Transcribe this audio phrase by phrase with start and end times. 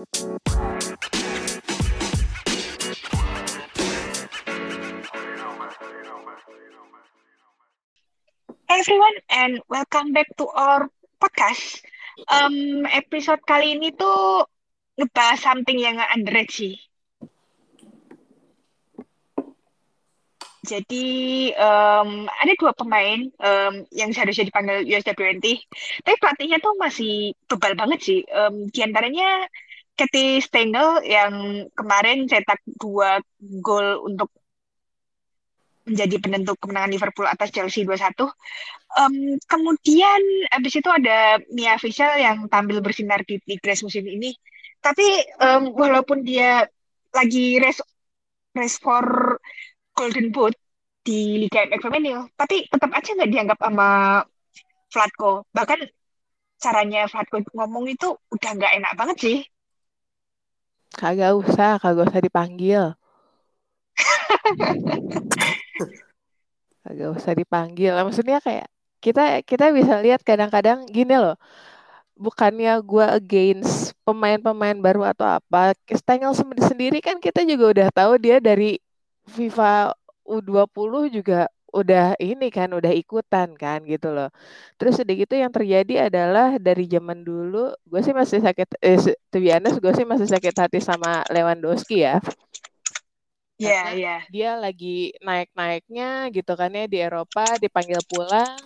[0.00, 0.16] Everyone
[9.28, 10.88] and welcome back to our
[11.20, 11.84] podcast.
[12.32, 14.48] Um, episode kali ini tuh
[14.96, 16.80] ngebahas something yang underrated sih.
[20.64, 25.44] Jadi um, ada dua pemain um, yang seharusnya dipanggil USW20,
[26.08, 28.24] tapi pelatihnya tuh masih bebal banget sih.
[28.32, 29.44] Um, di antaranya
[30.00, 31.32] Katie Stengel yang
[31.76, 33.20] kemarin cetak dua
[33.60, 34.32] gol untuk
[35.84, 38.32] menjadi penentu kemenangan Liverpool atas Chelsea 2-1.
[38.96, 44.32] Um, kemudian habis itu ada Mia Fischel yang tampil bersinar di Tigres musim ini.
[44.80, 45.04] Tapi
[45.44, 46.64] um, walaupun dia
[47.12, 47.84] lagi race
[48.56, 49.36] race for
[49.92, 50.56] Golden Boot
[51.04, 53.88] di Liga MX Femenil, tapi tetap aja nggak dianggap sama
[54.88, 55.44] Vlatko.
[55.52, 55.80] Bahkan
[56.60, 59.38] caranya Vlatko ngomong itu udah nggak enak banget sih.
[60.94, 62.82] Kagak usah, kagak usah dipanggil.
[66.82, 67.94] kagak usah dipanggil.
[67.94, 68.66] Maksudnya kayak
[69.00, 71.36] kita kita bisa lihat kadang-kadang gini loh.
[72.20, 75.72] Bukannya gue against pemain-pemain baru atau apa.
[75.88, 78.76] Stengel sendiri kan kita juga udah tahu dia dari
[79.30, 79.96] FIFA
[80.28, 84.28] U20 juga udah ini kan udah ikutan kan gitu loh.
[84.78, 88.98] Terus udah gitu yang terjadi adalah dari zaman dulu gue sih masih sakit eh
[89.30, 92.18] to be honest, gue sih masih sakit hati sama Lewandowski ya.
[93.60, 94.06] Iya, yeah, iya.
[94.08, 94.20] Yeah.
[94.32, 98.56] Dia lagi naik-naiknya gitu kan ya di Eropa dipanggil pulang.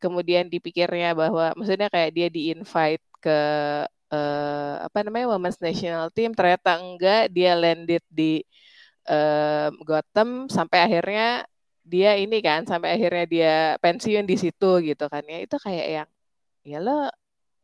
[0.00, 3.40] Kemudian dipikirnya bahwa maksudnya kayak dia di-invite ke
[4.12, 8.44] uh, apa namanya Women's National Team ternyata enggak dia landed di
[9.08, 11.48] uh, Gotham sampai akhirnya
[11.84, 13.54] dia ini kan sampai akhirnya dia
[13.84, 15.38] pensiun di situ gitu kan ya.
[15.44, 16.08] Itu kayak yang
[16.64, 17.12] ya lo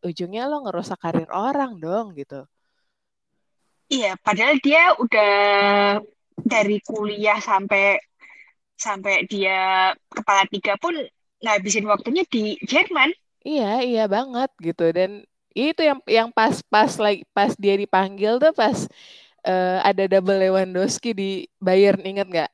[0.04, 2.44] ujungnya lo ngerusak karir orang dong gitu.
[3.91, 5.34] Iya padahal dia udah
[6.41, 7.98] dari kuliah sampai
[8.78, 10.94] sampai dia kepala tiga pun
[11.41, 13.12] ngabisin waktunya di Jerman.
[13.44, 14.92] Iya iya banget gitu.
[14.92, 15.25] Dan
[15.56, 18.86] itu yang yang pas pas lagi pas dia dipanggil tuh pas
[19.44, 22.50] uh, ada double Lewandowski di Bayern inget nggak?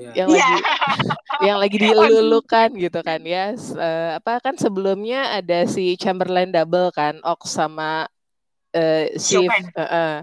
[0.00, 0.14] Yeah.
[0.16, 0.40] Yang yeah.
[0.40, 0.60] lagi
[1.46, 3.52] yang lagi dilulukan gitu kan ya.
[3.76, 8.08] Uh, apa kan sebelumnya ada si Chamberlain double kan, Ox sama
[8.72, 10.14] uh, si uh, uh.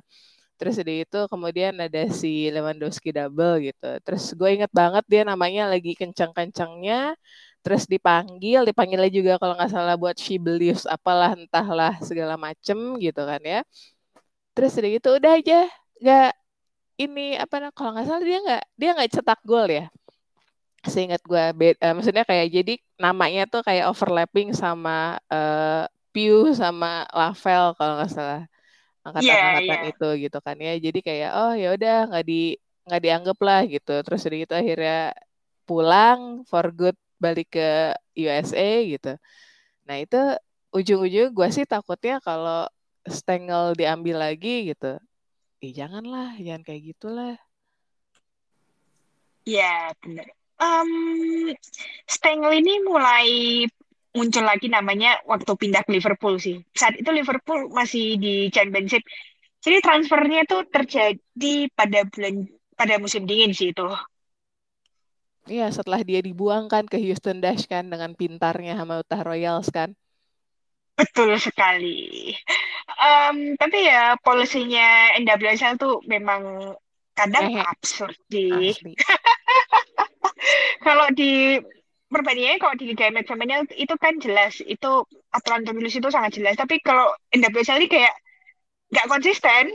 [0.57, 3.91] Terus di itu kemudian ada si Lewandowski double gitu.
[4.01, 7.13] Terus gue inget banget dia namanya lagi kencang-kencangnya.
[7.61, 13.41] Terus dipanggil, dipanggilnya juga kalau nggak salah buat Shibelius apalah entahlah segala macem gitu kan
[13.45, 13.61] ya.
[14.57, 15.59] Terus udah gitu udah aja
[16.01, 16.31] nggak
[16.97, 19.85] ini apa kalau nggak salah dia nggak dia nggak cetak gol ya.
[20.85, 21.43] Seingat gue
[21.77, 28.11] uh, maksudnya kayak jadi namanya tuh kayak overlapping sama uh, Pew sama Lavel kalau nggak
[28.11, 28.43] salah.
[29.05, 29.93] Angkatan-angkatan yeah, yeah.
[29.93, 30.73] itu gitu kan ya.
[30.81, 32.57] Jadi kayak oh ya udah nggak di
[32.89, 33.95] nggak dianggap lah gitu.
[34.01, 35.13] Terus dari itu akhirnya
[35.69, 39.13] pulang for good balik ke USA gitu.
[39.85, 40.17] Nah itu
[40.73, 42.65] ujung-ujung gue sih takutnya kalau
[43.07, 44.99] Stengel diambil lagi gitu
[45.63, 47.35] eh janganlah, jangan kayak gitulah.
[49.47, 50.27] Ya, benar.
[50.57, 51.53] Um,
[52.09, 53.29] Stengel ini mulai
[54.17, 56.59] muncul lagi namanya waktu pindah ke Liverpool sih.
[56.73, 59.05] Saat itu Liverpool masih di Championship.
[59.61, 63.87] Jadi transfernya itu terjadi pada bulan pada musim dingin sih itu.
[65.47, 69.95] Iya, setelah dia dibuangkan ke Houston Dash kan dengan pintarnya sama Utah Royals kan.
[70.97, 72.33] Betul sekali.
[72.97, 76.73] Um, tapi ya polisinya NWSL tuh memang
[77.13, 78.73] kadang eh, absurd di.
[80.85, 81.61] kalau di
[82.09, 86.57] perbandingannya kalau di Liga MX Femenil itu kan jelas itu aturan tertulis itu sangat jelas.
[86.57, 88.17] Tapi kalau NWSL ini kayak
[88.89, 89.69] nggak konsisten.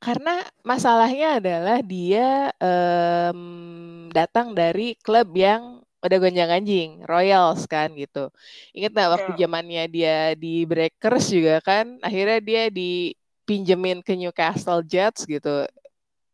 [0.00, 8.28] Karena masalahnya adalah dia um, datang dari klub yang udah gonjang anjing Royals kan gitu
[8.76, 9.40] inget nggak waktu yeah.
[9.40, 15.64] zamannya dia di Breakers juga kan akhirnya dia dipinjemin ke Newcastle Jets gitu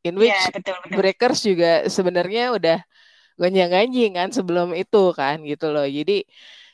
[0.03, 0.97] in which yeah, betul, betul.
[0.99, 2.79] Breakers juga sebenarnya udah
[3.39, 6.27] gonjang anjing kan sebelum itu kan gitu loh jadi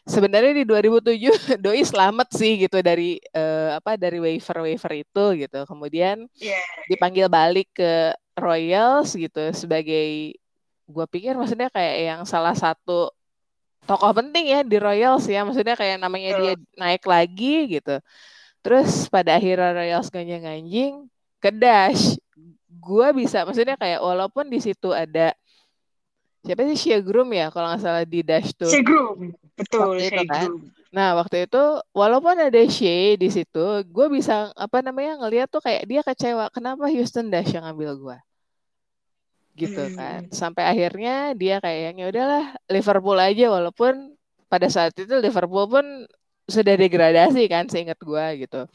[0.07, 5.61] sebenarnya di 2007 doi selamat sih gitu dari uh, apa dari waiver waiver itu gitu
[5.69, 6.65] kemudian yeah.
[6.89, 10.37] dipanggil balik ke Royals gitu sebagai
[10.87, 13.11] gue pikir maksudnya kayak yang salah satu
[13.87, 15.43] tokoh penting ya di Royals ya.
[15.43, 17.99] Maksudnya kayak namanya dia naik lagi gitu.
[18.63, 21.07] Terus pada akhirnya Royals ganjang anjing
[21.43, 22.19] ke Dash.
[22.67, 25.35] Gue bisa maksudnya kayak walaupun di situ ada
[26.47, 26.79] siapa sih?
[26.79, 28.71] Shea Groom ya kalau nggak salah di Dash tuh.
[28.71, 29.35] Shea Groom.
[29.59, 30.51] Betul itu kan.
[30.95, 31.63] Nah, waktu itu
[31.93, 36.49] walaupun ada Shea di situ, gue bisa apa namanya ngeliat tuh kayak dia kecewa.
[36.55, 38.19] Kenapa Houston Dash yang ngambil gue?
[39.57, 39.97] Gitu hmm.
[39.97, 40.21] kan.
[40.29, 44.13] Sampai akhirnya dia kayaknya udahlah Liverpool aja walaupun
[44.47, 45.87] pada saat itu Liverpool pun
[46.47, 48.69] sudah degradasi kan seingat gue gitu.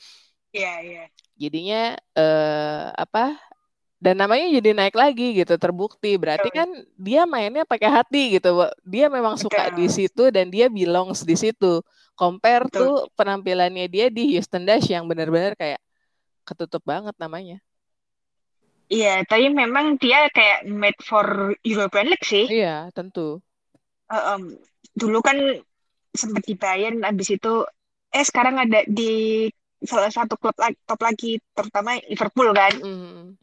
[0.51, 0.93] Iya, yeah, iya.
[0.97, 1.07] Yeah.
[1.41, 1.81] Jadinya
[2.17, 3.39] eh, apa
[4.01, 6.65] dan namanya jadi naik lagi gitu terbukti berarti kan
[6.97, 11.85] dia mainnya pakai hati gitu dia memang suka di situ dan dia belongs di situ
[12.17, 12.81] compare Betul.
[12.81, 15.77] tuh penampilannya dia di Houston Dash yang benar-benar kayak
[16.41, 17.61] ketutup banget namanya
[18.91, 23.39] iya tapi memang dia kayak made for European League sih iya tentu
[24.11, 24.51] uh, um,
[24.91, 25.39] dulu kan
[26.11, 27.63] sempat di Bayern abis itu
[28.11, 29.47] eh sekarang ada di
[29.81, 33.41] salah satu klub top lagi terutama Liverpool kan mm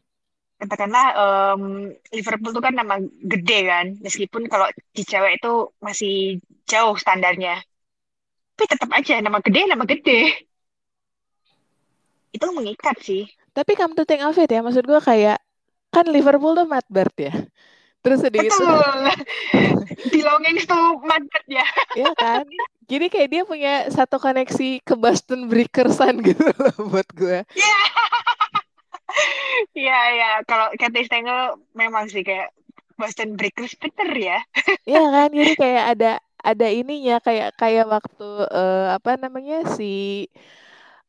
[0.59, 6.99] katakanlah um, Liverpool itu kan nama gede kan, meskipun kalau di cewek itu masih jauh
[6.99, 7.63] standarnya.
[8.59, 10.35] Tapi tetap aja nama gede, nama gede.
[12.35, 13.23] Itu mengikat sih.
[13.59, 15.43] Tapi come to think of it ya, maksud gue kayak
[15.91, 17.35] kan Liverpool tuh Matt Bird ya.
[17.99, 18.55] Terus sedih itu
[20.15, 21.67] belonging to Matt Bird ya.
[21.91, 22.47] Iya kan?
[22.87, 27.43] Jadi kayak dia punya satu koneksi ke Boston Breakersan gitu loh buat gue.
[27.51, 27.67] Iya.
[27.67, 27.87] Yeah.
[29.75, 32.55] Iya iya kalau Cathy Stengel memang sih kayak
[32.95, 34.39] Boston Breakers bener ya.
[34.87, 40.27] Iya kan jadi kayak ada ada ininya kayak kayak waktu uh, apa namanya si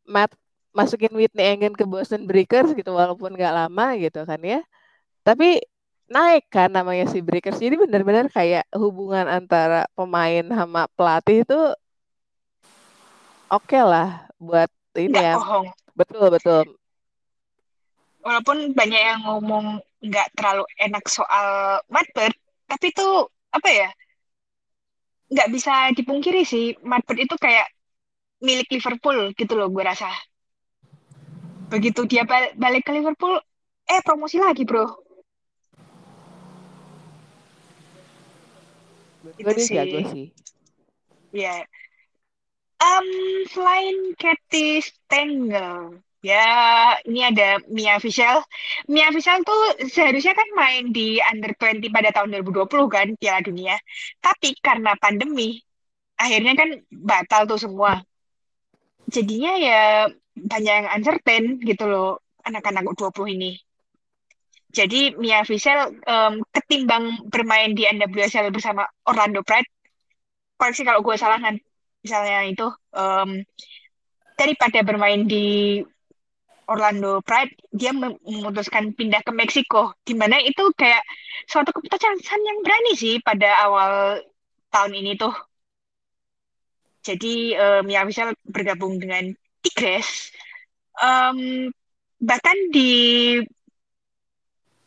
[0.08, 0.34] Matt
[0.70, 4.60] masukin Whitney Engen ke Boston Breakers gitu walaupun nggak lama gitu kan ya.
[5.26, 5.60] Tapi
[6.10, 7.58] naik kan namanya si Breakers.
[7.58, 11.60] Jadi benar-benar kayak hubungan antara pemain sama pelatih itu
[13.50, 15.34] oke okay lah buat ini ya.
[15.38, 15.66] Bohong.
[15.94, 16.80] Betul betul
[18.24, 22.36] walaupun banyak yang ngomong nggak terlalu enak soal Madbird,
[22.68, 23.08] tapi itu
[23.52, 23.88] apa ya?
[25.30, 27.68] Nggak bisa dipungkiri sih, Madbird itu kayak
[28.40, 30.08] milik Liverpool gitu loh, gue rasa.
[31.70, 32.26] Begitu dia
[32.58, 33.38] balik ke Liverpool,
[33.86, 34.90] eh promosi lagi bro.
[39.38, 39.78] Itu sih.
[39.78, 40.26] jago sih.
[41.30, 41.46] Ya.
[41.46, 41.60] Yeah.
[42.80, 43.08] Um,
[43.52, 46.44] selain Katie Stengel, Ya,
[47.08, 48.44] ini ada Mia Fischel.
[48.92, 53.80] Mia Fischel tuh seharusnya kan main di Under 20 pada tahun 2020 kan, Piala Dunia.
[54.20, 55.64] Tapi karena pandemi,
[56.20, 58.04] akhirnya kan batal tuh semua.
[59.08, 59.80] Jadinya ya
[60.46, 63.52] banyak yang uncertain gitu loh, anak-anak U20 ini.
[64.70, 69.66] Jadi Mia Fischel um, ketimbang bermain di NWSL bersama Orlando Pride,
[70.54, 71.58] koreksi kalau gue salah kan,
[72.06, 73.42] misalnya itu, um,
[74.38, 75.82] daripada bermain di
[76.70, 81.02] Orlando Pride dia memutuskan pindah ke Meksiko di mana itu kayak
[81.50, 84.22] suatu keputusan yang berani sih pada awal
[84.70, 85.34] tahun ini tuh
[87.02, 90.32] jadi um, ya bisa bergabung dengan Tigres
[90.98, 91.70] um,
[92.20, 92.90] bahkan di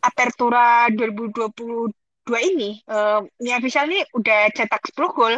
[0.03, 1.93] Apertura 2022
[2.53, 5.35] ini um, Mia Vishal ini udah cetak 10 gol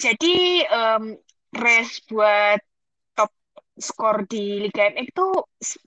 [0.00, 0.36] jadi
[0.72, 1.14] um,
[1.52, 2.60] race buat
[3.78, 5.26] skor di Liga MX itu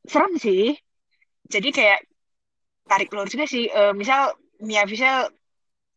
[0.06, 0.63] serem sih.
[1.45, 2.00] Jadi kayak
[2.89, 3.69] tarik ulur juga sih.
[3.69, 5.30] Uh, misal Mia Fisel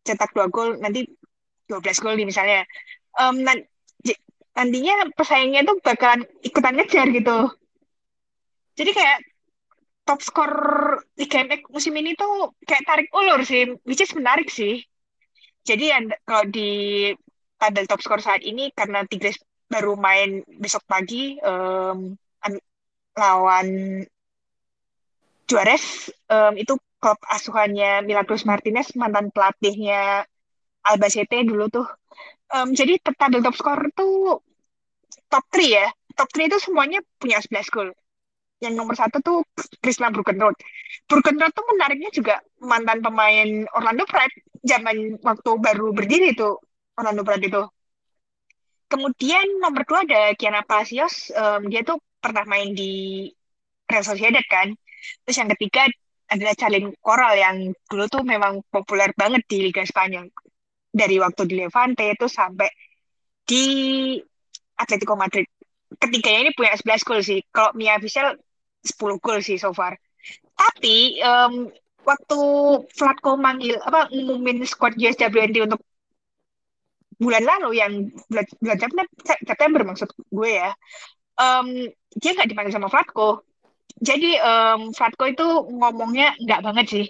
[0.05, 1.05] cetak dua gol, nanti
[1.69, 2.61] 12 gol nih misalnya.
[3.17, 3.41] Um,
[4.57, 7.37] nantinya pesaingnya tuh bakalan ikutan ngejar gitu.
[8.79, 9.19] Jadi kayak
[10.07, 10.53] top skor
[11.19, 14.81] Liga MX musim ini tuh kayak tarik ulur sih, which is menarik sih.
[15.67, 15.93] Jadi
[16.25, 16.69] kalau di
[17.59, 19.37] tabel top skor saat ini karena Tigres
[19.69, 22.17] baru main besok pagi um,
[23.19, 24.01] lawan
[25.45, 30.23] Juarez um, itu klub asuhannya Milagros Martinez mantan pelatihnya
[30.87, 31.87] Albacete dulu tuh
[32.55, 34.41] um, jadi tabel top skor tuh
[35.29, 35.87] top 3 ya
[36.17, 37.89] top 3 itu semuanya punya 11 gol
[38.59, 39.47] yang nomor satu tuh
[39.79, 40.55] Krishna Brookenroad.
[41.07, 44.35] Brookenroad tuh menariknya juga mantan pemain Orlando Pride
[44.67, 46.59] zaman waktu baru berdiri tuh
[46.99, 47.63] Orlando Pride itu.
[48.91, 53.31] Kemudian nomor dua ada Kiana Palacios, um, dia tuh pernah main di
[53.87, 54.75] Real Sociedad kan.
[55.23, 55.87] Terus yang ketiga
[56.29, 60.27] adalah Charlin Coral yang dulu tuh memang populer banget di Liga Spanyol.
[60.89, 62.69] Dari waktu di Levante itu sampai
[63.45, 63.65] di
[64.77, 65.45] Atletico Madrid.
[65.97, 67.39] Ketiganya ini punya 11 gol sih.
[67.49, 68.37] Kalau Mia Fischel
[68.81, 69.97] 10 gol sih so far.
[70.57, 71.69] Tapi um,
[72.03, 72.39] waktu
[72.97, 75.81] Vlatko manggil apa ngumumin squad USWNT untuk
[77.19, 77.93] bulan lalu yang
[78.31, 78.77] bulan, bulan
[79.43, 80.71] September maksud gue ya
[81.35, 81.67] um,
[82.15, 83.43] dia nggak dipanggil sama Flatko
[83.99, 87.05] jadi um, Flatko itu ngomongnya nggak banget sih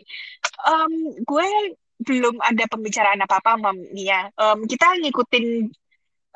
[0.65, 1.48] um, gue
[1.99, 5.67] belum ada pembicaraan apa apa sama Mia um, kita ngikutin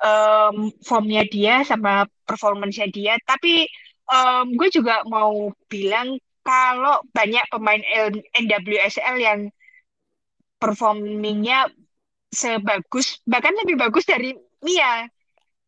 [0.04, 3.14] um, formnya dia sama performance-nya dia.
[3.24, 3.68] Tapi
[4.12, 7.84] um, gue juga mau bilang kalau banyak pemain
[8.36, 9.40] NWSL yang
[10.60, 11.72] performingnya
[12.34, 15.08] sebagus bahkan lebih bagus dari Mia.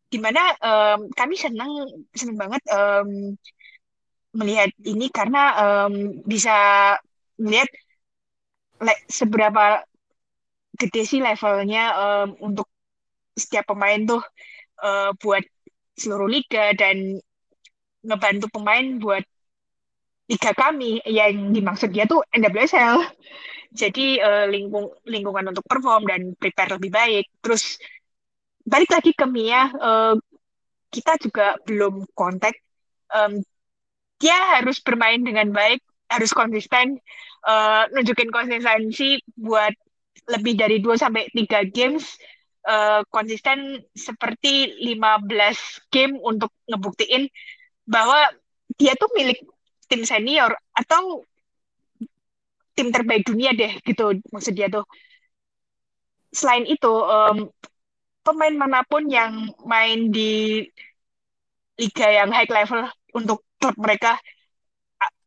[0.06, 1.72] Di mana um, kami senang
[2.16, 3.36] senang banget um,
[4.36, 6.56] melihat ini karena um, bisa
[7.40, 7.68] melihat
[8.82, 9.84] like, seberapa
[10.76, 12.68] gede sih levelnya um, untuk
[13.36, 14.24] setiap pemain tuh
[14.84, 15.44] uh, buat
[15.96, 17.20] seluruh liga dan
[18.04, 19.24] ngebantu pemain buat
[20.26, 23.06] liga kami yang dimaksud dia tuh NWSL.
[23.76, 27.26] Jadi uh, lingkung lingkungan untuk perform dan prepare lebih baik.
[27.44, 27.76] Terus
[28.64, 30.16] balik lagi ke Mia, uh,
[30.90, 32.56] kita juga belum kontak.
[33.12, 33.44] Um,
[34.18, 36.98] dia harus bermain dengan baik, harus konsisten,
[37.46, 39.72] uh, nunjukin konsistensi buat
[40.26, 42.18] lebih dari 2 sampai 3 games
[42.66, 47.30] uh, konsisten seperti 15 game untuk ngebuktiin
[47.86, 48.18] bahwa
[48.76, 49.46] dia tuh milik
[49.86, 51.22] tim senior atau
[52.76, 54.84] tim terbaik dunia deh gitu maksud dia tuh.
[56.36, 57.48] Selain itu um,
[58.26, 60.66] pemain mana pun yang main di
[61.80, 62.84] liga yang high level
[63.16, 64.20] untuk klub mereka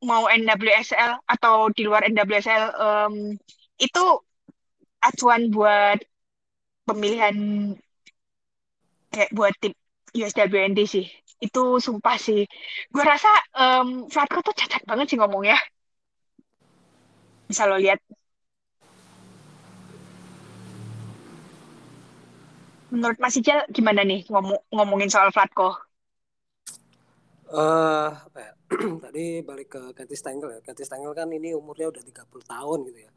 [0.04, 3.14] mau NWSL atau di luar NWSL um,
[3.78, 4.04] itu
[5.02, 5.98] acuan buat
[6.86, 7.36] pemilihan
[9.10, 9.74] kayak buat tim
[10.14, 11.06] USWND sih
[11.38, 12.46] itu sumpah sih
[12.90, 15.58] gue rasa um, Flatko tuh cacat banget sih ngomongnya
[17.46, 18.02] bisa lo lihat
[22.88, 25.76] menurut Mas Ijal gimana nih ngomong ngomongin soal Flatko?
[27.48, 28.52] Uh, apa ya?
[29.04, 30.60] tadi balik ke Katy Stengel ya.
[30.60, 33.12] Katy Stengel kan ini umurnya udah 30 tahun gitu ya.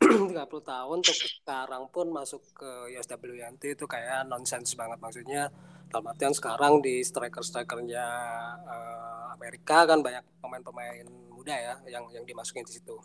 [0.32, 5.48] 30 tahun untuk sekarang pun masuk ke USWNT itu kayak nonsens banget maksudnya
[5.88, 8.06] dalam artian sekarang di striker-strikernya
[8.66, 12.98] uh, Amerika kan banyak pemain-pemain muda ya yang yang dimasukin di situ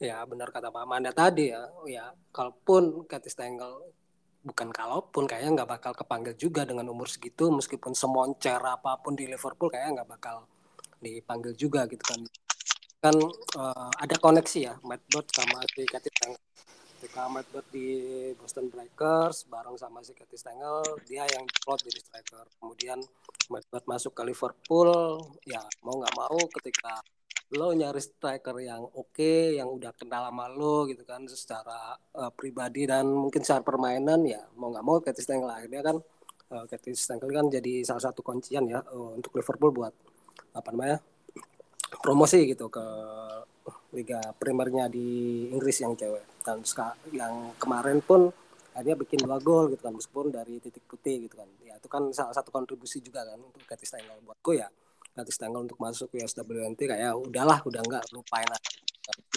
[0.00, 3.92] ya benar kata Pak Manda tadi ya ya kalaupun Katis Stengel
[4.40, 9.28] bukan kalaupun kayaknya nggak bakal kepanggil juga dengan umur segitu meskipun semoncer apa pun di
[9.28, 10.48] Liverpool kayaknya nggak bakal
[11.00, 12.20] dipanggil juga gitu kan.
[13.00, 13.16] Kan
[13.56, 16.40] uh, ada koneksi ya Bird sama si Katis Stengel.
[17.00, 17.88] Ketika Bird di
[18.36, 22.44] Boston Breakers bareng sama si Katis Stengel dia yang plot jadi striker.
[22.60, 23.00] Kemudian
[23.48, 24.92] Bird masuk ke Liverpool
[25.48, 27.00] ya mau nggak mau ketika
[27.50, 32.30] lo nyari striker yang oke, okay, yang udah kenal sama lo gitu kan secara uh,
[32.30, 35.50] pribadi dan mungkin secara permainan ya mau nggak mau Curtis Stengel.
[35.50, 35.96] Akhirnya kan
[36.54, 39.90] uh, Curtis Stengel kan jadi salah satu kuncian ya uh, untuk Liverpool buat
[40.54, 40.98] apa namanya
[42.00, 42.84] promosi gitu ke
[43.94, 46.42] liga primernya di Inggris yang cewek.
[46.46, 46.64] Dan
[47.12, 48.30] yang kemarin pun
[48.70, 51.48] akhirnya bikin dua gol gitu kan meskipun dari titik putih gitu kan.
[51.66, 54.70] Ya itu kan salah satu kontribusi juga kan untuk Curtis Stengel buatku ya
[55.10, 58.60] gratis tanggal untuk masuk ke SWNT kayak udahlah udah enggak lupain lah.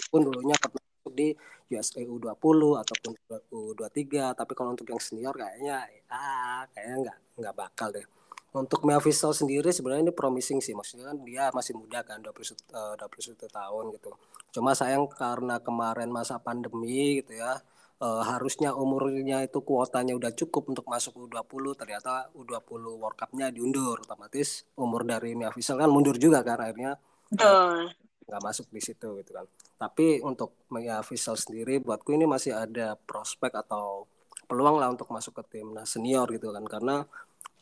[0.08, 0.80] Pun dulunya pernah
[1.14, 1.34] di
[1.70, 3.12] USA U20 ataupun
[3.52, 8.06] U23 tapi kalau untuk yang senior kayaknya ah kayaknya enggak enggak bakal deh
[8.54, 10.78] untuk Mia Vissel sendiri sebenarnya ini promising sih.
[10.78, 12.30] Maksudnya kan dia masih muda kan 20
[12.70, 14.10] uh, 21 tahun gitu.
[14.54, 17.58] Cuma sayang karena kemarin masa pandemi gitu ya
[17.98, 24.02] uh, harusnya umurnya itu kuotanya udah cukup untuk masuk U20 ternyata U20 World Cup-nya diundur.
[24.02, 26.94] Otomatis umur dari Mia Vissel kan mundur juga kan akhirnya
[27.40, 27.90] uh,
[28.24, 29.46] nggak masuk di situ gitu kan.
[29.74, 34.06] Tapi untuk Mia Vissel sendiri buatku ini masih ada prospek atau
[34.44, 36.64] peluang lah untuk masuk ke timnas senior gitu kan.
[36.68, 37.02] Karena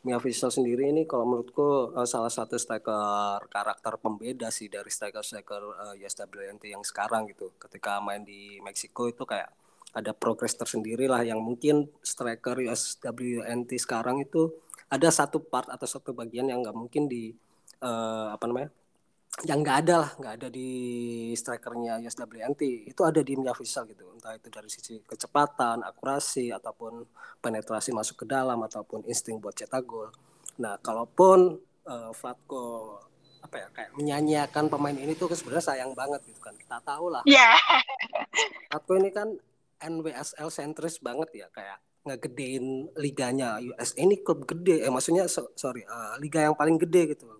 [0.03, 5.61] Mia Vissel sendiri ini kalau menurutku uh, salah satu striker karakter pembeda sih dari striker-striker
[5.63, 7.55] uh, yang sekarang gitu.
[7.55, 9.47] Ketika main di Meksiko itu kayak
[9.95, 14.51] ada progres tersendiri lah yang mungkin striker USWNT sekarang itu
[14.91, 17.31] ada satu part atau satu bagian yang nggak mungkin di
[17.79, 18.69] uh, apa namanya
[19.41, 20.69] yang nggak ada lah nggak ada di
[21.33, 24.05] strikernya USWNT itu ada di Mia Vissel gitu.
[24.13, 27.01] Entah itu dari sisi kecepatan akurasi ataupun
[27.41, 30.13] penetrasi masuk ke dalam ataupun insting buat cetak gol.
[30.61, 31.57] Nah kalaupun
[31.89, 33.01] uh, Flatko
[33.43, 36.53] apa ya kayak menyanyiakan pemain ini tuh sebenarnya sayang banget gitu kan.
[36.53, 37.25] Kita tahu lah.
[37.25, 37.57] Yeah.
[38.69, 39.33] Flatko ini kan
[39.81, 45.87] NWSL sentris banget ya kayak ngegedein liganya US ini klub gede eh maksudnya so, sorry
[45.87, 47.31] uh, liga yang paling gede gitu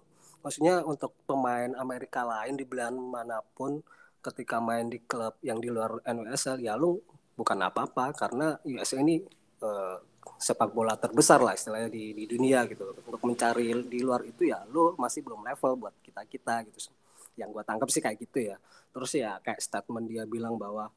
[0.44, 3.80] maksudnya untuk pemain Amerika lain di belahan mana pun
[4.24, 7.00] ketika main di klub yang di luar NWSL ya lu
[7.34, 9.24] bukan apa-apa karena US ini
[9.64, 9.98] uh,
[10.40, 12.96] sepak bola terbesar lah istilahnya di, di dunia gitu.
[13.08, 16.92] Untuk mencari di luar itu ya lu masih belum level buat kita kita gitu.
[17.40, 18.58] Yang gua tangkap sih kayak gitu ya.
[18.94, 20.88] Terus ya kayak statement dia bilang bahwa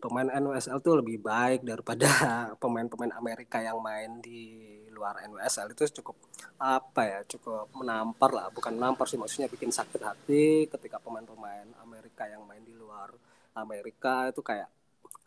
[0.00, 2.08] pemain NWSL tuh lebih baik daripada
[2.62, 6.16] pemain-pemain Amerika yang main di luar NWSL itu cukup
[6.56, 8.46] apa ya cukup menampar lah.
[8.48, 13.12] Bukan menampar sih maksudnya bikin sakit hati ketika pemain-pemain Amerika yang main di luar
[13.58, 14.70] Amerika itu kayak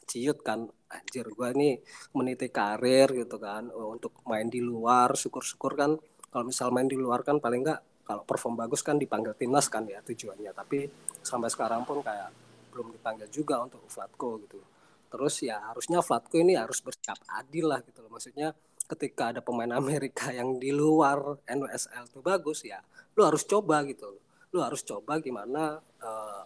[0.09, 0.65] ciut kan.
[0.85, 1.75] Anjir gue nih
[2.15, 3.69] meniti karir gitu kan.
[3.69, 5.91] Untuk main di luar syukur-syukur kan
[6.31, 9.85] kalau misal main di luar kan paling enggak kalau perform bagus kan dipanggil timnas kan
[9.85, 10.55] ya tujuannya.
[10.55, 10.89] Tapi
[11.21, 12.44] sampai sekarang pun kayak
[12.75, 14.59] belum dipanggil juga untuk Flatko gitu.
[15.07, 18.11] Terus ya harusnya Flatko ini harus bersikap adil lah gitu loh.
[18.11, 18.51] Maksudnya
[18.85, 22.83] ketika ada pemain Amerika yang di luar NWSL tuh bagus ya
[23.15, 24.19] lu harus coba gitu
[24.53, 26.43] lu harus coba gimana uh,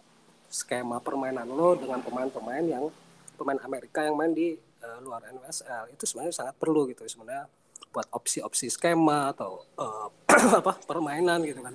[0.50, 2.84] skema permainan lo dengan pemain-pemain yang
[3.38, 7.46] pemain Amerika yang main di uh, luar NWSL itu sebenarnya sangat perlu gitu sebenarnya
[7.90, 10.08] buat opsi-opsi skema atau uh,
[10.62, 11.74] apa permainan gitu kan.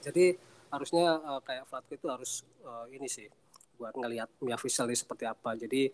[0.00, 0.36] Jadi
[0.72, 2.32] harusnya uh, kayak Flatko itu harus
[2.64, 3.28] uh, ini sih
[3.76, 5.90] buat ngelihat Mia Fisel seperti apa jadi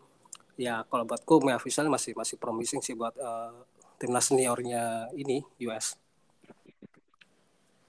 [0.61, 3.65] ya kalau buatku Mia Fisel masih masih promising sih buat uh,
[4.01, 6.01] timnas seniornya ini US.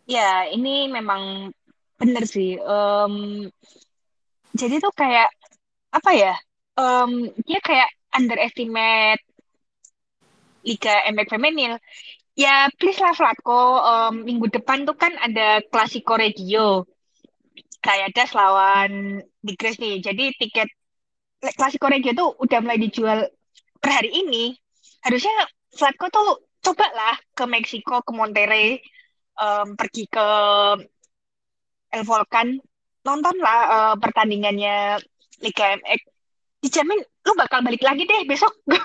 [0.03, 1.55] Ya, ini memang
[1.95, 2.59] benar sih.
[2.59, 3.47] Um,
[4.51, 5.31] jadi tuh kayak
[5.95, 6.33] apa ya?
[6.75, 9.23] Um, dia kayak underestimate
[10.67, 11.79] Liga MX Femenil.
[12.35, 13.79] Ya, please lah Flatko.
[13.79, 16.83] Um, minggu depan tuh kan ada Klasiko Regio.
[17.81, 18.91] Kayak ada lawan
[19.41, 19.99] di Grace nih.
[19.99, 20.69] Jadi tiket
[21.41, 23.25] Klasiko Regio tuh udah mulai dijual
[23.81, 24.53] per hari ini.
[25.01, 25.33] Harusnya
[25.73, 28.77] Flatko tuh coba lah ke Meksiko, ke Monterrey,
[29.41, 30.27] um, pergi ke
[31.91, 32.61] El Volcan,
[33.01, 35.01] nontonlah uh, pertandingannya
[35.41, 36.01] Liga MX.
[36.61, 38.53] Dijamin lu bakal balik lagi deh besok.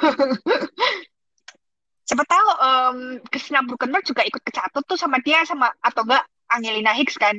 [2.06, 2.98] Siapa tahu um,
[3.28, 7.36] Christina Brukenberg juga ikut kecatut tuh sama dia sama atau enggak Angelina Hicks kan.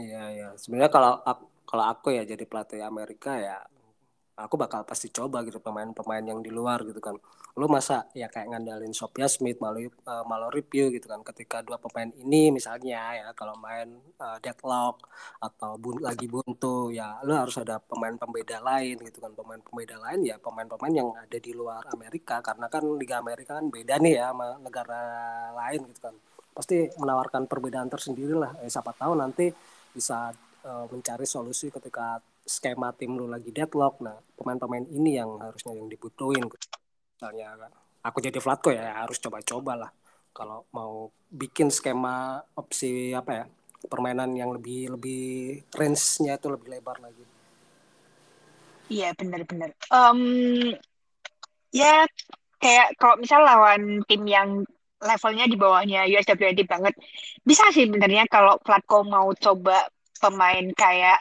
[0.00, 0.48] Iya iya.
[0.60, 1.12] Sebenarnya kalau
[1.68, 3.56] kalau aku ya jadi pelatih Amerika ya
[4.32, 7.16] aku bakal pasti coba gitu pemain-pemain yang di luar gitu kan.
[7.60, 11.20] Lu masa ya kayak ngandalin Sophia Smith malu uh, malu review gitu kan.
[11.20, 15.04] Ketika dua pemain ini misalnya ya kalau main uh, deadlock
[15.36, 19.32] atau bun lagi buntu ya lu harus ada pemain pembeda lain gitu kan.
[19.36, 22.40] Pemain pembeda lain ya pemain-pemain yang ada di luar Amerika.
[22.40, 25.00] Karena kan Liga Amerika kan beda nih ya sama negara
[25.52, 26.14] lain gitu kan.
[26.56, 28.56] Pasti menawarkan perbedaan tersendiri lah.
[28.64, 29.52] Eh, siapa tahu nanti
[29.92, 30.32] bisa
[30.64, 34.02] uh, mencari solusi ketika skema tim lu lagi deadlock.
[34.02, 36.48] Nah pemain-pemain ini yang harusnya yang dibutuhin.
[37.16, 37.70] Misalnya
[38.02, 39.90] aku jadi Flatko ya harus coba-coba lah.
[40.32, 43.44] Kalau mau bikin skema opsi apa ya
[43.86, 45.22] permainan yang lebih lebih
[45.74, 47.24] range-nya itu lebih lebar lagi.
[48.92, 50.20] Iya benar-benar um,
[51.72, 52.04] ya
[52.60, 54.62] kayak kalau misal lawan tim yang
[55.02, 56.94] levelnya di bawahnya USWD banget
[57.42, 59.90] bisa sih sebenarnya kalau Flatko mau coba
[60.22, 61.18] pemain kayak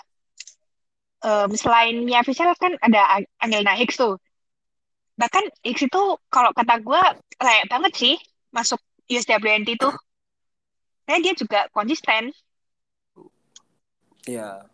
[1.25, 4.17] um, selain Mia Fisher kan ada Angelina Hicks tuh.
[5.17, 7.01] Bahkan Hicks itu kalau kata gue
[7.41, 8.15] layak banget sih
[8.53, 8.77] masuk
[9.09, 9.89] USWNT itu.
[11.05, 12.29] Karena dia juga konsisten.
[14.29, 14.69] Iya.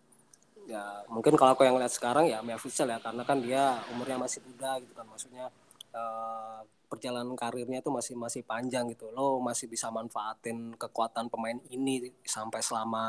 [0.67, 4.19] Ya, mungkin kalau aku yang lihat sekarang ya Mia Fisher ya karena kan dia umurnya
[4.19, 5.47] masih muda gitu kan maksudnya
[5.95, 9.11] uh, perjalanan karirnya itu masih masih panjang gitu.
[9.11, 13.03] Lo masih bisa manfaatin kekuatan pemain ini sampai selama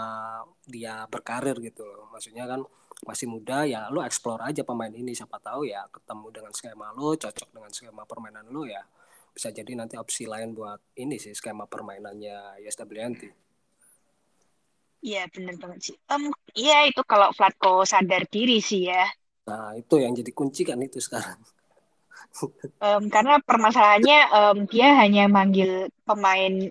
[0.67, 2.11] dia berkarir gitu loh.
[2.13, 2.61] Maksudnya kan
[3.07, 5.15] masih muda ya lo explore aja pemain ini.
[5.15, 8.83] Siapa tahu ya ketemu dengan skema lo cocok dengan skema permainan lo ya
[9.39, 13.23] bisa jadi nanti opsi lain buat ini sih skema permainannya YSWNT
[14.99, 15.97] Iya benar banget sih.
[16.11, 19.07] Um, iya itu kalau Flatko sadar diri sih ya.
[19.47, 21.39] Nah itu yang jadi kunci kan itu sekarang
[22.83, 26.71] um, karena permasalahannya um, dia hanya manggil pemain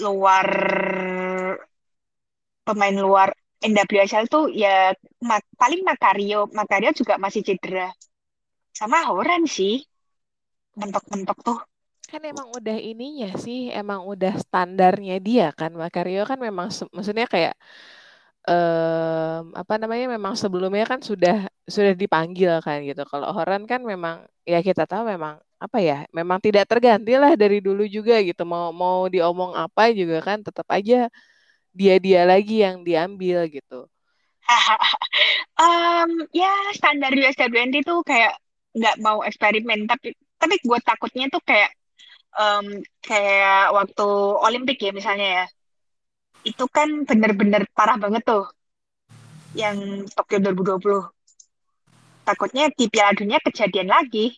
[0.00, 0.48] luar
[2.64, 3.28] pemain luar
[3.64, 4.92] NWSL tuh ya
[5.24, 7.88] mak, paling Makario Makario juga masih cedera.
[8.74, 9.80] Sama Horan sih.
[10.74, 11.58] Mentok-mentok tuh.
[12.04, 15.72] Kan emang udah ininya sih emang udah standarnya dia kan.
[15.72, 17.54] Makario kan memang maksudnya kayak
[18.48, 23.02] um, apa namanya memang sebelumnya kan sudah sudah dipanggil kan gitu.
[23.08, 27.58] Kalau Horan kan memang ya kita tahu memang apa ya, memang tidak terganti lah dari
[27.64, 28.44] dulu juga gitu.
[28.44, 31.08] Mau mau diomong apa juga kan tetap aja
[31.74, 33.88] dia-dia lagi yang diambil gitu.
[35.64, 38.36] um, ya standar USWNT itu kayak
[38.74, 41.72] nggak mau eksperimen tapi tapi gue takutnya tuh kayak
[42.36, 44.08] um, kayak waktu
[44.44, 45.44] Olimpik ya misalnya ya
[46.44, 48.44] itu kan bener-bener parah banget tuh
[49.56, 51.08] yang Tokyo 2020.
[52.24, 54.36] Takutnya di Piala Dunia kejadian lagi.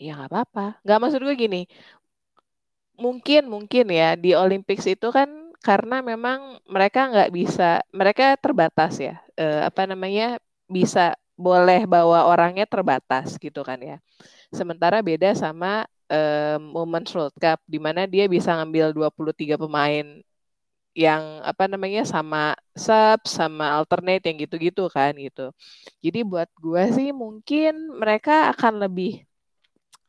[0.00, 0.66] Ya nggak apa-apa.
[0.82, 1.62] Nggak maksud gue gini.
[2.96, 5.28] Mungkin mungkin ya di Olympics itu kan
[5.62, 9.20] karena memang mereka nggak bisa, mereka terbatas ya.
[9.38, 13.98] E, apa namanya bisa boleh bawa orangnya terbatas gitu kan ya.
[14.52, 20.06] Sementara beda sama um, Women's World Cup di mana dia bisa ngambil 23 pemain
[21.04, 22.38] yang apa namanya sama
[22.84, 25.42] sub sama alternate yang gitu-gitu kan gitu.
[26.04, 29.08] Jadi buat gue sih mungkin mereka akan lebih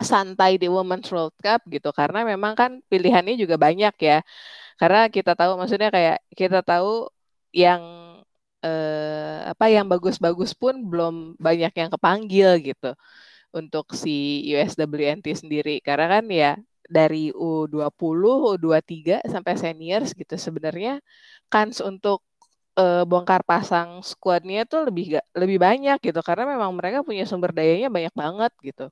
[0.03, 4.15] santai di Women's World Cup gitu karena memang kan pilihannya juga banyak ya.
[4.79, 7.09] Karena kita tahu maksudnya kayak kita tahu
[7.63, 7.83] yang
[8.65, 11.15] eh, apa yang bagus-bagus pun belum
[11.47, 12.87] banyak yang kepanggil gitu
[13.57, 14.11] untuk si
[14.51, 16.49] USWNT sendiri karena kan ya
[16.97, 18.23] dari U20,
[18.57, 20.35] U23 sampai seniors gitu.
[20.37, 21.01] Sebenarnya
[21.49, 22.21] kans untuk
[22.77, 26.19] uh, bongkar pasang skuadnya tuh lebih gak, lebih banyak gitu.
[26.27, 28.85] Karena memang mereka punya sumber dayanya banyak banget gitu.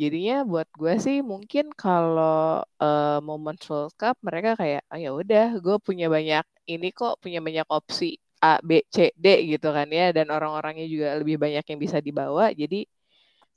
[0.00, 5.46] Jadinya buat gue sih mungkin kalau uh, momen World Cup mereka kayak oh, ya udah
[5.60, 10.10] gue punya banyak ini kok punya banyak opsi A B C D gitu kan ya.
[10.16, 12.48] Dan orang-orangnya juga lebih banyak yang bisa dibawa.
[12.56, 12.88] Jadi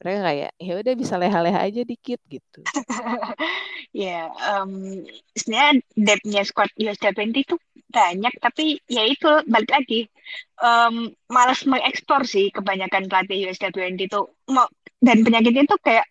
[0.04, 2.62] mereka kayak ya udah bisa leha-leha aja dikit gitu.
[3.96, 5.02] ya, yeah, um,
[5.34, 7.56] sebenarnya depthnya squad USW20 itu
[7.94, 10.10] banyak tapi ya itu balik lagi
[10.60, 14.66] um, malas mengekspor sih kebanyakan pelatih USW20 itu mau
[14.98, 16.10] dan penyakitnya itu kayak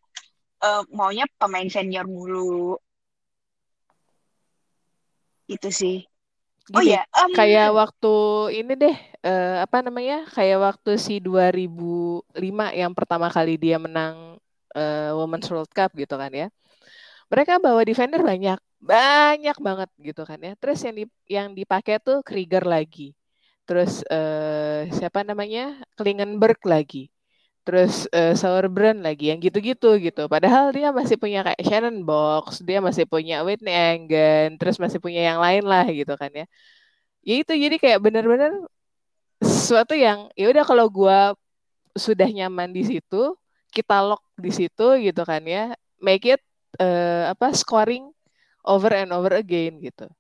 [0.63, 2.79] uh, maunya pemain senior mulu
[5.51, 6.07] itu sih
[6.63, 8.15] Gini, oh ya um, kayak waktu
[8.63, 8.97] ini deh
[9.27, 12.31] uh, apa namanya kayak waktu si 2005
[12.71, 14.39] yang pertama kali dia menang
[14.79, 16.49] uh, Women's World Cup gitu kan ya.
[17.33, 20.53] Mereka bawa defender banyak banyak banget gitu kan ya.
[20.55, 23.15] Terus yang di, yang dipakai tuh Krieger lagi.
[23.67, 27.11] Terus uh, siapa namanya Klingenberg lagi
[27.63, 30.27] terus uh, Sauerbrunn lagi yang gitu-gitu gitu.
[30.27, 35.23] Padahal dia masih punya kayak Shannon Box, dia masih punya Whitney Engen, terus masih punya
[35.23, 36.47] yang lain lah gitu kan ya.
[37.23, 38.51] Ya itu jadi kayak bener-bener
[39.43, 41.19] sesuatu yang ya udah kalau gue
[41.95, 43.39] sudah nyaman di situ,
[43.71, 46.43] kita lock di situ gitu kan ya, make it
[46.83, 48.11] uh, apa scoring
[48.67, 50.11] over and over again gitu.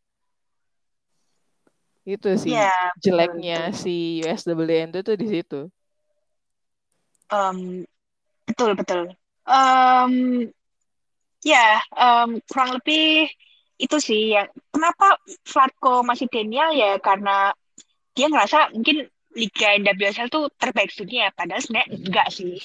[2.06, 3.82] Itu sih yeah, jeleknya betul.
[3.82, 5.60] si USWN itu tuh di situ
[7.32, 7.82] um,
[8.44, 9.02] betul betul.
[9.42, 10.46] Um,
[11.42, 13.26] ya um, kurang lebih
[13.80, 17.00] itu sih yang kenapa Flatko masih Daniel ya?
[17.02, 17.50] Karena
[18.12, 22.60] dia ngerasa mungkin Liga NWSL tuh terbaik dunia padahal sebenarnya enggak sih.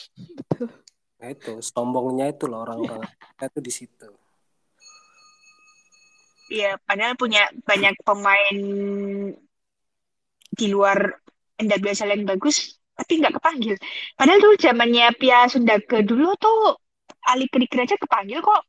[1.17, 3.07] Nah itu sombongnya itu loh orang-orang.
[3.39, 4.09] Itu di situ.
[6.47, 8.57] Iya, padahal punya banyak pemain
[10.47, 11.19] di luar
[11.59, 13.75] NWSL yang bagus tapi nggak kepanggil.
[14.17, 15.45] Padahal tuh zamannya Pia
[15.85, 16.81] ke dulu tuh
[17.29, 18.61] Ali Kriger aja kepanggil kok.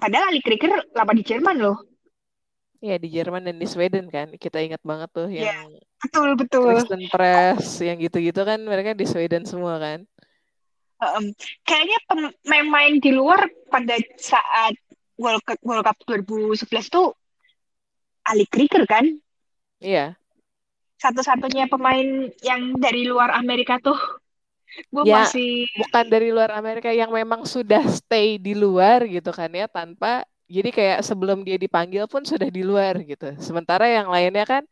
[0.00, 1.76] Padahal Ali Kriger lama di Jerman loh.
[2.80, 6.28] Iya di Jerman dan di Sweden kan kita ingat banget tuh iya, yang ya, betul
[6.32, 6.72] betul.
[6.72, 10.00] Kristen Press yang gitu-gitu kan mereka di Sweden semua kan.
[11.00, 11.32] Um,
[11.68, 12.00] kayaknya
[12.40, 14.72] pemain di luar pada saat
[15.20, 17.12] World Cup, World Cup 2011 tuh
[18.24, 19.04] Ali Krieger kan?
[19.80, 20.19] Iya
[21.00, 23.96] satu-satunya pemain yang dari luar Amerika tuh.
[24.92, 29.50] Gue ya, masih bukan dari luar Amerika yang memang sudah stay di luar gitu kan
[29.50, 33.34] ya tanpa jadi kayak sebelum dia dipanggil pun sudah di luar gitu.
[33.42, 34.62] Sementara yang lainnya kan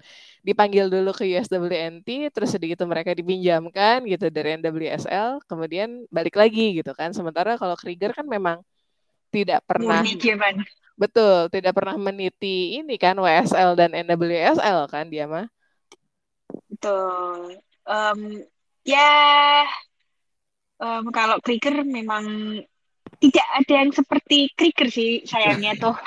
[0.43, 6.95] dipanggil dulu ke USWNT terus sedikit mereka dipinjamkan gitu dari NWSL kemudian balik lagi gitu
[6.95, 7.11] kan.
[7.11, 8.63] Sementara kalau Krieger kan memang
[9.35, 10.03] tidak pernah
[10.99, 15.47] betul tidak pernah meniti ini kan WSL dan NWSL kan dia mah
[16.79, 17.59] Betul.
[17.91, 18.47] Um,
[18.87, 19.11] ya,
[20.79, 22.55] um, kalau Krieger memang
[23.19, 25.99] tidak ada yang seperti Krieger sih sayangnya tuh.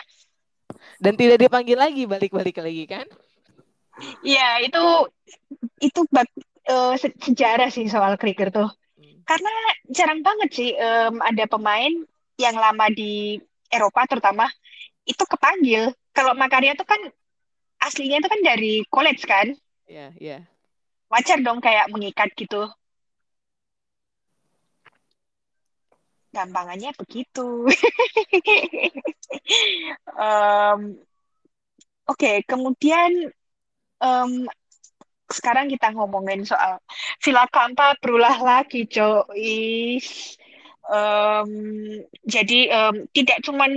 [0.95, 3.03] Dan tidak dipanggil lagi balik-balik lagi kan?
[4.23, 5.11] Iya itu
[5.83, 6.31] itu bak,
[6.71, 8.71] uh, sejarah sih soal Krieger tuh.
[8.95, 9.15] Hmm.
[9.27, 9.51] Karena
[9.91, 11.91] jarang banget sih um, ada pemain
[12.39, 14.47] yang lama di Eropa terutama
[15.03, 15.91] itu kepanggil.
[16.15, 17.03] Kalau Makaria tuh kan
[17.83, 19.51] aslinya itu kan dari college kan?
[19.91, 20.31] Iya, yeah, iya.
[20.39, 20.41] Yeah
[21.11, 22.71] wajar dong kayak mengikat gitu.
[26.31, 27.67] Gampangannya begitu.
[30.15, 30.95] um,
[32.11, 33.31] Oke, okay, kemudian
[34.03, 34.43] um,
[35.31, 36.83] sekarang kita ngomongin soal
[37.23, 40.35] Villa Kampa berulah lagi, Jois.
[40.91, 41.47] Um,
[42.27, 43.71] jadi um, tidak cuman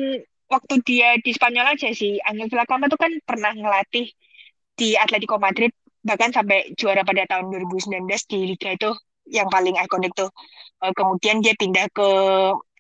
[0.51, 4.11] waktu dia di Spanyol aja sih, Angel Villa Kampa tuh kan pernah ngelatih
[4.75, 5.71] di Atletico Madrid
[6.05, 8.93] bahkan sampai juara pada tahun 2019 di liga itu
[9.29, 10.29] yang paling ikonik tuh.
[10.85, 12.09] Uh, kemudian dia pindah ke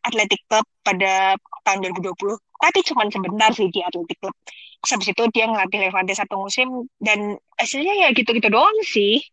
[0.04, 1.34] Athletic Club pada
[1.64, 2.36] tahun 2020.
[2.60, 4.36] Tapi cuma sebentar sih di Athletic Club.
[4.84, 9.24] Habis itu dia ngelatih Levante satu musim dan hasilnya ya gitu-gitu doang sih.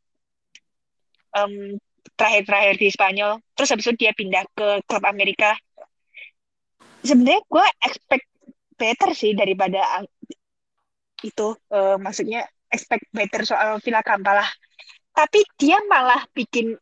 [1.35, 1.75] Um,
[2.15, 3.31] terakhir-terakhir di Spanyol.
[3.59, 5.59] Terus habis itu dia pindah ke klub Amerika.
[7.03, 8.27] Sebenarnya gue expect
[8.79, 10.07] better sih daripada
[11.27, 11.59] itu.
[11.67, 14.43] Uh, maksudnya expect better soal Villa Kampala.
[15.11, 16.73] Tapi dia malah bikin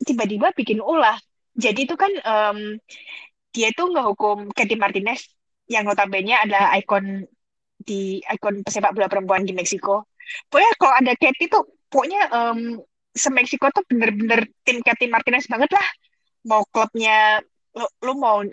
[0.00, 1.16] tiba-tiba bikin ulah.
[1.56, 2.58] Jadi itu kan um,
[3.52, 5.24] dia tuh ngehukum Katy Martinez
[5.68, 7.24] yang notabene adalah ikon
[7.76, 10.04] di ikon pesepak bola perempuan di Meksiko.
[10.48, 12.60] Pokoknya kalau ada Katy tuh pokoknya um,
[13.16, 15.88] se-Meksiko tuh bener-bener tim Katy Martinez banget lah.
[16.44, 17.40] Mau klubnya
[17.72, 18.44] lu, lu mau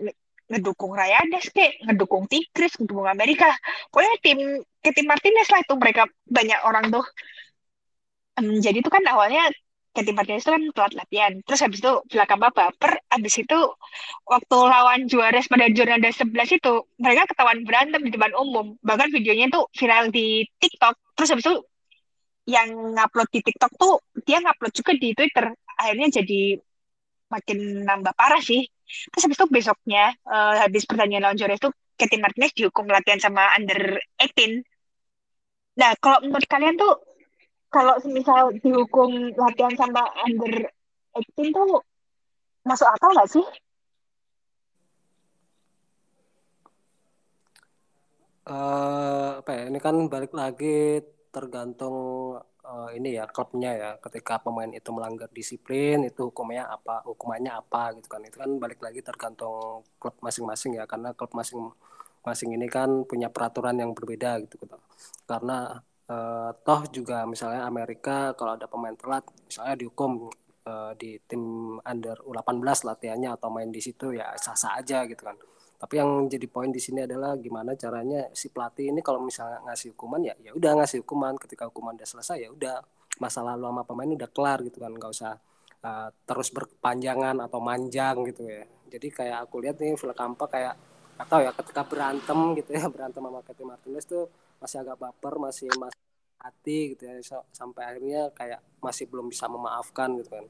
[0.52, 3.50] ngedukung Rayadas kayak ngedukung Tigres, ngedukung Amerika.
[3.90, 4.40] Pokoknya tim
[4.84, 7.06] Katy Martinez lah itu mereka banyak orang tuh.
[8.40, 9.54] Um, jadi itu kan awalnya
[9.94, 11.34] Katy Martinez itu kan telat latihan.
[11.46, 12.98] Terus habis itu Vilakamba baper.
[13.14, 13.60] Habis itu
[14.26, 18.74] waktu lawan Juarez pada Jornada 11 itu, mereka ketahuan berantem di depan umum.
[18.82, 20.98] Bahkan videonya tuh viral di TikTok.
[21.14, 21.56] Terus habis itu
[22.50, 25.46] yang ngupload di TikTok tuh, dia ngupload juga di Twitter.
[25.78, 26.58] Akhirnya jadi
[27.30, 28.66] makin nambah parah sih.
[29.12, 34.02] Terus habis itu besoknya, uh, habis pertandingan lawan itu, Katy Martinez dihukum latihan sama under
[34.18, 34.66] 18.
[35.78, 36.94] Nah, kalau menurut kalian tuh
[37.74, 40.70] kalau misal dihukum latihan sama under
[41.18, 41.82] 18 tuh
[42.66, 43.46] masuk akal nggak sih?
[48.44, 51.00] Uh, apa ya ini kan balik lagi
[51.32, 51.96] tergantung
[52.66, 57.96] uh, ini ya klubnya ya ketika pemain itu melanggar disiplin itu hukumnya apa hukumannya apa
[58.00, 58.22] gitu kan.
[58.24, 63.78] Itu kan balik lagi tergantung klub masing-masing ya karena klub masing-masing ini kan punya peraturan
[63.80, 64.78] yang berbeda gitu gitu.
[65.28, 70.32] Karena uh, toh juga misalnya Amerika kalau ada pemain telat misalnya dihukum
[70.68, 75.36] uh, di tim under U18 latihannya atau main di situ ya sah-sah aja gitu kan
[75.84, 79.92] tapi yang jadi poin di sini adalah gimana caranya si pelatih ini kalau misalnya ngasih
[79.92, 81.36] hukuman ya ya udah ngasih hukuman.
[81.36, 82.80] Ketika hukuman udah selesai ya udah
[83.20, 84.96] masa lalu sama pemain udah kelar gitu kan.
[84.96, 85.36] Nggak usah
[85.84, 88.64] uh, terus berkepanjangan atau manjang gitu ya.
[88.96, 90.76] Jadi kayak aku lihat nih Kampa kayak
[91.20, 94.32] atau ya ketika berantem gitu ya berantem sama Katy Martinez tuh
[94.64, 96.00] masih agak baper masih masih
[96.40, 97.44] hati gitu ya.
[97.52, 100.48] Sampai akhirnya kayak masih belum bisa memaafkan gitu kan.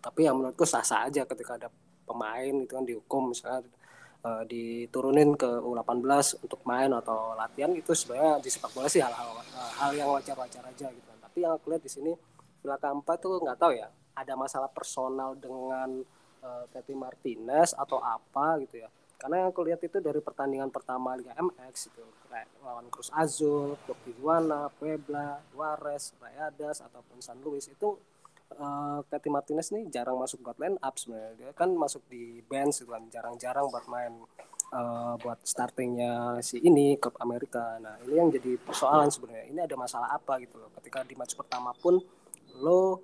[0.00, 1.68] Tapi yang menurutku sah-sah aja ketika ada
[2.08, 3.68] pemain itu kan dihukum misalnya
[4.24, 9.36] uh, diturunin ke U18 untuk main atau latihan itu sebenarnya di sepak bola sih hal-hal
[9.54, 11.18] hal yang wajar-wajar aja gitu kan.
[11.28, 12.12] Tapi yang aku lihat di sini
[12.64, 16.00] Villa Kampa tuh nggak tahu ya ada masalah personal dengan
[16.40, 18.88] uh, Martinez atau apa gitu ya.
[19.18, 23.78] Karena yang aku lihat itu dari pertandingan pertama Liga MX itu kayak lawan Cruz Azul,
[24.20, 27.96] Juana, Puebla, Juarez, Rayadas ataupun San Luis itu
[28.58, 31.32] uh, Martinez nih jarang masuk buat line up sebenarnya.
[31.38, 34.12] Dia kan masuk di bench gitu kan jarang-jarang buat main
[34.74, 37.78] uh, buat startingnya si ini ke Amerika.
[37.78, 39.46] Nah ini yang jadi persoalan sebenarnya.
[39.50, 40.70] Ini ada masalah apa gitu loh?
[40.80, 41.98] Ketika di match pertama pun
[42.62, 43.02] lo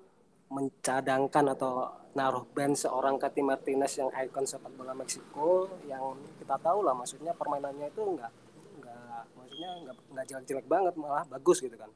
[0.51, 6.83] mencadangkan atau naruh band seorang Katy Martinez yang ikon sepak bola Meksiko yang kita tahu
[6.83, 8.31] lah maksudnya permainannya itu enggak
[8.75, 11.87] enggak maksudnya enggak enggak jelek-jelek banget malah bagus gitu kan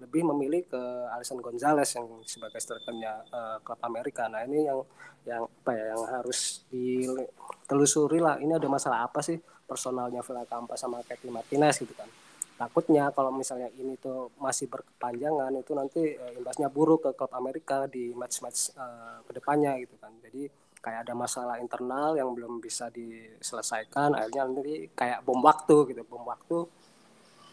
[0.00, 0.82] lebih memilih ke
[1.12, 4.26] Alison Gonzalez yang sebagai strikernya uh, klub Amerika.
[4.26, 4.80] Nah ini yang
[5.28, 9.36] yang apa ya yang harus ditelusuri lah ini ada masalah apa sih
[9.68, 12.08] personalnya Villa Campa sama Katy Martinez gitu kan.
[12.56, 17.84] Takutnya kalau misalnya ini tuh masih berkepanjangan itu nanti uh, imbasnya buruk ke klub Amerika
[17.84, 20.12] di match-match uh, ke depannya gitu kan.
[20.24, 20.48] Jadi
[20.80, 26.24] kayak ada masalah internal yang belum bisa diselesaikan akhirnya nanti kayak bom waktu gitu bom
[26.24, 26.64] waktu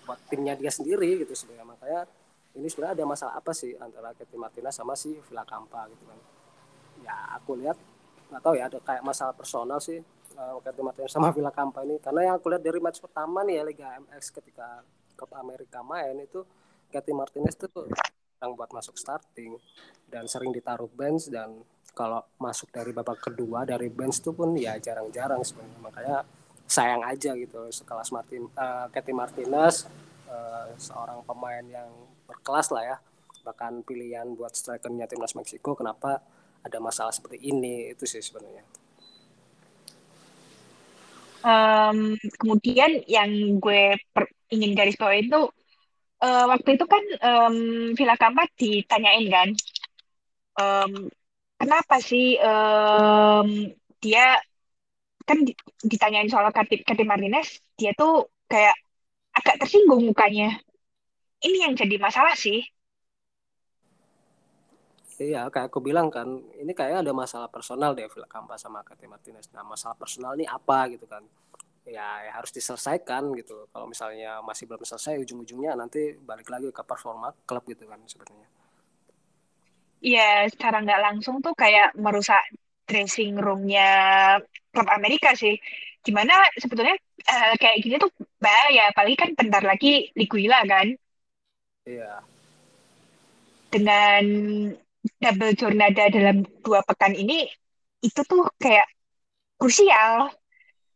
[0.08, 1.68] buat timnya dia sendiri gitu sebenarnya.
[1.68, 2.02] Makanya
[2.58, 6.20] ini sebenarnya ada masalah apa sih antara Ketty Martinez sama si Villa Kampa gitu kan?
[7.06, 7.78] Ya aku lihat
[8.28, 10.02] nggak tahu ya ada kayak masalah personal sih
[10.36, 12.02] uh, Ketty Martinez sama Villa Kampa ini.
[12.02, 14.82] Karena yang aku lihat dari match pertama nih ya Liga MX ketika
[15.13, 16.41] Cup Amerika main itu
[16.89, 17.70] Katy Martinez tuh
[18.38, 19.58] yang buat masuk starting
[20.08, 21.58] dan sering ditaruh bench dan
[21.98, 25.80] kalau masuk dari babak kedua dari bench tuh pun ya jarang-jarang sebenarnya.
[25.82, 26.17] Makanya
[26.67, 29.88] sayang aja gitu sekelas Martin uh, Katy Martinez
[30.28, 31.89] uh, seorang pemain yang
[32.28, 32.98] berkelas lah ya.
[33.48, 36.20] Bahkan pilihan buat strikernya timnas Meksiko kenapa
[36.62, 37.96] ada masalah seperti ini?
[37.96, 38.63] Itu sih sebenarnya.
[41.48, 45.42] Um, kemudian yang gue per, ingin garis bawah itu
[46.20, 47.58] uh, waktu itu kan um,
[47.94, 49.50] Villa Kampa ditanyain kan
[50.60, 50.92] um,
[51.62, 53.70] kenapa sih um,
[54.02, 54.42] dia
[55.28, 55.44] kan
[55.84, 58.76] ditanyain soal Katy Martinez dia tuh kayak
[59.36, 60.58] agak tersinggung mukanya
[61.45, 62.60] ini yang jadi masalah sih
[65.17, 66.30] Iya, kayak aku bilang kan,
[66.62, 69.50] ini kayak ada masalah personal deh Villa Kampa sama Katy Martinez.
[69.50, 71.26] Nah, masalah personal ini apa gitu kan?
[71.88, 76.84] ya, ya harus diselesaikan gitu kalau misalnya masih belum selesai ujung-ujungnya nanti balik lagi ke
[76.84, 78.47] performa klub gitu kan sebenarnya
[79.97, 82.38] Iya, secara nggak langsung tuh kayak merusak
[82.86, 83.82] dressing roomnya
[84.69, 85.58] klub Amerika sih.
[86.06, 86.93] Gimana sebetulnya
[87.34, 90.93] uh, kayak gini tuh bahaya, apalagi kan bentar lagi Liguila kan.
[91.88, 92.13] Iya.
[93.71, 94.23] Dengan
[95.23, 97.47] double jornada dalam dua pekan ini,
[98.04, 98.91] itu tuh kayak
[99.56, 100.28] krusial.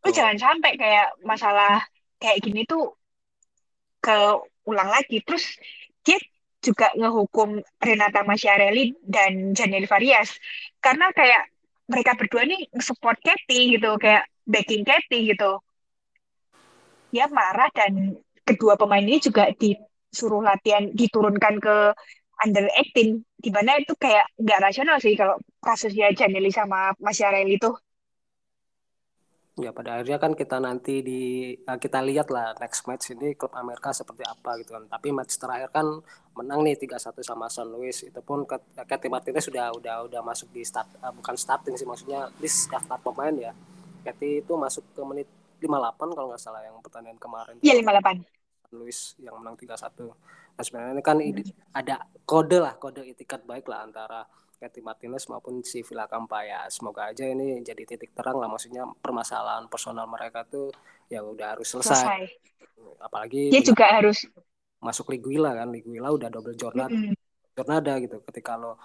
[0.04, 0.12] Lu oh.
[0.12, 1.80] jangan sampai kayak masalah
[2.20, 2.92] kayak gini tuh
[4.04, 5.24] keulang lagi.
[5.24, 5.56] Terus
[6.04, 6.20] dia
[6.62, 10.30] juga ngehukum Renata Masciarelli dan Janelle Varias
[10.78, 11.50] karena kayak
[11.90, 15.58] mereka berdua nih nge-support Katy gitu kayak backing Katy gitu
[17.10, 18.14] dia marah dan
[18.46, 19.50] kedua pemain ini juga
[20.12, 21.76] disuruh latihan diturunkan ke
[22.44, 27.72] under 18 di mana itu kayak nggak rasional sih kalau kasusnya Janelle sama Masciarelli itu.
[29.60, 33.52] Ya pada akhirnya kan kita nanti di uh, kita lihat lah next match ini klub
[33.52, 34.88] Amerika seperti apa gitu kan.
[34.88, 35.86] Tapi match terakhir kan
[36.32, 38.00] menang nih 3-1 sama San Luis.
[38.00, 42.32] Itu pun Katy Martinez sudah udah udah masuk di start uh, bukan starting sih maksudnya
[42.40, 43.52] di daftar pemain ya.
[44.08, 45.28] Katy itu masuk ke menit
[45.60, 47.60] 58 kalau nggak salah yang pertandingan kemarin.
[47.60, 48.41] Iya 58
[48.72, 50.08] Luis yang menang 3-1
[50.52, 51.76] nah sebenarnya ini kan hmm.
[51.76, 51.96] ada
[52.28, 54.24] kode lah kode etikat baik lah antara
[54.62, 58.86] Katy Martinez maupun si Villa Campa ya semoga aja ini jadi titik terang lah maksudnya
[59.02, 60.70] permasalahan personal mereka tuh
[61.10, 62.22] ya udah harus selesai, selesai.
[63.02, 64.22] apalagi dia juga harus
[64.78, 67.14] masuk Liguila kan Liguila udah double jornada mm -hmm.
[67.58, 68.78] jornada gitu ketika lo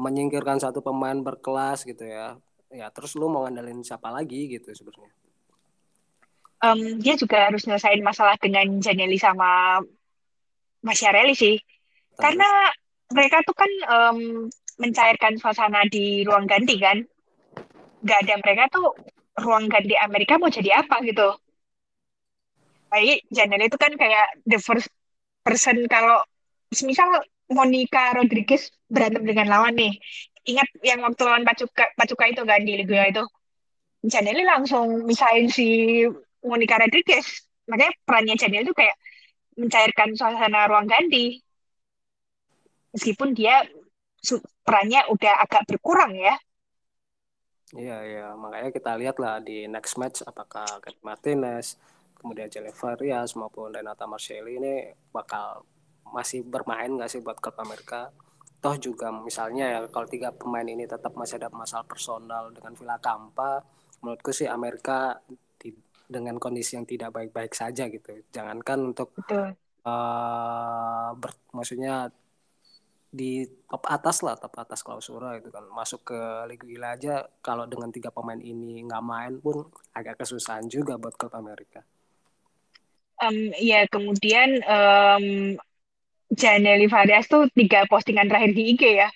[0.00, 2.34] menyingkirkan satu pemain berkelas gitu ya
[2.70, 5.10] ya terus lo mau ngandelin siapa lagi gitu sebenarnya
[6.64, 9.80] um, dia juga harus nyelesain masalah dengan Janelli sama
[10.80, 11.56] Masyarelli sih.
[11.60, 12.20] Terus.
[12.20, 12.48] karena
[13.12, 14.18] mereka tuh kan um,
[14.80, 17.04] mencairkan suasana di ruang ganti kan.
[18.00, 18.96] Nggak ada mereka tuh
[19.40, 21.36] ruang ganti Amerika mau jadi apa gitu.
[22.90, 24.88] Baik Janelle itu kan kayak the first
[25.44, 26.24] person kalau
[26.70, 27.08] misal
[27.50, 29.98] Monica Rodriguez berantem dengan lawan nih.
[30.48, 33.24] Ingat yang waktu lawan Pacuka, Pacuka itu kan di Liga itu.
[34.00, 36.00] Janelle langsung misain si
[36.44, 38.96] Monica Rodriguez makanya perannya Janelle itu kayak
[39.58, 41.38] mencairkan suasana ruang ganti
[42.94, 43.62] meskipun dia
[44.66, 46.34] perannya udah agak berkurang ya.
[47.70, 48.26] Iya, iya.
[48.34, 51.78] Makanya kita lihat lah di next match apakah Kat Martinez,
[52.18, 54.74] kemudian Jelle Farias maupun Renata Marcelli ini
[55.14, 55.62] bakal
[56.10, 58.10] masih bermain nggak sih buat klub Amerika?
[58.60, 62.98] Toh juga misalnya ya kalau tiga pemain ini tetap masih ada masalah personal dengan Villa
[62.98, 63.62] Campa,
[64.02, 65.22] menurutku sih Amerika
[66.10, 68.18] dengan kondisi yang tidak baik-baik saja gitu.
[68.34, 69.54] Jangankan untuk Betul.
[69.80, 72.12] Uh, ber, maksudnya
[73.10, 77.66] di top atas lah top atas klausura itu kan masuk ke Liga Gila aja kalau
[77.66, 81.82] dengan tiga pemain ini nggak main pun agak kesusahan juga buat klub Amerika.
[83.24, 85.56] Um, ya kemudian um,
[86.30, 89.08] Janely Varias tuh tiga postingan terakhir di IG ya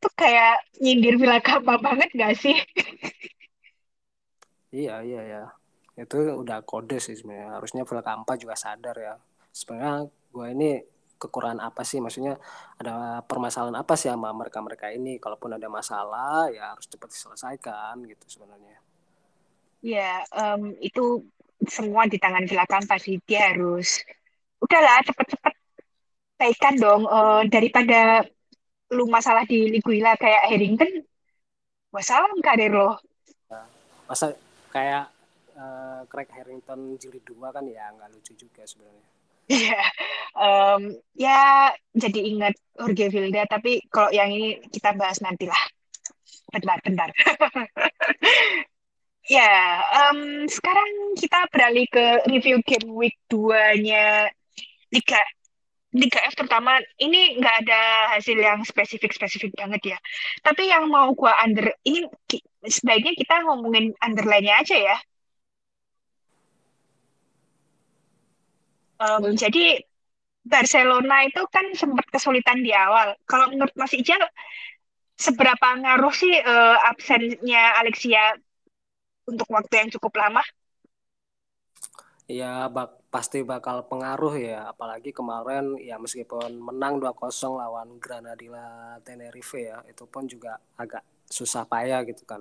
[0.00, 2.56] tuh kayak nyindir Villa Kappa banget gak sih?
[4.72, 5.44] iya iya ya
[5.96, 7.60] itu udah kode sih sebenarnya.
[7.60, 9.14] Harusnya Villa Kampa juga sadar ya.
[9.52, 10.70] Sebenarnya gue ini
[11.20, 12.00] kekurangan apa sih?
[12.00, 12.40] Maksudnya
[12.80, 15.20] ada permasalahan apa sih sama mereka-mereka ini?
[15.20, 18.78] Kalaupun ada masalah ya harus cepat diselesaikan gitu sebenarnya.
[19.82, 21.26] Ya um, itu
[21.68, 24.02] semua di tangan silakan pasti dia harus
[24.62, 25.54] udahlah cepet-cepet
[26.40, 27.02] baikkan dong.
[27.06, 28.26] Uh, daripada
[28.92, 31.00] lu masalah di Liguila kayak Harrington
[31.92, 33.00] wassalam karir lo
[34.04, 34.36] masa
[34.68, 35.08] kayak
[35.56, 39.82] uh, Craig Harrington jilid dua kan ya nggak lucu juga sebenarnya Iya,
[40.38, 40.82] um,
[41.18, 45.62] ya jadi ingat Jorge Vilda, tapi kalau yang ini kita bahas nanti lah.
[46.52, 47.08] Bentar, bentar.
[49.36, 49.52] ya,
[49.98, 50.88] um, sekarang
[51.18, 54.30] kita beralih ke review game week 2-nya
[54.92, 55.20] Liga
[55.92, 57.80] Liga F terutama ini nggak ada
[58.16, 59.98] hasil yang spesifik-spesifik banget ya.
[60.40, 62.08] Tapi yang mau gua under ini
[62.64, 64.96] sebaiknya kita ngomongin underline-nya aja ya.
[69.02, 69.82] Um, jadi
[70.46, 73.18] Barcelona itu kan sempat kesulitan di awal.
[73.26, 74.22] Kalau menurut Mas Ijal,
[75.18, 78.38] seberapa ngaruh sih uh, absennya Alexia
[79.26, 80.42] untuk waktu yang cukup lama?
[82.30, 89.58] Ya bak pasti bakal pengaruh ya, apalagi kemarin ya meskipun menang 2-0 lawan Granadilla Tenerife
[89.58, 92.40] ya, itu pun juga agak susah payah gitu kan.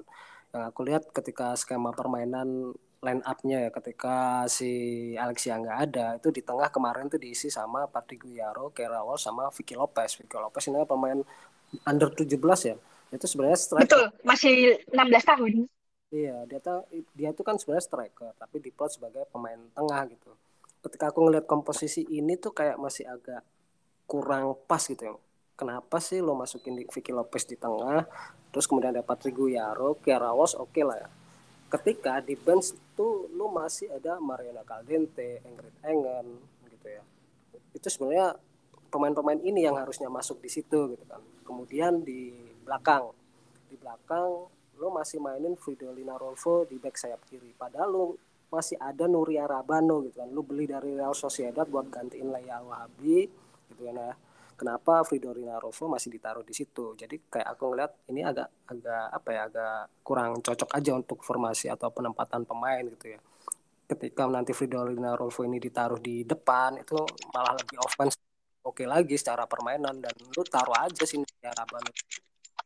[0.54, 2.72] Yang aku lihat ketika skema permainan
[3.02, 4.72] line up-nya ya ketika si
[5.18, 9.74] Alexia nggak ada itu di tengah kemarin tuh diisi sama Patrick Guiaro, Kerawal sama Vicky
[9.74, 10.22] Lopez.
[10.22, 11.18] Vicky Lopez ini pemain
[11.90, 12.38] under 17
[12.70, 12.76] ya.
[13.10, 13.84] Itu sebenarnya striker.
[13.90, 15.52] Betul, masih 16 tahun.
[16.14, 16.86] Iya, dia tuh
[17.18, 20.32] dia tuh kan sebenarnya striker tapi diplot sebagai pemain tengah gitu.
[20.86, 23.42] Ketika aku ngelihat komposisi ini tuh kayak masih agak
[24.06, 25.16] kurang pas gitu ya.
[25.56, 28.04] kenapa sih lo masukin Vicky Lopez di tengah
[28.52, 31.21] terus kemudian dapat Rigo Yaro Kiarawos oke okay lah ya
[31.72, 36.28] ketika di bench itu lo masih ada Mariana Caldente Ingrid Engen
[36.68, 37.04] gitu ya.
[37.72, 38.36] Itu sebenarnya
[38.92, 41.24] pemain-pemain ini yang harusnya masuk di situ gitu kan.
[41.48, 42.36] Kemudian di
[42.68, 43.16] belakang.
[43.72, 47.56] Di belakang lo masih mainin Fridolina Rolfo di back sayap kiri.
[47.56, 48.06] Padahal lo
[48.52, 50.28] masih ada Nuria Rabano gitu kan.
[50.28, 53.32] Lu beli dari Real Sociedad buat gantiin Leia Wahabi
[53.72, 54.14] gitu kan ya
[54.62, 56.94] kenapa Fridolina Rovo masih ditaruh di situ?
[56.94, 61.66] Jadi kayak aku ngeliat ini agak agak apa ya agak kurang cocok aja untuk formasi
[61.74, 63.20] atau penempatan pemain gitu ya.
[63.90, 66.96] Ketika nanti Fridolina Rolfo ini ditaruh di depan itu
[67.34, 68.16] malah lebih offense
[68.62, 69.98] oke lagi secara permainan.
[69.98, 71.90] Dan lu taruh aja sih Nuria Rabano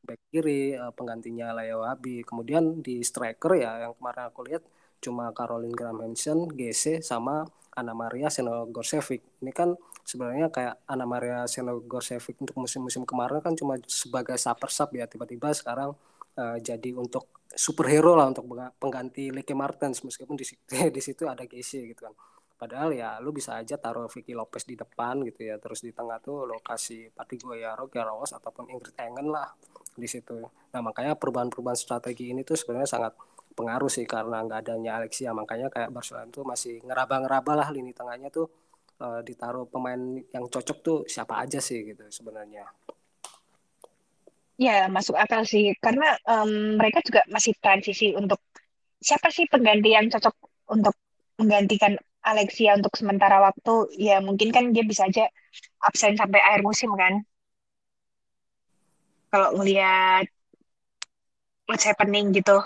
[0.05, 4.61] back kiri eh, penggantinya Leia Wahabi kemudian di striker ya yang kemarin aku lihat
[5.01, 9.21] cuma Caroline Graham Hansen, GC sama Anna Maria Senogorsevic.
[9.43, 9.75] Ini kan
[10.05, 15.49] sebenarnya kayak Anna Maria Senogorsevic untuk musim-musim kemarin kan cuma sebagai super sub ya tiba-tiba
[15.51, 15.97] sekarang
[16.37, 18.45] uh, jadi untuk superhero lah untuk
[18.77, 20.45] pengganti Licky Martens meskipun di,
[20.95, 22.13] di situ ada GC gitu kan.
[22.55, 26.23] Padahal ya lu bisa aja taruh Vicky Lopez di depan gitu ya, terus di tengah
[26.23, 29.51] tuh lokasi Patigo Yaro, Garros ataupun Ingrid Engen lah
[29.91, 30.39] di situ.
[30.71, 33.13] Nah makanya perubahan-perubahan strategi ini tuh sebenarnya sangat
[33.55, 38.27] pengaruh sih karena nggak adanya Alexia makanya kayak Barcelona tuh masih ngeraba-ngeraba lah lini tengahnya
[38.27, 38.51] tuh
[39.01, 39.99] uh, ditaruh pemain
[40.31, 42.63] yang cocok tuh siapa aja sih gitu sebenarnya.
[44.55, 45.75] Ya masuk akal sih.
[45.83, 48.39] Karena um, mereka juga masih transisi untuk
[49.03, 50.35] siapa sih pengganti yang cocok
[50.71, 50.95] untuk
[51.35, 53.91] menggantikan Alexia untuk sementara waktu?
[53.99, 55.27] Ya mungkin kan dia bisa aja
[55.83, 57.21] absen sampai akhir musim kan?
[59.29, 60.31] Kalau ngelihat
[61.67, 62.63] what's happening gitu.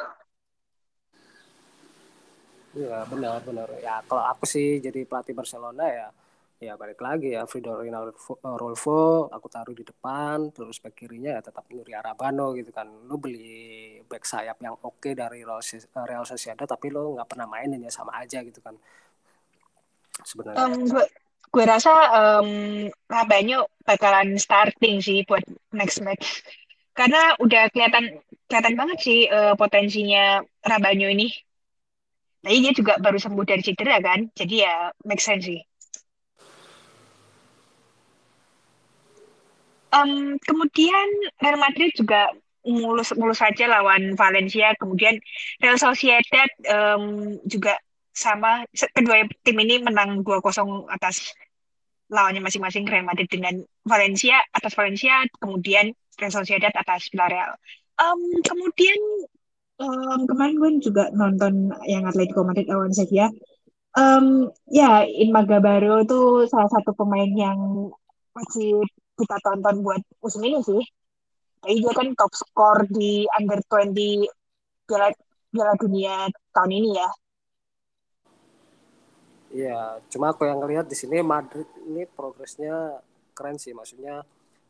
[2.77, 3.67] Iya benar benar.
[3.81, 6.07] Ya kalau aku sih jadi pelatih Barcelona ya
[6.59, 7.95] ya balik lagi ya Fridolin
[8.43, 12.87] Rolfo aku taruh di depan terus back kirinya ya tetap Nuri Arabano gitu kan.
[13.07, 17.79] Lu beli back sayap yang oke okay dari Real Sociedad tapi lo nggak pernah mainin
[17.79, 18.75] ya sama aja gitu kan.
[20.19, 20.59] Sebenarnya.
[20.59, 21.05] Um, gue
[21.49, 22.51] gue rasa um,
[23.07, 25.41] Rabanyo bakalan starting sih buat
[25.71, 26.43] next match.
[26.91, 28.19] Karena udah kelihatan
[28.51, 31.31] kelihatan banget sih uh, potensinya Rabanyo ini.
[32.39, 35.59] Nah, dia juga baru sembuh dari cedera kan, jadi ya make sense sih.
[39.89, 41.07] Um, kemudian
[41.41, 42.29] Real Madrid juga
[42.67, 44.75] mulus-mulus saja lawan Valencia.
[44.77, 45.17] Kemudian
[45.63, 47.79] Real Sociedad um, juga
[48.13, 48.65] sama.
[48.73, 51.33] Kedua tim ini menang 2-0 atas
[52.09, 57.53] lawannya masing-masing Real Madrid dengan Valencia atas Valencia, kemudian Real Sociedad atas Villarreal.
[58.01, 58.99] Um, kemudian
[59.79, 63.29] um, kemarin gue juga nonton yang Atletico Madrid lawan Sevilla.
[63.97, 67.89] Um, ya, Inmaga Baru itu salah satu pemain yang
[68.33, 68.81] masih
[69.19, 70.83] kita tonton buat musim ini sih.
[71.59, 74.23] Jadi dia kan top skor di under 20
[74.87, 75.11] Piala,
[75.51, 77.09] Piala Dunia tahun ini ya.
[79.49, 79.81] Iya,
[80.13, 83.01] cuma aku yang ngelihat di sini Madrid ini progresnya
[83.33, 84.23] keren sih, maksudnya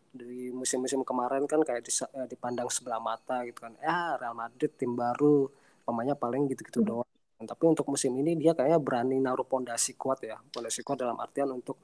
[0.10, 4.98] dari musim-musim kemarin kan kayak eh, dipandang sebelah mata gitu kan ya Real Madrid tim
[4.98, 5.46] baru
[5.86, 6.90] pemainnya paling gitu-gitu hmm.
[6.90, 11.16] doang tapi untuk musim ini dia kayaknya berani naruh pondasi kuat ya pondasi kuat dalam
[11.22, 11.80] artian untuk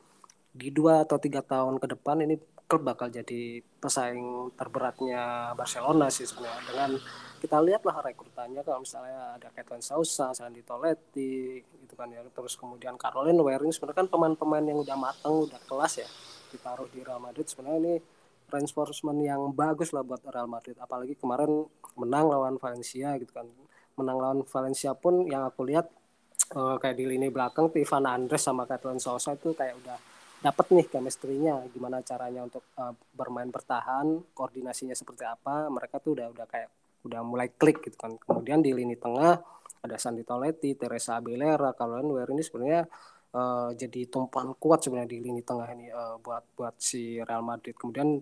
[0.51, 2.35] di dua atau tiga tahun ke depan ini
[2.65, 6.61] klub bakal jadi pesaing terberatnya Barcelona sih sebenarnya.
[6.65, 6.91] Dengan
[7.37, 12.25] kita lihatlah rekrutannya kalau misalnya ada Keton Sousa, Sandi Toletti gitu kan ya.
[12.25, 16.09] Terus kemudian Caroline Waring sebenarnya kan pemain-pemain yang udah matang udah kelas ya
[16.49, 17.45] ditaruh di Real Madrid.
[17.45, 17.95] Sebenarnya ini
[18.49, 20.77] reinforcement yang bagus lah buat Real Madrid.
[20.81, 23.45] Apalagi kemarin menang lawan Valencia gitu kan.
[23.95, 25.85] Menang lawan Valencia pun yang aku lihat
[26.57, 30.87] uh, kayak di lini belakang Ivan Andres sama Catalan Sosa itu kayak udah dapat nih
[30.91, 36.69] chemistry-nya gimana caranya untuk uh, bermain bertahan koordinasinya seperti apa mereka tuh udah udah kayak
[37.05, 39.41] udah mulai klik gitu kan kemudian di lini tengah
[39.85, 42.89] ada Santi Toletti, Teresa Abilera, Kaloan Ware ini sebenarnya
[43.37, 47.77] uh, jadi tumpuan kuat sebenarnya di lini tengah ini uh, buat buat si Real Madrid.
[47.77, 48.17] Kemudian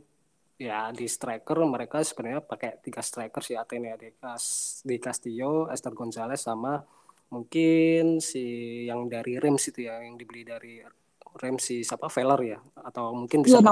[0.60, 4.12] ya di striker mereka sebenarnya pakai tiga striker si Atenea di,
[4.84, 6.78] di Castillo, Esther Gonzalez sama
[7.34, 8.44] mungkin si
[8.86, 10.78] yang dari Reims itu ya yang dibeli dari
[11.60, 13.72] Si siapa Feller ya atau mungkin bisa ya,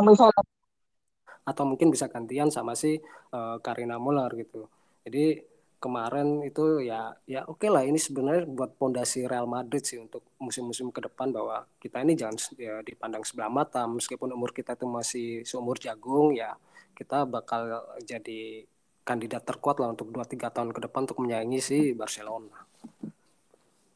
[1.41, 3.01] atau mungkin bisa gantian sama si
[3.33, 4.69] uh, Karina Muller gitu.
[5.01, 5.41] Jadi
[5.81, 10.21] kemarin itu ya ya oke okay lah ini sebenarnya buat pondasi Real Madrid sih untuk
[10.37, 14.85] musim-musim ke depan bahwa kita ini jangan ya, dipandang sebelah mata meskipun umur kita itu
[14.85, 16.53] masih seumur jagung ya
[16.93, 18.69] kita bakal jadi
[19.01, 22.70] kandidat terkuat lah untuk 2-3 tahun ke depan untuk menyaingi si Barcelona.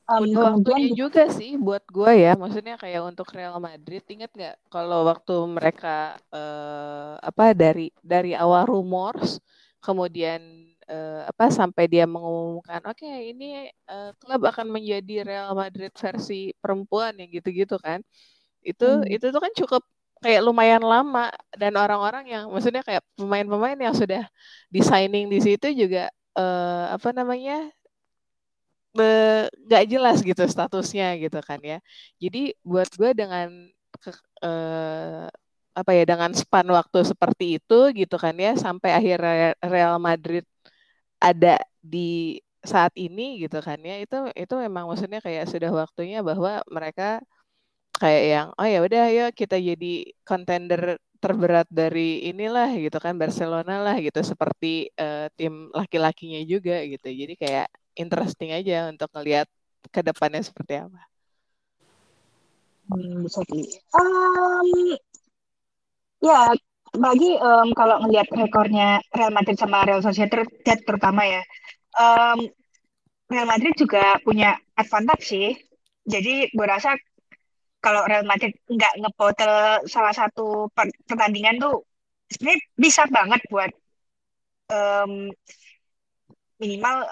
[0.05, 0.61] Um,
[0.93, 6.13] juga sih buat gue ya, maksudnya kayak untuk Real Madrid, inget nggak kalau waktu mereka
[6.29, 9.41] uh, apa dari dari awal rumors,
[9.81, 15.89] kemudian uh, apa sampai dia mengumumkan, oke okay, ini uh, klub akan menjadi Real Madrid
[15.97, 18.05] versi perempuan yang gitu-gitu kan,
[18.61, 19.09] itu hmm.
[19.09, 19.81] itu tuh kan cukup
[20.21, 24.25] kayak lumayan lama dan orang-orang yang maksudnya kayak pemain-pemain yang sudah
[24.69, 27.73] designing di situ juga uh, apa namanya
[29.65, 31.77] nggak jelas gitu statusnya gitu kan ya.
[32.23, 32.37] Jadi
[32.69, 33.47] buat gue dengan
[34.03, 34.09] ke,
[34.45, 35.27] uh,
[35.79, 40.43] apa ya dengan span waktu seperti itu gitu kan ya sampai akhirnya Real Madrid
[41.19, 42.39] ada di
[42.71, 47.21] saat ini gitu kan ya itu itu memang maksudnya kayak sudah waktunya bahwa mereka
[48.01, 49.87] kayak yang oh ya udah ayo kita jadi
[50.27, 50.81] kontender
[51.25, 57.33] terberat dari inilah gitu kan Barcelona lah gitu seperti uh, tim laki-lakinya juga gitu jadi
[57.33, 57.67] kayak
[57.97, 59.49] interesting aja untuk ngelihat
[59.89, 61.01] ke depannya seperti apa.
[62.85, 63.41] Hmm, bisa.
[63.97, 64.93] Um,
[66.21, 66.53] ya,
[66.93, 70.45] bagi um, kalau ngelihat rekornya Real Madrid sama Real Sociedad
[70.85, 71.41] terutama ya,
[71.97, 72.45] um,
[73.25, 75.49] Real Madrid juga punya advantage sih.
[76.05, 76.93] Jadi gue rasa
[77.85, 80.73] kalau Real Madrid nggak ngepotel salah satu
[81.05, 81.85] pertandingan tuh
[82.33, 83.69] sebenarnya bisa banget buat
[84.73, 85.29] um,
[86.57, 87.05] minimal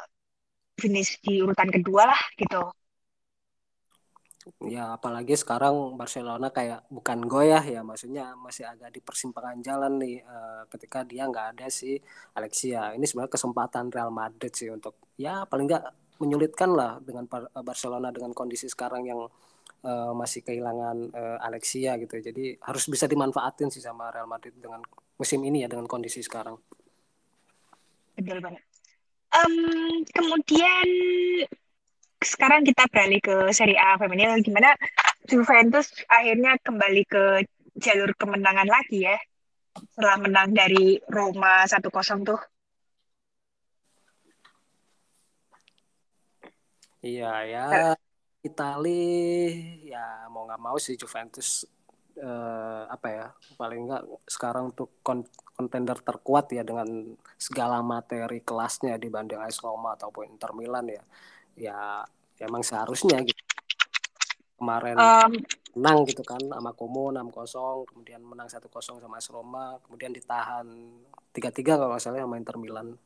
[0.82, 2.74] finish di urutan kedua lah gitu.
[4.66, 10.20] Ya apalagi sekarang Barcelona kayak bukan goyah ya maksudnya masih agak di persimpangan jalan nih
[10.26, 12.02] uh, ketika dia nggak ada si
[12.34, 12.98] Alexia.
[12.98, 15.86] Ini sebenarnya kesempatan Real Madrid sih untuk ya paling nggak
[16.18, 17.30] menyulitkan lah dengan
[17.64, 19.22] Barcelona dengan kondisi sekarang yang
[19.84, 22.18] uh, masih kehilangan uh, Alexia gitu.
[22.20, 24.82] Jadi harus bisa dimanfaatin sih sama Real Madrid dengan
[25.20, 26.58] musim ini ya dengan kondisi sekarang.
[28.18, 28.64] Betul banget.
[29.34, 30.88] Um, kemudian
[32.22, 34.78] sekarang kita beralih ke Serie A Feminil, gimana
[35.26, 37.24] Juventus akhirnya kembali ke
[37.82, 39.18] jalur kemenangan lagi ya,
[39.74, 41.90] setelah menang dari Roma 1-0
[42.30, 42.42] tuh.
[47.04, 47.64] Iya ya,
[48.44, 49.08] Itali
[49.88, 51.64] ya mau nggak mau sih Juventus
[52.20, 55.00] eh, apa ya paling nggak sekarang untuk
[55.56, 61.04] kontender terkuat ya dengan segala materi kelasnya dibanding AS Roma ataupun Inter Milan ya.
[61.54, 61.78] Ya,
[62.42, 63.38] emang seharusnya gitu.
[64.60, 65.32] Kemarin um,
[65.80, 68.68] menang gitu kan sama Como 6-0 kemudian menang 1-0
[69.00, 70.68] sama AS Roma kemudian ditahan
[71.32, 73.00] 3-3 kalau nggak salah sama Inter Milan.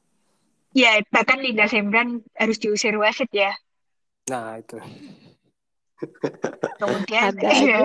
[0.73, 3.53] Ya bahkan Linda Sembran harus diusir wasit ya
[4.28, 4.78] nah itu.
[6.82, 7.80] Kemudian ada iya.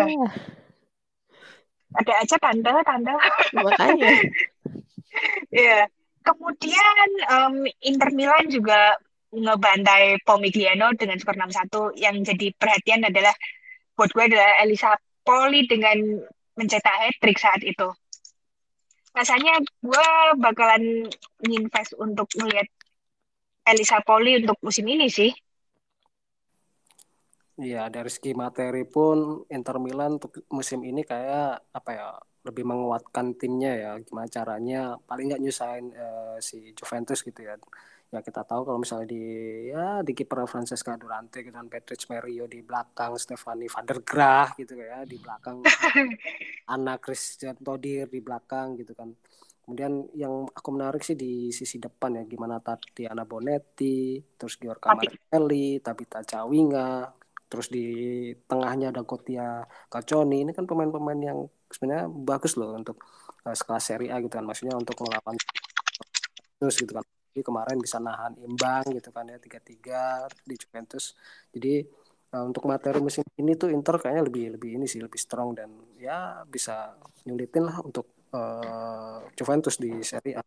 [1.96, 3.14] ada aja tanda tanda.
[3.56, 4.10] Makanya.
[5.52, 5.84] Ya
[6.24, 8.96] kemudian um, Inter Milan juga
[9.32, 13.34] ngebantai Pomigliano dengan skor 6-1 yang jadi perhatian adalah
[13.96, 14.92] buat gue adalah Elisa
[15.24, 15.98] Poli dengan
[16.56, 17.88] mencetak hat trick saat itu.
[19.12, 20.08] Rasanya gue
[20.40, 21.08] bakalan
[21.44, 22.68] invest untuk melihat
[23.68, 25.32] Elisa Poli untuk musim ini sih
[27.62, 32.08] Iya, dari segi materi pun Inter Milan untuk musim ini kayak apa ya
[32.42, 33.90] lebih menguatkan timnya ya.
[34.02, 37.54] Gimana caranya paling nggak nyusahin uh, si Juventus gitu ya.
[38.12, 39.24] Ya kita tahu kalau misalnya di
[39.70, 44.74] ya di kiper Francesca Durante dan Patrick Merio di belakang Stefani van der Graaf gitu
[44.76, 45.62] ya di belakang
[46.74, 49.14] Anna Christian Todir di belakang gitu kan.
[49.62, 55.78] Kemudian yang aku menarik sih di sisi depan ya gimana Tatiana Bonetti, terus Giorgio Martelli,
[55.78, 57.21] Tabita Cawinga,
[57.52, 57.84] terus di
[58.48, 59.60] tengahnya ada Kotia
[59.92, 60.40] Kaconi.
[60.48, 62.96] Ini kan pemain-pemain yang sebenarnya bagus loh untuk
[63.44, 64.48] uh, sekelas Serie A gitu kan.
[64.48, 65.36] Maksudnya untuk melawan
[66.56, 67.04] terus gitu kan.
[67.04, 71.12] Jadi kemarin bisa nahan imbang gitu kan ya tiga tiga di Juventus.
[71.52, 71.84] Jadi
[72.32, 75.68] uh, untuk materi musim ini tuh Inter kayaknya lebih lebih ini sih lebih strong dan
[76.00, 76.96] ya bisa
[77.28, 80.42] nyulitin lah untuk uh, Juventus di Serie A.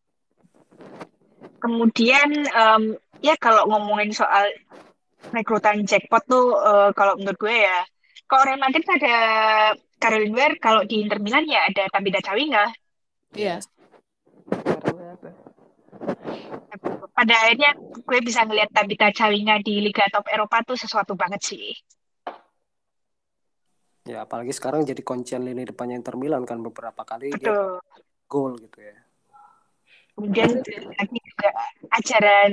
[1.61, 4.49] Kemudian um, ya kalau ngomongin soal
[5.33, 7.85] rekrutan jackpot tuh uh, kalau menurut gue ya
[8.25, 9.17] kalau Real Madrid ada
[10.01, 12.65] Caroline Weir kalau di Inter Milan ya ada Tabitha Cawinga.
[13.37, 13.61] Iya.
[17.15, 21.71] Pada akhirnya gue bisa ngelihat Tabitha Cawinga di Liga Top Eropa tuh sesuatu banget sih.
[24.05, 27.81] Ya apalagi sekarang jadi kuncian lini depannya Inter Milan kan beberapa kali Betul.
[27.81, 27.97] dia
[28.29, 28.95] gol gitu ya.
[30.15, 30.49] Kemudian
[30.95, 31.49] lagi juga
[31.91, 32.51] ajaran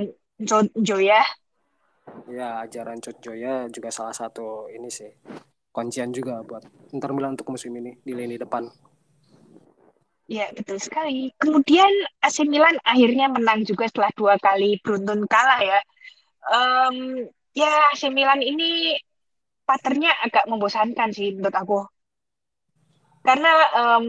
[0.81, 1.23] Joya
[2.33, 5.11] Ya, ajaran Cut Joya juga salah satu ini sih
[5.73, 8.69] kuncian juga buat Inter Milan untuk musim ini di lini depan.
[10.31, 11.33] Ya, betul sekali.
[11.41, 11.91] Kemudian
[12.23, 15.81] AC Milan akhirnya menang juga setelah dua kali beruntun kalah ya.
[16.47, 17.27] Um,
[17.57, 18.97] ya AC Milan ini
[19.67, 21.81] patternnya agak membosankan sih menurut aku.
[23.25, 24.07] Karena um,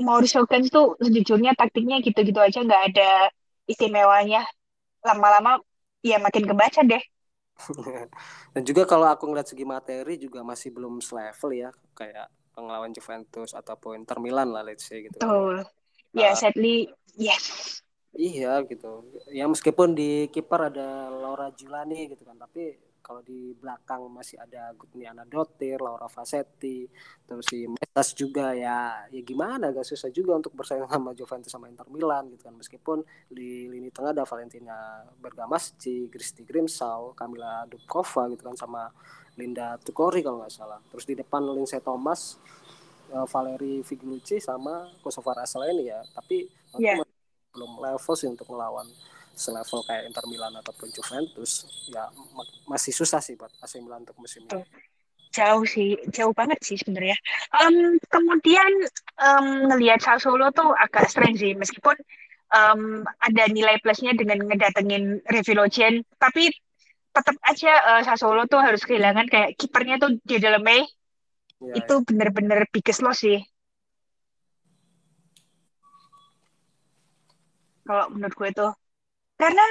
[0.00, 3.30] Mauricio Gans tuh sejujurnya taktiknya gitu-gitu aja nggak ada
[3.68, 4.44] istimewanya.
[5.00, 5.60] Lama-lama
[6.06, 7.02] ya makin kebaca deh.
[8.54, 13.52] Dan juga kalau aku ngeliat segi materi juga masih belum selevel ya kayak pengelawan Juventus
[13.52, 15.18] ataupun Inter Milan lah let's say gitu.
[15.18, 15.26] Kan.
[15.26, 15.56] Betul.
[15.66, 16.16] Kan.
[16.16, 16.88] Ya, uh, sadly
[17.18, 17.80] yes.
[18.16, 19.04] Iya gitu.
[19.28, 24.74] Ya meskipun di kiper ada Laura Julani gitu kan, tapi kalau di belakang masih ada
[24.74, 26.90] Gutniana Dotir, Laura Fasetti,
[27.22, 31.70] terus si Metas juga ya ya gimana agak susah juga untuk bersaing sama Juventus sama
[31.70, 38.26] Inter Milan gitu kan meskipun di lini tengah ada Valentina Bergamasci, Kristi Grimsau, Kamila Dubkova
[38.34, 38.90] gitu kan sama
[39.38, 40.80] Linda Tukori kalau nggak salah.
[40.90, 42.40] Terus di depan Lindsay Thomas,
[43.12, 45.38] uh, Valeri Figlucci sama Kosovar
[45.70, 46.00] ini ya.
[46.16, 46.48] Tapi
[46.80, 46.98] yeah.
[47.52, 48.88] belum level sih untuk melawan
[49.36, 52.08] selevel kayak Inter Milan ataupun Juventus ya
[52.64, 54.64] masih susah sih buat AC Milan untuk musim ini.
[55.36, 57.12] Jauh sih, jauh banget sih sebenarnya.
[57.52, 58.72] Um, kemudian
[59.20, 61.92] um, ngelihat Sassuolo tuh agak strange sih meskipun
[62.56, 66.48] um, ada nilai plusnya dengan ngedatengin Revilogen, tapi
[67.12, 70.88] tetap aja uh, Sassuolo tuh harus kehilangan kayak kipernya tuh di dalamnya
[71.60, 72.04] ya, itu ya.
[72.08, 73.44] bener-bener biggest loss sih.
[77.84, 78.72] Kalau menurut gue tuh
[79.36, 79.64] karena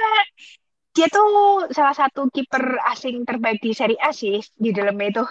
[0.96, 5.24] dia tuh salah satu kiper asing terbaik di Serie A sih di dalamnya itu.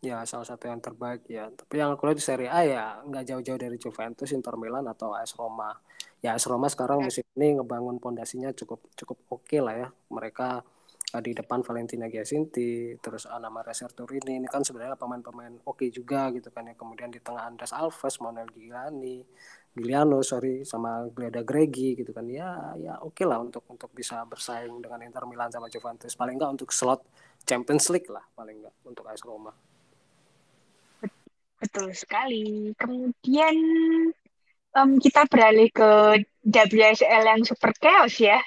[0.00, 1.52] Ya salah satu yang terbaik ya.
[1.52, 5.12] Tapi yang aku lihat di Serie A ya nggak jauh-jauh dari Juventus, Inter Milan atau
[5.12, 5.74] AS Roma.
[6.24, 7.12] Ya AS Roma sekarang ya.
[7.12, 9.88] musim ini ngebangun pondasinya cukup cukup oke okay lah ya.
[10.08, 10.64] Mereka
[11.12, 15.88] eh, di depan Valentina Giacinti, terus Ana Maria Serturini ini kan sebenarnya pemain-pemain oke okay
[15.92, 16.74] juga gitu kan ya.
[16.78, 19.20] Kemudian di tengah Andres Alves, Manuel Gilani,
[19.76, 22.24] Giuliano sorry sama Gleda Gregi gitu kan.
[22.32, 26.16] Ya ya oke okay lah untuk untuk bisa bersaing dengan Inter Milan sama Juventus.
[26.16, 27.04] Paling enggak untuk slot
[27.44, 29.52] Champions League lah paling enggak untuk AS Roma.
[31.60, 32.72] Betul sekali.
[32.72, 33.56] Kemudian
[34.80, 38.40] um, kita beralih ke WSL yang super chaos ya.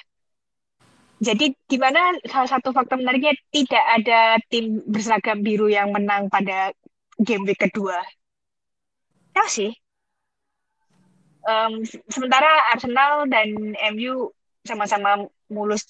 [1.22, 4.20] Jadi di mana salah satu faktor menariknya tidak ada
[4.50, 6.74] tim berseragam biru yang menang pada
[7.22, 8.02] game week kedua.
[9.30, 9.70] Ya sih
[11.46, 14.32] um, sementara Arsenal dan MU
[14.64, 15.84] sama-sama mulus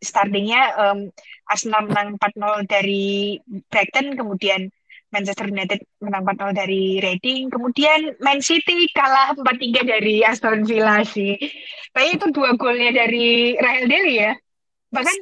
[0.00, 0.76] startingnya.
[0.76, 1.10] Um,
[1.46, 3.38] Arsenal menang 4-0 dari
[3.70, 4.68] Brighton kemudian
[5.14, 11.38] Manchester United menang 4-0 dari Reading kemudian Man City kalah 4-3 dari Aston Villa sih.
[11.94, 14.34] Tapi itu dua golnya dari Rahel Deli ya.
[14.90, 15.16] Bahkan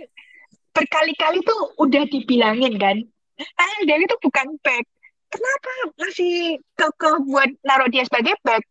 [0.74, 2.96] berkali-kali tuh udah dibilangin kan
[3.38, 4.84] Rahel Deli tuh bukan back.
[5.30, 8.62] Kenapa masih kekeh buat naruh dia sebagai back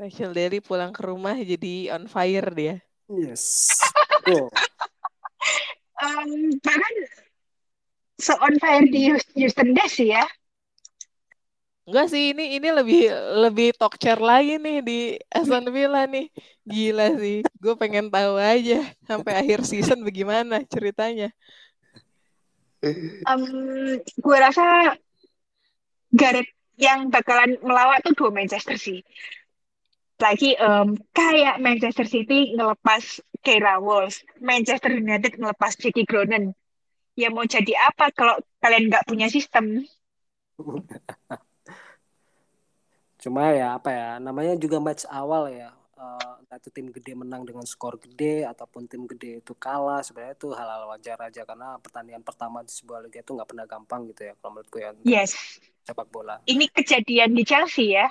[0.00, 2.76] Rachel Daly pulang ke rumah jadi on fire dia.
[3.10, 3.70] Yes.
[4.24, 4.48] Oh.
[6.00, 6.94] um, bahkan
[8.16, 10.24] se on fire di Houston Dash ya.
[11.84, 13.12] Enggak sih, ini ini lebih
[13.44, 16.32] lebih talk chair lagi nih di Aston Villa nih.
[16.64, 17.44] Gila sih.
[17.60, 21.28] Gue pengen tahu aja sampai akhir season bagaimana ceritanya.
[23.28, 23.44] Um,
[24.00, 24.96] gue rasa
[26.08, 29.02] Gareth yang bakalan melawat tuh dua Manchester sih.
[30.18, 36.54] Lagi um, kayak Manchester City ngelepas Keira Walsh, Manchester United ngelepas Jackie Gronen.
[37.14, 39.86] Ya mau jadi apa kalau kalian nggak punya sistem?
[43.22, 45.70] Cuma ya apa ya, namanya juga match awal ya.
[45.94, 50.34] Uh, entah itu tim gede menang dengan skor gede ataupun tim gede itu kalah sebenarnya
[50.34, 54.26] itu hal-hal wajar aja karena pertandingan pertama di sebuah liga itu nggak pernah gampang gitu
[54.26, 54.90] ya kalau menurutku ya.
[55.06, 55.38] Yes
[55.84, 56.40] sepak bola.
[56.48, 58.08] Ini kejadian di Chelsea ya?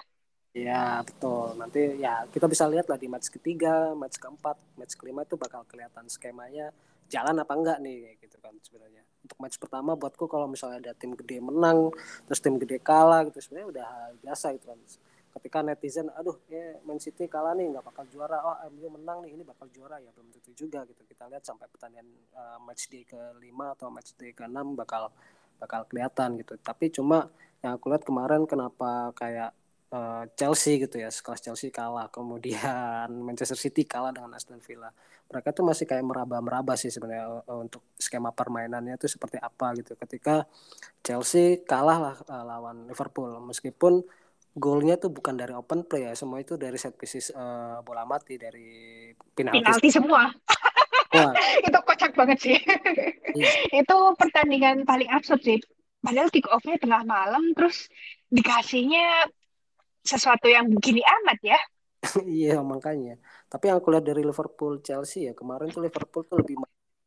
[0.54, 1.58] Ya betul.
[1.58, 5.66] Nanti ya kita bisa lihat lah di match ketiga, match keempat, match kelima itu bakal
[5.66, 6.70] kelihatan skemanya
[7.10, 9.02] jalan apa enggak nih kayak gitu kan sebenarnya.
[9.26, 11.90] Untuk match pertama buatku kalau misalnya ada tim gede menang,
[12.30, 14.80] terus tim gede kalah gitu sebenarnya udah hal biasa gitu kan.
[15.34, 19.34] Ketika netizen, aduh ya Man City kalah nih nggak bakal juara, oh MU menang nih
[19.34, 21.02] ini bakal juara ya belum tentu juga gitu.
[21.02, 22.06] Kita lihat sampai pertandingan
[22.38, 25.10] uh, match day ke lima atau match day ke enam bakal
[25.58, 26.62] bakal kelihatan gitu.
[26.62, 27.26] Tapi cuma
[27.64, 29.56] yang aku lihat kemarin kenapa kayak
[29.96, 34.92] uh, Chelsea gitu ya sekelas Chelsea kalah kemudian Manchester City kalah dengan Aston Villa.
[35.32, 39.96] Mereka tuh masih kayak meraba-meraba sih sebenarnya uh, untuk skema permainannya itu seperti apa gitu.
[39.96, 40.44] Ketika
[41.00, 44.04] Chelsea kalah lah uh, lawan Liverpool meskipun
[44.54, 48.38] golnya tuh bukan dari open play ya semua itu dari set pieces uh, bola mati
[48.38, 50.28] dari penalti, penalti semua.
[51.66, 52.58] itu kocak banget sih.
[53.34, 53.82] Yeah.
[53.82, 55.58] itu pertandingan paling absurd sih
[56.04, 57.88] padahal kick off-nya tengah malam terus
[58.28, 59.32] dikasihnya
[60.04, 61.60] sesuatu yang begini amat ya
[62.28, 63.16] iya makanya.
[63.48, 66.60] Tapi yang aku lihat dari Liverpool Chelsea ya kemarin tuh Liverpool tuh lebih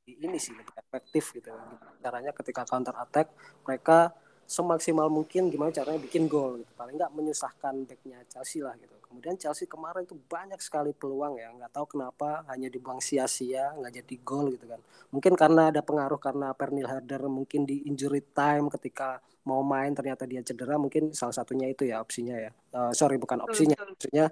[0.06, 1.52] ini sih lebih efektif gitu.
[2.00, 3.28] Caranya ketika counter attack
[3.66, 4.14] mereka
[4.46, 6.72] semaksimal mungkin gimana caranya bikin gol gitu.
[6.78, 8.94] Paling nggak menyusahkan backnya Chelsea lah gitu.
[9.06, 14.02] Kemudian Chelsea kemarin tuh banyak sekali peluang ya, nggak tahu kenapa hanya dibuang sia-sia, nggak
[14.02, 14.80] jadi gol gitu kan.
[15.10, 20.26] Mungkin karena ada pengaruh karena Pernil Harder mungkin di injury time ketika mau main ternyata
[20.26, 24.26] dia cedera mungkin salah satunya itu ya opsinya ya uh, sorry bukan opsinya maksudnya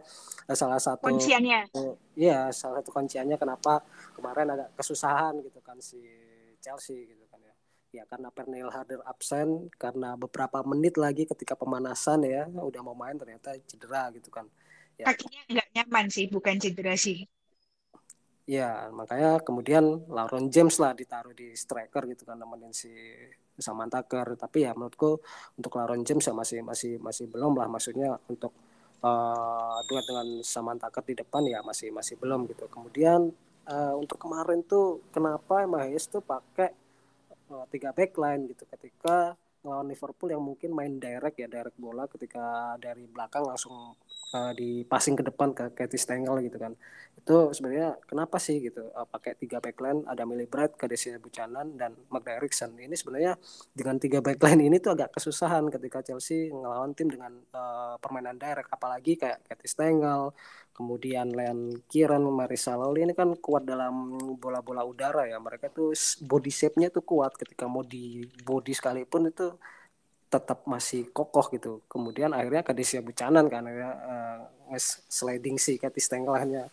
[0.50, 3.86] uh, salah satu kunciannya uh, iya salah satu kunciannya kenapa
[4.18, 6.02] kemarin agak kesusahan gitu kan si
[6.58, 7.23] Chelsea gitu
[7.94, 13.14] ya karena Pernil Harder absen karena beberapa menit lagi ketika pemanasan ya udah mau main
[13.14, 14.50] ternyata cedera gitu kan
[14.98, 15.06] ya.
[15.14, 17.22] kakinya nggak nyaman sih bukan cedera sih
[18.44, 22.92] Ya, makanya kemudian Lauren James lah ditaruh di striker gitu kan nemenin si
[23.56, 24.36] Samantaker.
[24.36, 25.16] Tapi ya menurutku
[25.56, 28.52] untuk Lauren James ya masih masih masih belum lah maksudnya untuk
[29.00, 32.68] uh, duet dengan Samantaker di depan ya masih masih belum gitu.
[32.68, 33.32] Kemudian
[33.64, 36.83] uh, untuk kemarin tuh kenapa Mahes tuh pakai
[37.54, 38.66] uh, tiga backline gitu.
[38.66, 43.96] Ketika lawan Liverpool yang mungkin main direct ya direct bola ketika dari belakang langsung
[44.34, 46.74] uh, di passing ke depan ke Katie Stengel gitu kan.
[47.14, 51.94] Itu sebenarnya kenapa sih gitu uh, pakai tiga backline ada Millie Bright, Kadesia Buchanan dan
[52.10, 52.74] Magda Eriksson.
[52.74, 53.38] Ini sebenarnya
[53.70, 58.68] dengan tiga backline ini tuh agak kesusahan ketika Chelsea ngelawan tim dengan uh, permainan direct.
[58.74, 60.34] Apalagi kayak Katie Stengel
[60.74, 65.38] kemudian Leon Kieran, Marisa Lawley ini kan kuat dalam bola-bola udara ya.
[65.38, 65.94] Mereka tuh
[66.26, 67.38] body shape-nya tuh kuat.
[67.38, 69.54] Ketika mau di body sekalipun itu
[70.34, 71.78] tetap masih kokoh gitu.
[71.86, 74.42] Kemudian akhirnya Kadesia Buchanan kan ya uh,
[75.06, 76.66] sliding si Katie Stengel hanya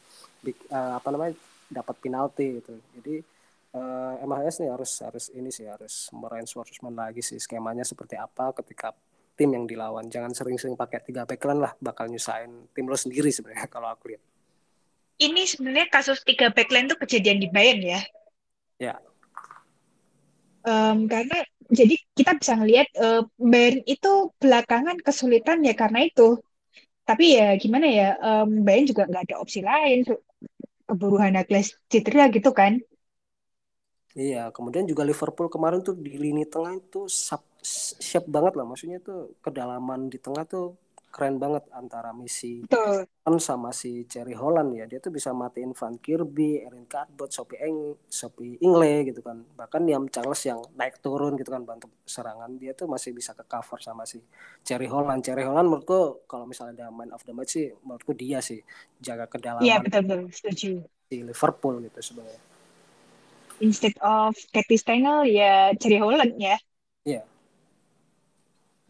[0.73, 1.37] uh, apa namanya
[1.69, 2.73] dapat penalti gitu.
[2.97, 3.15] Jadi
[3.77, 8.49] uh, eh, MHS nih harus harus ini sih harus mereinforcement lagi sih skemanya seperti apa
[8.57, 8.97] ketika
[9.37, 10.09] tim yang dilawan.
[10.09, 14.23] Jangan sering-sering pakai tiga backline lah bakal nyusahin tim lo sendiri sebenarnya kalau aku lihat.
[15.21, 18.01] Ini sebenarnya kasus tiga backline tuh kejadian di Bayern ya?
[18.81, 18.97] Ya
[20.65, 21.37] um, karena
[21.71, 26.39] jadi kita bisa ngelihat uh, Bayern itu belakangan kesulitan ya karena itu.
[27.07, 30.05] Tapi ya gimana ya um, Bayern juga nggak ada opsi lain
[30.87, 32.79] keburu Hanagles cedera gitu kan.
[34.11, 37.07] Iya, kemudian juga Liverpool kemarin tuh di lini tengah itu
[37.95, 40.75] siap banget lah, maksudnya tuh kedalaman di tengah tuh
[41.11, 42.63] keren banget antara misi
[43.21, 44.89] kan sama si Cherry Holland ya.
[44.89, 49.43] Dia tuh bisa matiin Van Kirby, Erin Cadbot, Sophie Eng, Sophie Ingle gitu kan.
[49.43, 52.57] Bahkan Liam Charles yang naik turun gitu kan bantu serangan.
[52.57, 54.23] Dia tuh masih bisa ke cover sama si
[54.65, 55.21] Cherry Holland.
[55.21, 58.63] Cherry Holland menurutku kalau misalnya ada man of the match sih menurutku dia sih
[58.97, 60.21] jaga kedalaman iya betul betul.
[60.31, 60.71] Setuju.
[61.11, 62.41] di Liverpool gitu sebenarnya.
[63.59, 66.55] Instead of Katie Stengel ya Cherry Holland ya.
[67.03, 67.21] Iya.
[67.21, 67.25] Yeah.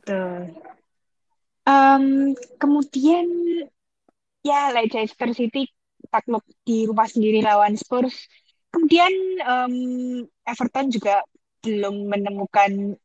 [0.05, 0.41] Tuh.
[1.61, 3.29] Um, kemudian
[4.41, 5.69] ya Leicester City
[6.09, 8.27] takluk di rumah sendiri lawan Spurs.
[8.71, 9.11] Kemudian
[9.45, 9.75] um,
[10.47, 11.21] Everton juga
[11.61, 12.97] belum menemukan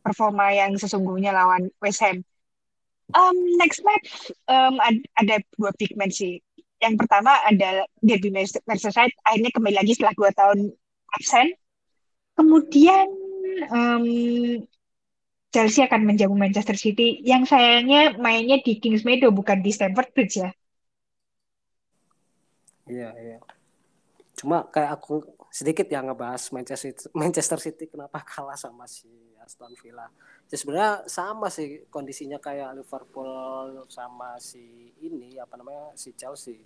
[0.00, 2.22] performa yang sesungguhnya lawan West Ham.
[3.14, 4.82] Um, next match um,
[5.14, 6.42] ada dua big match sih.
[6.82, 8.30] Yang pertama ada Derby
[8.66, 10.72] Merseyside akhirnya kembali lagi setelah dua tahun
[11.18, 11.46] absen.
[12.36, 13.08] Kemudian
[13.72, 14.06] um,
[15.54, 20.36] Chelsea akan menjamu Manchester City yang sayangnya mainnya di Kings Meadow bukan di Stamford Bridge
[20.42, 20.50] ya.
[22.86, 23.38] Iya, iya.
[24.38, 29.08] Cuma kayak aku sedikit yang ngebahas Manchester City, Manchester City kenapa kalah sama si
[29.40, 30.06] Aston Villa.
[30.46, 36.60] Ya sebenarnya sama sih kondisinya kayak Liverpool sama si ini apa namanya si Chelsea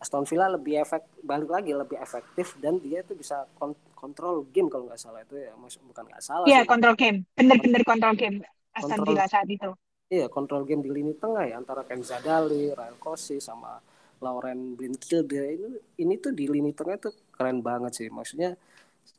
[0.00, 3.48] Aston Villa lebih efek balik lagi lebih efektif dan dia itu bisa
[3.96, 7.24] kontrol game kalau nggak salah itu ya bukan nggak salah iya kontrol game.
[7.32, 8.44] Benar-benar kontrol game
[8.76, 9.72] Aston Villa saat itu.
[10.12, 13.80] Iya kontrol game di lini tengah ya antara Ken Zadali, Ryan Kosi sama
[14.20, 18.08] Lauren Blinkilde ini ini tuh di lini tengah tuh keren banget sih.
[18.12, 18.54] Maksudnya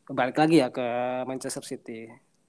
[0.08, 0.88] balik lagi ya ke
[1.28, 2.08] Manchester City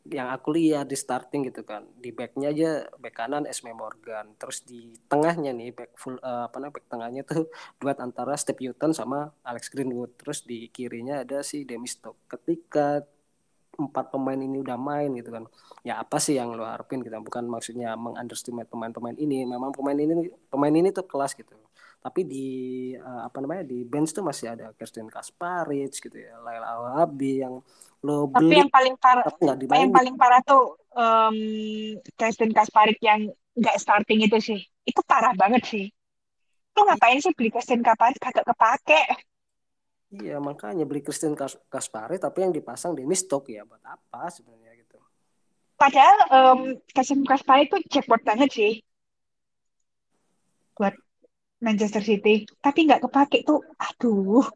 [0.08, 1.84] yang aku lihat di starting gitu kan.
[2.00, 4.34] Di backnya aja back kanan Esme Morgan.
[4.40, 7.46] Terus di tengahnya nih back full uh, apa namanya back tengahnya tuh
[7.80, 10.16] duet antara Steve Newton sama Alex Greenwood.
[10.16, 13.04] Terus di kirinya ada si Demi Stock ketika
[13.78, 15.46] empat pemain ini udah main gitu kan
[15.86, 17.30] ya apa sih yang lo harapin kita gitu?
[17.30, 19.44] bukan maksudnya mengunderestimate pemain-pemain ini.
[19.44, 21.54] Memang pemain ini pemain ini tuh kelas gitu.
[21.98, 22.48] Tapi di
[22.94, 27.58] uh, apa namanya di bench tuh masih ada Kirsten Kasparic gitu ya Laila Awabi yang
[28.06, 29.24] lo tapi beli yang paling parah
[29.74, 31.36] yang paling parah tuh um,
[32.14, 34.60] Kirsten Kasparic yang nggak starting itu sih.
[34.86, 35.86] Itu parah banget sih.
[36.78, 39.02] Lo ngapain sih beli Kirsten Kasparic kagak kepake.
[40.08, 41.36] Iya makanya beli Kristen
[41.68, 44.96] Kaspari tapi yang dipasang di Mistok ya buat apa sebenarnya gitu.
[45.76, 46.60] Padahal um,
[46.94, 48.72] Kristen Kaspari itu jackpot banget sih.
[50.78, 50.94] Buat
[51.58, 53.58] Manchester City, tapi nggak kepake tuh.
[53.82, 54.46] Aduh,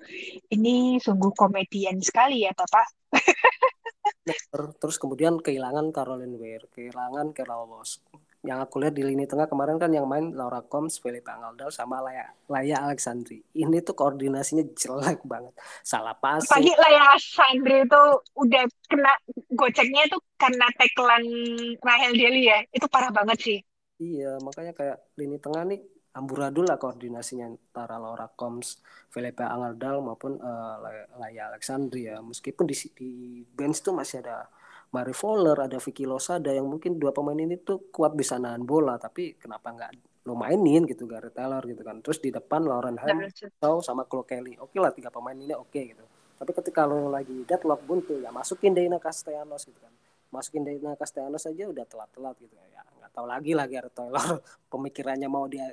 [0.54, 3.01] ini sungguh komedian sekali ya, Bapak.
[4.80, 7.98] terus kemudian kehilangan Caroline Weir, kehilangan Carol Walsh.
[8.42, 12.02] Yang aku lihat di lini tengah kemarin kan yang main Laura Combs, Felipe Angaldal, sama
[12.02, 13.38] Laya, Laya Alexandri.
[13.54, 15.54] Ini tuh koordinasinya jelek banget.
[15.86, 16.42] Salah pas.
[16.50, 18.02] Pagi Laya Alexandri itu
[18.34, 19.14] udah kena
[19.54, 21.30] goceknya tuh karena tagline
[21.78, 22.58] Rahel Deli ya.
[22.74, 23.58] Itu parah banget sih.
[24.02, 25.78] Iya, makanya kayak lini tengah nih
[26.12, 30.76] amburadul lah koordinasinya antara Laura Combs, Felipe Angaldal maupun uh,
[31.16, 32.20] Laya Alexandria.
[32.20, 33.10] Meskipun di, di
[33.48, 34.48] bench tuh masih ada
[34.92, 39.00] Mari Fowler, ada Vicky Losada yang mungkin dua pemain ini tuh kuat bisa nahan bola,
[39.00, 39.90] tapi kenapa nggak
[40.28, 42.04] lo mainin gitu Gareth Taylor gitu kan.
[42.04, 44.54] Terus di depan Lauren Ham atau sama Chloe Kelly.
[44.60, 46.04] Oke lah tiga pemain ini oke okay, gitu.
[46.36, 49.90] Tapi ketika lo lagi deadlock buntu ya masukin Dana Castellanos gitu kan.
[50.28, 54.40] Masukin Dana Castellanos aja udah telat-telat gitu ya tahu lagi lagi Gareth Taylor
[54.72, 55.68] pemikirannya mau dia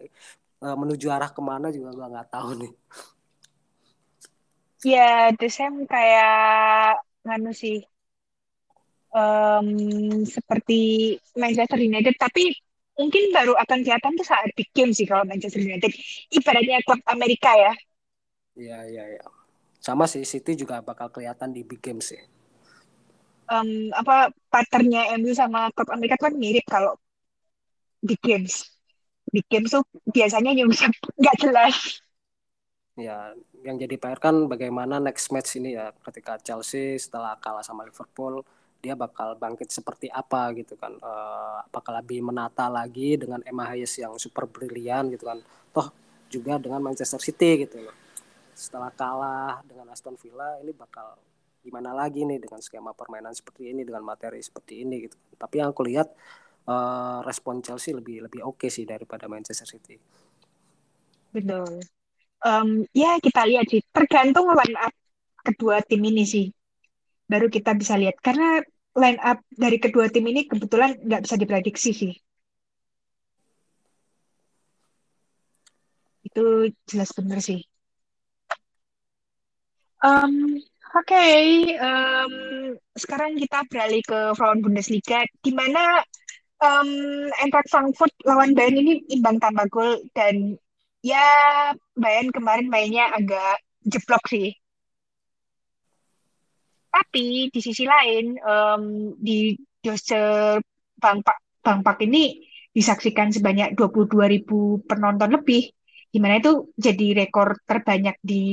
[0.64, 2.74] uh, menuju arah ke mana juga gua nggak tahu nih.
[4.80, 7.84] Ya the same kayak nganu sih
[9.12, 9.68] um,
[10.26, 12.16] seperti Manchester United.
[12.16, 12.54] Tapi
[12.96, 15.92] mungkin baru akan kelihatan tuh saat big game sih kalau Manchester United.
[16.32, 17.74] Ibaratnya klub Amerika ya.
[18.60, 19.24] Iya iya iya.
[19.80, 22.20] Sama sih City juga bakal kelihatan di big game sih.
[23.50, 26.94] Um, apa patternnya MU sama klub Amerika kan mirip kalau
[28.00, 28.68] di games.
[29.30, 31.76] Di games tuh biasanya yang bisa nggak jelas.
[33.00, 33.32] Ya
[33.64, 35.92] yang jadi PR kan bagaimana next match ini ya.
[36.04, 38.44] Ketika Chelsea setelah kalah sama Liverpool
[38.80, 40.96] dia bakal bangkit seperti apa gitu kan.
[41.04, 45.44] Uh, apakah lebih menata lagi dengan Emma Hayes yang super brilian gitu kan.
[45.76, 45.92] Toh
[46.32, 47.96] juga dengan Manchester City gitu loh.
[48.56, 51.20] Setelah kalah dengan Aston Villa ini bakal
[51.60, 55.16] gimana lagi nih dengan skema permainan seperti ini dengan materi seperti ini gitu.
[55.36, 56.08] Tapi yang aku lihat
[56.68, 59.96] uh, respon Chelsea lebih lebih oke okay sih daripada Manchester City.
[61.32, 61.84] Betul.
[62.44, 64.94] Um, ya kita lihat sih, tergantung line up
[65.44, 66.48] kedua tim ini sih.
[67.30, 68.64] Baru kita bisa lihat karena
[68.98, 72.14] line up dari kedua tim ini kebetulan nggak bisa diprediksi sih.
[76.26, 77.62] Itu jelas benar sih.
[80.00, 80.58] Um,
[80.90, 81.78] Oke, okay.
[81.78, 82.34] um,
[82.98, 86.02] sekarang kita beralih ke Frauen Bundesliga, di mana
[86.60, 86.90] um,
[87.40, 90.60] Eintracht Frankfurt lawan Bayern ini imbang tanpa gol dan
[91.00, 91.24] ya
[91.96, 94.56] Bayern kemarin mainnya agak jeblok sih.
[96.90, 99.56] Tapi di sisi lain um, di
[99.86, 100.58] Jose
[101.00, 102.44] Bangpak Bangpak ini
[102.74, 105.70] disaksikan sebanyak 22 ribu penonton lebih,
[106.10, 108.44] di mana itu jadi rekor terbanyak di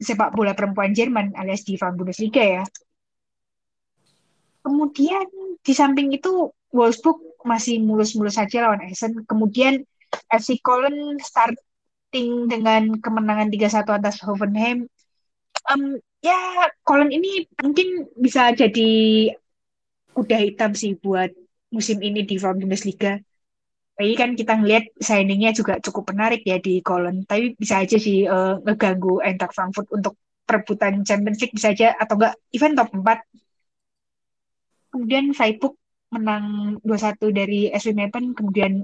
[0.00, 2.64] sepak bola perempuan Jerman alias di Frauen Bundesliga ya.
[4.60, 5.26] Kemudian
[5.60, 9.24] di samping itu Wolfsburg masih mulus-mulus saja lawan Essen.
[9.24, 9.84] Kemudian
[10.28, 14.86] FC Köln starting dengan kemenangan 3-1 atas Hoffenheim.
[15.70, 18.90] Um, ya, Köln ini mungkin bisa jadi
[20.10, 21.30] kuda hitam sih buat
[21.70, 23.22] musim ini di Bundesliga.
[24.00, 27.28] Tapi kan kita ngelihat signingnya juga cukup menarik ya di Köln.
[27.28, 30.16] Tapi bisa aja sih uh, ngeganggu Eintracht Frankfurt untuk
[30.48, 33.22] perebutan Champions League bisa aja atau enggak event top 4.
[34.90, 35.78] Kemudian Freiburg
[36.10, 38.82] menang 2-1 dari SV Meppen, kemudian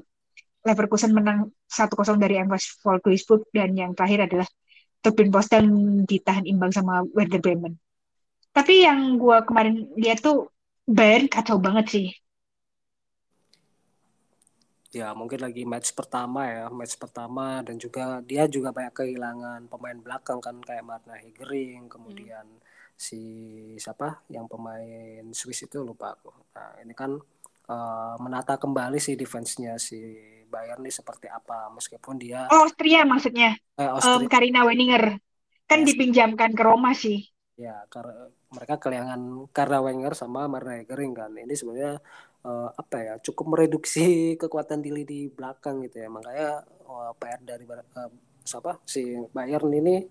[0.66, 4.48] Leverkusen menang 1-0 dari MVS Wolfsburg, dan yang terakhir adalah
[4.98, 5.66] Turbin Boston
[6.02, 7.78] ditahan imbang sama Werder Bremen.
[8.50, 10.50] Tapi yang gue kemarin lihat tuh
[10.86, 12.06] Bayern kacau banget sih.
[14.94, 19.98] Ya mungkin lagi match pertama ya, match pertama dan juga dia juga banyak kehilangan pemain
[19.98, 23.22] belakang kan kayak Marna Hegering, kemudian hmm si
[23.76, 26.32] siapa yang pemain Swiss itu lupa aku.
[26.56, 27.12] Nah ini kan
[27.68, 30.00] uh, menata kembali si defense-nya si
[30.48, 34.24] Bayern nih seperti apa meskipun dia oh, Austria maksudnya eh, Austria.
[34.24, 35.20] Um, Karina Weninger
[35.68, 35.86] kan yes.
[35.92, 37.26] dipinjamkan ke Roma sih.
[37.60, 41.34] Ya karena mereka kehilangan karena Wenger sama Marna Gering kan.
[41.34, 41.98] Ini sebenarnya
[42.46, 44.04] uh, apa ya cukup mereduksi
[44.40, 46.08] kekuatan di lini belakang gitu ya.
[46.08, 48.10] Makanya uh, PR dari uh,
[48.46, 50.06] siapa si Bayern ini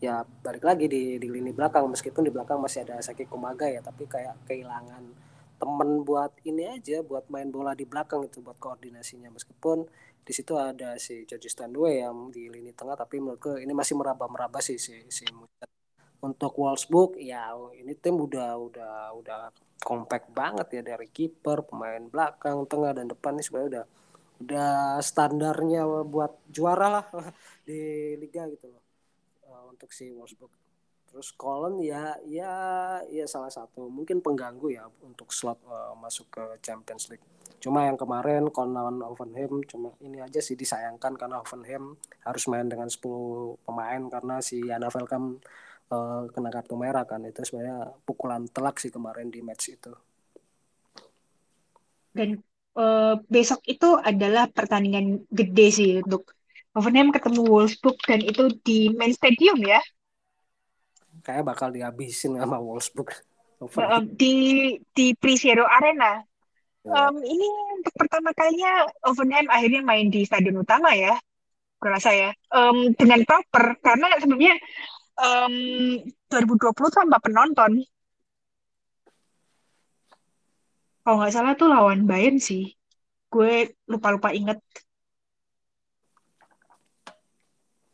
[0.00, 1.86] ya balik lagi di di lini belakang.
[1.92, 5.04] Meskipun di belakang masih ada Saki Kumaga ya tapi kayak kehilangan
[5.60, 9.28] temen buat ini aja buat main bola di belakang itu buat koordinasinya.
[9.28, 9.84] Meskipun
[10.24, 14.60] di situ ada si George Standway yang di lini tengah tapi menurutku ini masih meraba-meraba
[14.62, 15.24] sih si si
[16.20, 19.40] untuk Wolfsburg ya ini tim udah udah udah
[19.80, 23.84] compact banget ya dari kiper pemain belakang tengah dan depan ini sebenarnya udah
[24.40, 27.06] udah standarnya buat juara lah
[27.68, 28.79] di liga gitu loh
[29.80, 30.52] untuk si Wolfsburg.
[31.08, 32.52] Terus Colin ya ya
[33.08, 37.24] ya salah satu mungkin pengganggu ya untuk slot uh, masuk ke Champions League.
[37.64, 41.96] Cuma yang kemarin kalau lawan Hoffenheim cuma ini aja sih disayangkan karena Hoffenheim
[42.28, 43.00] harus main dengan 10
[43.64, 45.40] pemain karena si Yana Velkamp
[45.92, 47.24] uh, kena kartu merah kan.
[47.24, 49.92] Itu sebenarnya pukulan telak sih kemarin di match itu.
[52.16, 52.38] Dan
[52.76, 56.32] uh, besok itu adalah pertandingan gede sih untuk
[56.76, 59.82] Hoffenheim ketemu Wolfsburg dan itu di main stadium ya
[61.22, 63.12] kayak bakal dihabisin sama Wolfsburg.
[63.60, 64.34] Um, di
[64.96, 66.24] di Prisero Arena.
[66.80, 67.12] Yeah.
[67.12, 67.46] Um, ini
[67.76, 71.12] untuk pertama kalinya Hoffenheim akhirnya main di stadion utama ya,
[71.76, 74.56] kurasa ya, um, dengan proper karena sebelumnya
[75.20, 75.54] um,
[76.32, 77.84] 2020 tanpa penonton.
[81.04, 82.72] Kalau nggak salah tuh lawan Bayern sih,
[83.28, 84.60] gue lupa-lupa inget.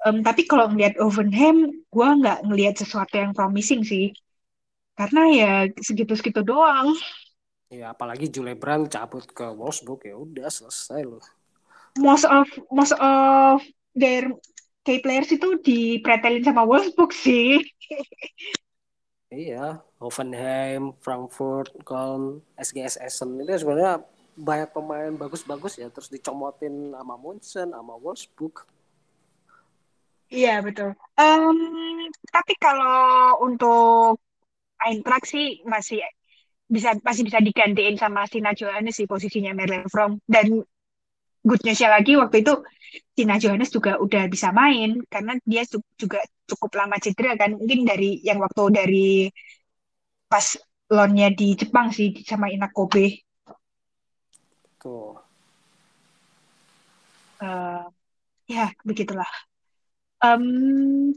[0.07, 4.15] Um, tapi kalau ngeliat Hoffenheim, gue nggak ngelihat sesuatu yang promising sih.
[4.95, 5.53] Karena ya
[5.83, 6.95] segitu-segitu doang.
[7.67, 11.19] Ya apalagi Jule Brand cabut ke Wolfsburg ya udah selesai loh.
[11.99, 13.59] Most of most of
[13.99, 14.31] their
[14.87, 17.59] key players itu dipretelin sama Wolfsburg sih.
[19.35, 24.07] iya, Hoffenheim, Frankfurt, Köln, SGS Essen itu sebenarnya
[24.39, 28.76] banyak pemain bagus-bagus ya terus dicomotin sama Munchen, sama Wolfsburg.
[30.27, 30.91] Iya betul.
[31.14, 31.59] Um,
[32.35, 34.18] tapi kalau untuk
[34.83, 36.03] Eintracht sih masih
[36.66, 40.66] bisa masih bisa digantiin sama Sina Johannes sih posisinya Merlin From dan
[41.47, 42.59] good newsnya lagi waktu itu
[43.14, 45.62] Sina Johannes juga udah bisa main karena dia
[45.95, 46.18] juga
[46.51, 49.09] cukup lama cedera kan mungkin dari yang waktu dari
[50.27, 50.59] pas
[50.91, 53.22] loannya di Jepang sih sama Inak Kobe.
[54.83, 55.14] Tuh.
[57.37, 57.85] Uh,
[58.49, 59.29] ya begitulah
[60.23, 61.12] um.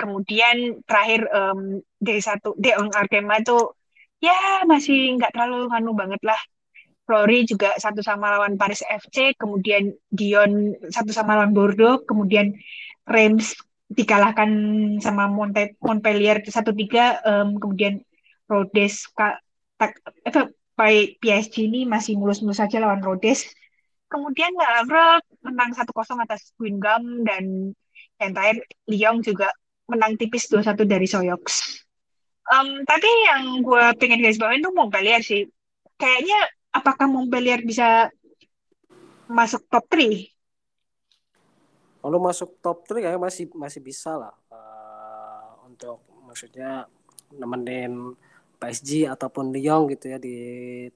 [0.00, 3.76] Kemudian terakhir um, D1 D on Arkema itu
[4.24, 6.40] ya masih nggak terlalu nganu banget lah.
[7.04, 12.54] Flori juga satu sama lawan Paris FC, kemudian Dion satu sama lawan Bordeaux, kemudian
[13.04, 13.58] Reims
[13.90, 14.50] dikalahkan
[15.02, 17.98] sama Monte, Montpellier satu tiga, um, kemudian
[18.46, 20.50] Rhodes apa,
[21.20, 23.50] PSG ini masih mulus-mulus saja lawan Rhodes
[24.10, 27.72] kemudian Lavre menang 1-0 atas Guingamp dan
[28.20, 29.48] yang terakhir Lyon juga
[29.88, 31.84] menang tipis 2-1 dari Soyoks.
[32.50, 35.46] Um, tapi yang gue pengen guys bawain tuh Montpellier sih.
[35.96, 36.38] Kayaknya
[36.74, 38.10] apakah Montpellier bisa
[39.30, 40.26] masuk top 3?
[42.00, 46.88] Kalau masuk top 3 kayaknya masih masih bisa lah uh, untuk maksudnya
[47.30, 48.16] nemenin
[48.60, 50.36] PSG ataupun Lyon gitu ya di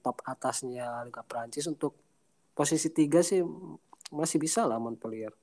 [0.03, 1.97] top atasnya Liga Prancis untuk
[2.55, 3.43] posisi tiga sih
[4.13, 5.33] masih bisa lah Montpellier.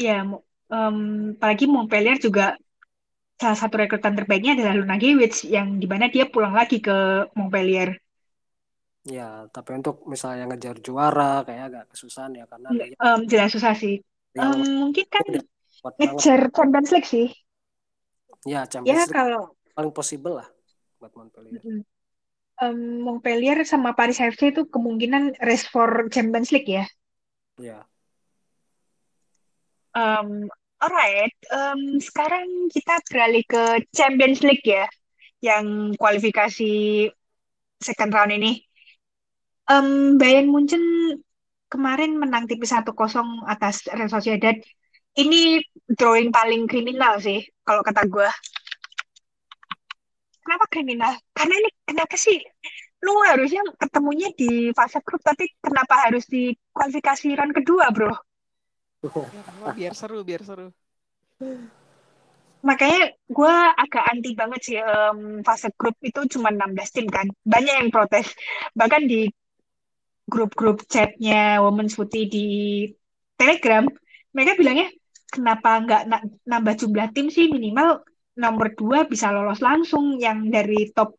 [0.00, 0.26] Ya,
[0.70, 0.98] um,
[1.38, 2.58] apalagi Montpellier juga
[3.38, 7.98] salah satu rekrutan terbaiknya adalah Luna Gewitz yang di mana dia pulang lagi ke Montpellier.
[9.04, 12.68] Ya, tapi untuk misalnya ngejar juara kayak agak kesusahan ya karena
[13.04, 14.00] um, jelas susah sih.
[14.34, 15.24] Um, mungkin kan
[16.00, 17.28] ngejar Champions League sih.
[18.48, 20.48] Ya, Champions ya, League kalau paling possible lah
[20.96, 21.60] buat Montpellier.
[22.64, 26.88] Um, Montpellier sama Paris FC itu kemungkinan race for Champions League ya.
[27.58, 27.86] Yeah.
[29.94, 30.50] Um,
[30.82, 33.62] alright, um, sekarang kita beralih ke
[33.94, 34.90] Champions League ya,
[35.38, 37.06] yang kualifikasi
[37.78, 38.66] second round ini.
[39.70, 40.82] Um, Bayern Munchen
[41.70, 42.90] kemarin menang tipis 1-0
[43.46, 44.58] atas Real Sociedad.
[45.14, 45.62] Ini
[45.94, 48.26] drawing paling kriminal sih, kalau kata gue
[50.44, 51.12] kenapa kriminal?
[51.32, 52.36] Karena ini kenapa sih
[53.04, 58.16] lu harusnya ketemunya di fase grup tapi kenapa harus di kualifikasi round kedua, Bro?
[59.04, 60.72] Ya, biar seru, biar seru.
[62.64, 67.28] Makanya gue agak anti banget sih um, fase grup itu cuma 16 tim kan.
[67.44, 68.32] Banyak yang protes.
[68.72, 69.28] Bahkan di
[70.24, 72.46] grup-grup chatnya Women's Footy di
[73.36, 73.84] Telegram,
[74.32, 74.88] mereka bilangnya
[75.28, 76.02] kenapa nggak
[76.48, 78.00] nambah jumlah tim sih minimal
[78.38, 81.14] nomor dua bisa lolos langsung yang dari top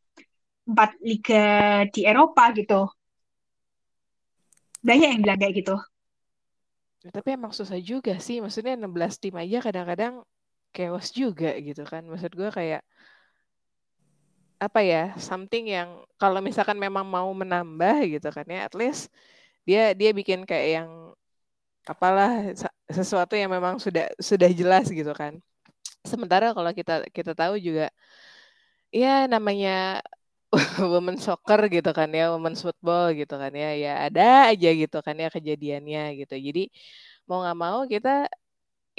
[0.65, 1.45] empat liga
[1.93, 2.89] di Eropa gitu.
[4.85, 5.75] Banyak yang bilang kayak gitu.
[7.05, 8.41] Ya, tapi emang susah juga sih.
[8.41, 10.25] Maksudnya 16 tim aja kadang-kadang
[10.73, 12.05] chaos juga gitu kan.
[12.05, 12.81] Maksud gue kayak
[14.55, 19.11] apa ya something yang kalau misalkan memang mau menambah gitu kan ya at least
[19.67, 20.89] dia dia bikin kayak yang
[21.83, 22.55] apalah
[22.87, 25.37] sesuatu yang memang sudah sudah jelas gitu kan
[26.05, 27.89] Sementara kalau kita kita tahu juga
[28.93, 29.99] ya namanya
[30.93, 35.15] women soccer gitu kan ya, women football gitu kan ya, ya ada aja gitu kan
[35.23, 36.35] ya kejadiannya gitu.
[36.47, 36.61] Jadi
[37.27, 38.09] mau nggak mau kita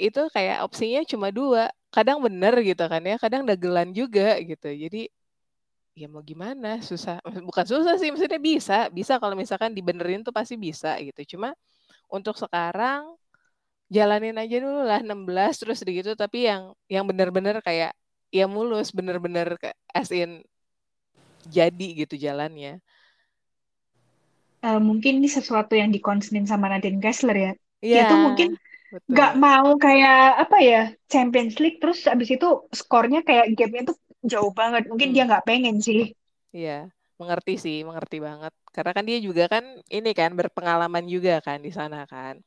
[0.01, 1.63] itu kayak opsinya cuma dua.
[1.95, 4.67] Kadang bener gitu kan ya kadang dagelan juga gitu.
[4.83, 4.97] Jadi
[5.97, 7.17] ya mau gimana susah.
[7.47, 11.37] Bukan susah sih maksudnya bisa bisa kalau misalkan dibenerin tuh pasti bisa gitu.
[11.37, 11.49] Cuma
[12.11, 13.01] untuk sekarang
[13.95, 16.13] jalanin aja dulu lah 16 terus gitu.
[16.13, 17.91] Tapi yang yang bener-bener kayak
[18.31, 19.55] ya mulus bener-bener
[19.95, 20.43] as in
[21.49, 22.83] jadi gitu jalannya
[24.63, 28.49] uh, mungkin ini sesuatu yang dikonsenin sama Nadine Kessler ya yeah, dia tuh mungkin
[28.87, 30.81] nggak mau kayak apa ya
[31.11, 34.87] Champions League terus abis itu skornya kayak gamenya tuh jauh banget.
[34.89, 35.15] Mungkin hmm.
[35.15, 36.15] dia nggak pengen sih.
[36.55, 36.89] Iya,
[37.19, 38.53] mengerti sih, mengerti banget.
[38.71, 42.39] Karena kan dia juga kan ini kan berpengalaman juga kan di sana kan.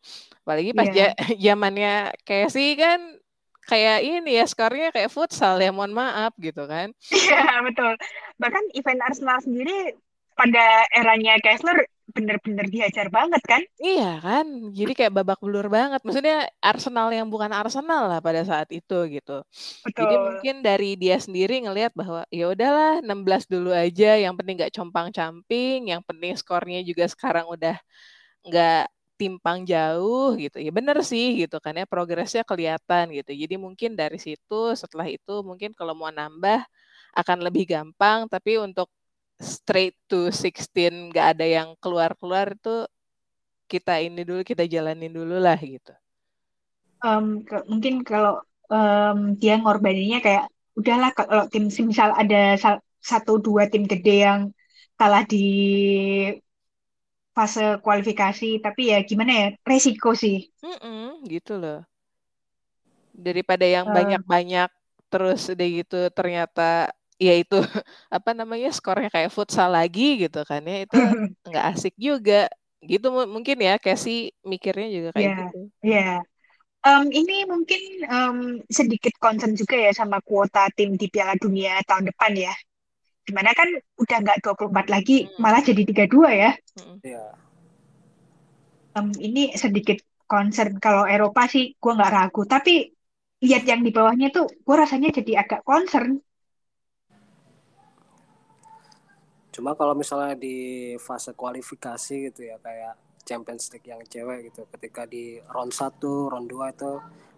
[0.42, 1.12] Apalagi pas yeah.
[1.44, 3.20] zamannya Casey kan
[3.70, 6.90] kayak ini ya skornya kayak futsal ya mohon maaf gitu kan.
[7.14, 7.94] Iya betul.
[8.42, 9.94] Bahkan event Arsenal sendiri
[10.34, 13.62] pada eranya Kessler bener-bener diajar banget kan?
[13.78, 16.02] Iya kan, jadi kayak babak belur banget.
[16.02, 19.46] Maksudnya Arsenal yang bukan Arsenal lah pada saat itu gitu.
[19.86, 19.94] Betul.
[19.94, 24.74] Jadi mungkin dari dia sendiri ngelihat bahwa ya udahlah 16 dulu aja, yang penting nggak
[24.74, 27.78] compang-camping, yang penting skornya juga sekarang udah
[28.42, 28.90] nggak
[29.20, 30.56] timpang jauh gitu.
[30.56, 33.36] Ya bener sih gitu kan ya progresnya kelihatan gitu.
[33.36, 36.64] Jadi mungkin dari situ setelah itu mungkin kalau mau nambah
[37.12, 38.88] akan lebih gampang, tapi untuk
[39.36, 42.88] straight to 16 nggak ada yang keluar-keluar itu
[43.70, 45.92] kita ini dulu kita jalanin dulu lah gitu.
[47.00, 52.56] Um, ke, mungkin kalau um, dia ngorbaninnya kayak udahlah kalau tim misal ada
[53.00, 54.40] satu dua tim gede yang
[55.00, 55.46] kalah di
[57.40, 60.52] fase kualifikasi tapi ya gimana ya resiko sih.
[60.60, 61.80] Mm -mm, gitu loh.
[63.16, 64.78] Daripada yang banyak-banyak uh,
[65.08, 67.56] terus udah gitu ternyata ya itu
[68.16, 70.96] apa namanya skornya kayak futsal lagi gitu kan ya itu
[71.48, 72.48] nggak asik juga
[72.80, 75.60] gitu mungkin ya Casey mikirnya juga kayak yeah, gitu.
[75.84, 76.00] Iya.
[76.00, 76.18] Yeah.
[76.80, 78.38] Um, ini mungkin um,
[78.72, 82.56] sedikit concern juga ya sama kuota tim di Piala Dunia tahun depan ya.
[83.30, 85.38] Di mana kan udah nggak 24 lagi, hmm.
[85.38, 86.50] malah jadi 32 ya.
[86.82, 86.98] Hmm.
[87.06, 87.30] Yeah.
[88.98, 92.42] Um, ini sedikit concern kalau Eropa sih gue nggak ragu.
[92.42, 92.90] Tapi
[93.46, 96.18] lihat yang di bawahnya tuh gue rasanya jadi agak concern
[99.50, 102.94] Cuma kalau misalnya di fase kualifikasi gitu ya kayak
[103.26, 106.90] Champions League yang cewek gitu ketika di round 1, round 2 itu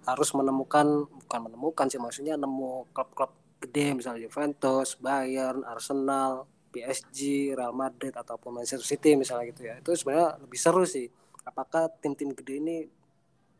[0.06, 3.32] harus menemukan bukan menemukan sih maksudnya nemu klub-klub
[3.62, 9.78] gede misalnya Juventus, Bayern, Arsenal, PSG, Real Madrid ataupun Manchester City misalnya gitu ya.
[9.78, 11.06] Itu sebenarnya lebih seru sih.
[11.44, 12.76] Apakah tim-tim gede ini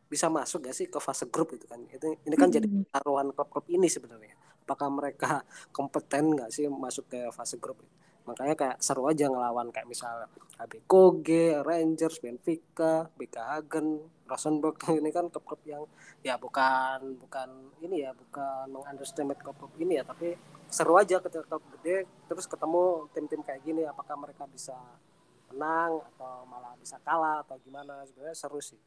[0.09, 1.81] bisa masuk gak sih ke fase grup itu kan?
[1.93, 4.35] Itu ini kan jadi taruhan klub-klub ini sebenarnya.
[4.65, 5.45] Apakah mereka
[5.77, 7.85] kompeten nggak sih masuk ke fase grup?
[7.85, 7.93] Itu?
[8.29, 13.99] Makanya kayak seru aja ngelawan kayak misalnya HB Koge, Rangers, Benfica, BK Hagen,
[14.31, 14.79] Rosenborg.
[15.03, 15.83] Ini kan klub-klub yang
[16.23, 17.49] ya bukan bukan
[17.83, 20.39] ini ya bukan mengunderestimate klub-klub ini ya tapi
[20.71, 24.79] seru aja ketika klub gede terus ketemu tim-tim kayak gini apakah mereka bisa
[25.53, 28.01] menang atau malah bisa kalah atau gimana?
[28.09, 28.81] Sebenarnya seru sih.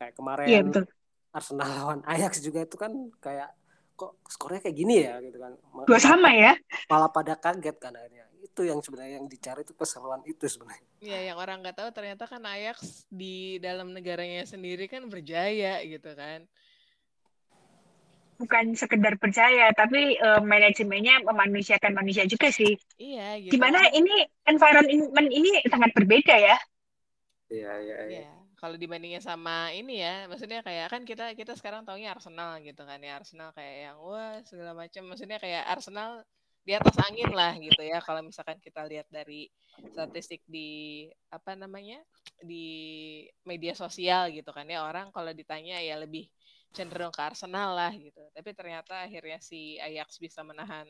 [0.00, 0.84] Kayak kemarin betul.
[1.32, 3.52] Arsenal lawan Ajax juga itu kan kayak
[3.96, 5.52] kok skornya kayak gini ya gitu kan.
[5.86, 6.52] Dua sama ya?
[6.90, 8.26] Malah pada kaget kan akhirnya.
[8.42, 10.88] Itu yang sebenarnya yang dicari itu keseruan itu sebenarnya.
[11.00, 16.10] Iya yang orang nggak tahu ternyata kan Ajax di dalam negaranya sendiri kan berjaya gitu
[16.12, 16.44] kan.
[18.42, 22.74] Bukan sekedar percaya tapi uh, manajemennya memanusiakan manusia juga sih.
[22.98, 26.56] Iya gitu gimana ini environment ini sangat berbeda ya?
[27.52, 28.20] Iya iya iya.
[28.26, 32.86] Ya kalau dibandingin sama ini ya maksudnya kayak kan kita kita sekarang taunya Arsenal gitu
[32.86, 35.02] kan ya Arsenal kayak yang wah segala macam.
[35.10, 36.22] Maksudnya kayak Arsenal
[36.62, 39.50] di atas angin lah gitu ya kalau misalkan kita lihat dari
[39.90, 41.98] statistik di apa namanya
[42.38, 42.62] di
[43.42, 46.30] media sosial gitu kan ya orang kalau ditanya ya lebih
[46.70, 48.22] cenderung ke Arsenal lah gitu.
[48.30, 50.86] Tapi ternyata akhirnya si Ajax bisa menahan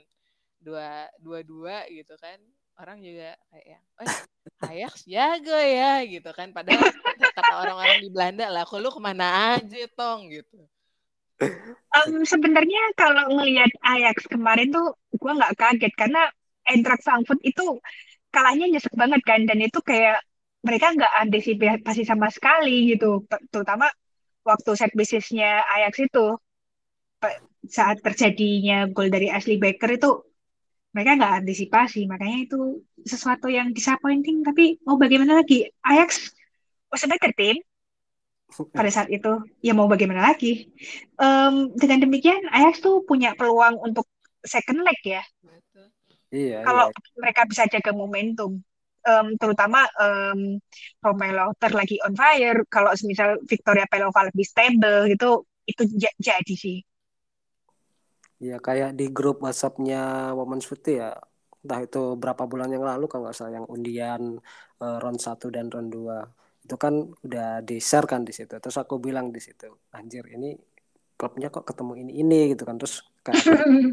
[0.61, 2.37] dua dua dua gitu kan
[2.77, 4.13] orang juga kayak yang eh
[4.63, 6.55] Ajax jago ya gitu kan.
[6.55, 6.87] Padahal
[7.19, 10.31] kata orang-orang di Belanda lah kok lu ke mana aja tong?
[10.31, 10.63] Gitu.
[11.93, 15.93] Um, sebenarnya kalau ngelihat Ajax kemarin tuh gue nggak kaget.
[15.99, 16.31] Karena
[16.63, 17.83] Eintracht Frankfurt itu
[18.31, 19.43] kalahnya nyesek banget kan.
[19.45, 20.23] Dan itu kayak
[20.63, 23.27] mereka nggak antisipasi sama sekali gitu.
[23.51, 23.91] Terutama
[24.47, 26.39] waktu set bisnisnya Ajax itu.
[27.63, 30.32] Saat terjadinya gol dari Ashley Baker itu
[30.93, 32.61] mereka nggak antisipasi makanya itu
[33.03, 34.45] sesuatu yang disappointing.
[34.45, 35.69] Tapi mau bagaimana lagi?
[35.85, 36.33] Ajax
[36.93, 37.61] was a better team
[38.77, 40.69] pada saat itu ya mau bagaimana lagi?
[41.17, 44.05] Um, dengan demikian Ajax tuh punya peluang untuk
[44.45, 45.25] second leg ya.
[46.33, 47.13] Iya, kalau iya.
[47.21, 48.61] mereka bisa jaga momentum
[49.05, 50.57] um, terutama um,
[51.01, 52.65] Romelu lagi on fire.
[52.69, 55.83] Kalau misal Victoria Pelova lebih stable gitu itu
[56.21, 56.83] jadi sih.
[58.43, 61.15] Ya kayak di grup WhatsAppnya Women's Food ya,
[61.63, 64.43] entah itu berapa bulan yang lalu kalau nggak salah yang undian
[64.83, 68.51] uh, round 1 dan round 2 itu kan udah di share kan di situ.
[68.59, 70.59] Terus aku bilang di situ, anjir ini
[71.15, 72.83] klubnya kok ketemu ini ini gitu kan.
[72.83, 73.43] Terus kayak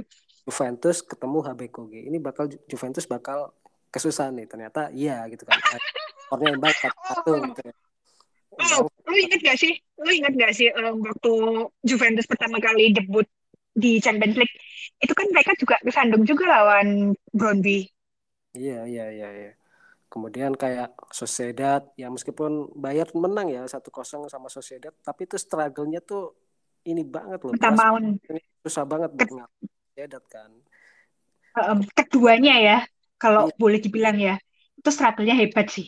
[0.49, 2.01] Juventus ketemu HB Koge.
[2.09, 3.53] Ini bakal Juventus bakal
[3.93, 4.49] kesusahan nih.
[4.49, 5.61] Ternyata iya gitu kan.
[6.25, 7.61] Skornya yang baik satu gitu.
[8.59, 9.77] Oh, lu inget gak sih?
[10.01, 11.33] Lu inget gak sih um, waktu
[11.85, 13.29] Juventus pertama kali debut
[13.73, 14.55] di Champions League
[14.99, 17.87] itu kan mereka juga kesandung juga lawan Brondby.
[18.57, 19.29] Iya iya iya.
[19.31, 19.51] iya.
[20.09, 26.01] Kemudian kayak Sociedad ya meskipun Bayern menang ya satu kosong sama Sociedad tapi itu struggle-nya
[26.01, 26.33] tuh
[26.89, 27.53] ini banget loh.
[27.53, 28.01] Pertama
[28.65, 29.45] susah banget buat
[29.93, 30.49] Sociedad kan.
[31.59, 32.77] Um, keduanya ya
[33.21, 33.55] kalau iya.
[33.59, 34.35] boleh dibilang ya
[34.79, 35.85] itu struggle-nya hebat sih.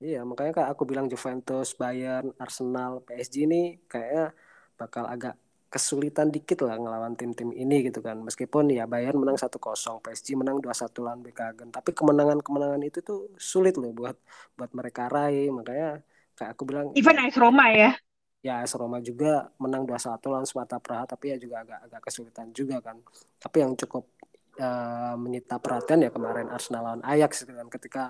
[0.00, 4.32] Iya, makanya kayak aku bilang Juventus, Bayern, Arsenal, PSG ini kayaknya
[4.80, 5.36] bakal agak
[5.70, 8.18] kesulitan dikit lah ngelawan tim-tim ini gitu kan.
[8.26, 9.54] Meskipun ya Bayern menang 1-0,
[10.02, 11.70] PSG menang 2-1 lawan Bekagen.
[11.70, 14.18] Tapi kemenangan-kemenangan itu tuh sulit loh buat
[14.58, 15.54] buat mereka raih.
[15.54, 16.02] Makanya
[16.34, 17.94] kayak aku bilang Even AS Roma ya.
[18.42, 22.50] Ya AS Roma juga menang 2-1 lawan Sparta Praha tapi ya juga agak agak kesulitan
[22.50, 22.98] juga kan.
[23.38, 24.10] Tapi yang cukup
[24.58, 28.04] uh, menyita perhatian ya kemarin Arsenal lawan Ajax gitu kan ketika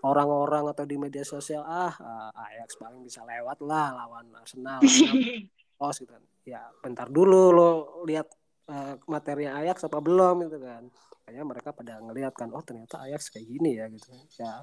[0.00, 4.80] orang-orang atau di media sosial ah uh, Ajax paling bisa lewat lah lawan Arsenal.
[5.84, 6.22] Arsenal gitu kan.
[6.42, 7.70] Ya bentar dulu lo
[8.06, 8.26] lihat
[8.70, 10.82] uh, materi Ajax apa belum gitu kan.
[11.22, 14.10] Kayaknya mereka pada ngelihat kan oh ternyata Ajax kayak gini ya gitu.
[14.38, 14.62] Ya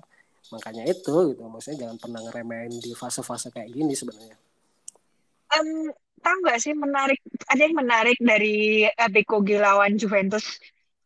[0.51, 1.41] makanya itu gitu.
[1.47, 4.37] Maksudnya jangan pernah ngeremehin di fase-fase kayak gini sebenarnya.
[5.49, 5.89] Um,
[6.21, 7.19] tahu nggak sih menarik
[7.49, 10.59] ada yang menarik dari Beko lawan Juventus?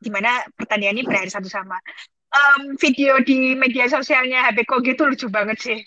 [0.04, 1.80] Gimana pertandingan ini berakhir satu sama?
[2.34, 5.80] Um, video di media sosialnya Beko gitu lucu banget sih.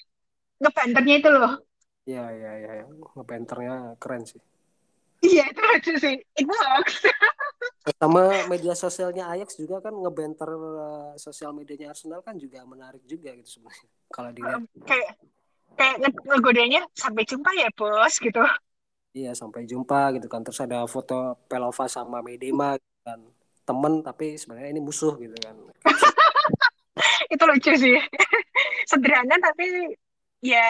[0.62, 1.60] Ngebanternya itu loh
[2.06, 2.84] Iya, iya, iya.
[3.18, 4.38] Ngebanternya keren sih.
[5.24, 6.16] Iya itu lucu sih.
[6.38, 7.02] It works.
[8.02, 13.32] Sama media sosialnya Ajax juga kan ngebenter uh, sosial medianya Arsenal kan juga menarik juga
[13.34, 13.88] gitu sebenarnya.
[14.12, 14.60] Kalau dilihat.
[14.60, 15.10] Um, kayak
[15.76, 18.42] kayak ngegodanya sampai jumpa ya bos gitu.
[19.16, 20.44] Iya sampai jumpa gitu kan.
[20.44, 23.20] Terus ada foto Pelova sama Medema gitu kan.
[23.66, 25.56] Temen tapi sebenarnya ini musuh gitu kan.
[27.34, 27.98] itu lucu sih.
[28.90, 29.96] Sederhana tapi
[30.52, 30.68] ya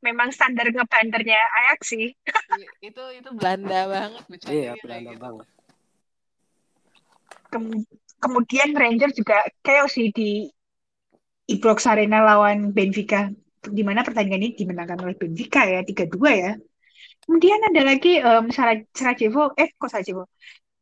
[0.00, 2.06] memang standar ngebandernya Ajax sih.
[2.80, 5.20] itu itu Belanda banget Iya, Belanda gitu.
[5.20, 5.46] banget.
[7.50, 7.64] Kem
[8.20, 10.46] kemudian Ranger juga chaos sih di
[11.50, 13.28] Ibrox Arena lawan Benfica.
[13.60, 16.52] Di mana pertandingan ini dimenangkan oleh Benfica ya, 3-2 ya.
[17.26, 18.48] Kemudian ada lagi um,
[18.94, 20.24] Sarajevo, eh kok Sarajevo?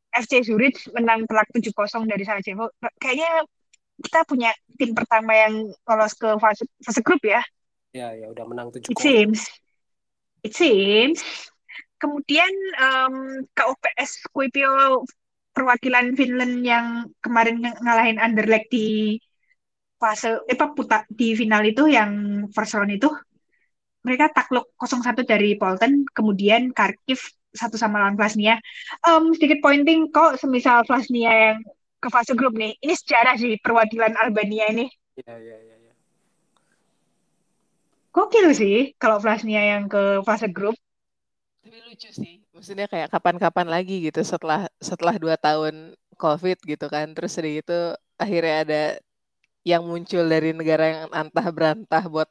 [0.08, 2.70] FC Zurich menang telak 7-0 dari Sarajevo.
[3.02, 3.44] Kayaknya
[3.98, 5.54] kita punya tim pertama yang
[5.84, 7.42] lolos ke fase, fase grup ya.
[7.96, 8.92] Ya, ya udah menang tujuh.
[8.92, 9.40] It seems.
[10.44, 11.24] It seems.
[11.98, 15.02] Kemudian um, KUPS Kuipio
[15.50, 19.18] perwakilan Finland yang kemarin ng ngalahin Anderlecht di
[19.98, 23.10] fase eh puta di final itu yang first round itu
[24.06, 27.18] mereka takluk 0-1 dari Polten kemudian Kharkiv
[27.50, 28.62] satu sama lawan Vlasnia
[29.10, 31.58] um, sedikit pointing kok semisal Vlasnia yang
[31.98, 34.86] ke fase grup nih ini sejarah sih perwakilan Albania ini
[35.18, 35.77] iya iya iya
[38.18, 40.74] Gokil sih kalau Flasnia yang ke fase grup.
[41.62, 42.42] Tapi lucu sih.
[42.50, 47.14] Maksudnya kayak kapan-kapan lagi gitu setelah setelah dua tahun COVID gitu kan.
[47.14, 47.78] Terus dari itu
[48.18, 48.82] akhirnya ada
[49.62, 52.26] yang muncul dari negara yang antah berantah buat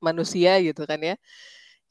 [0.00, 1.14] manusia gitu kan ya.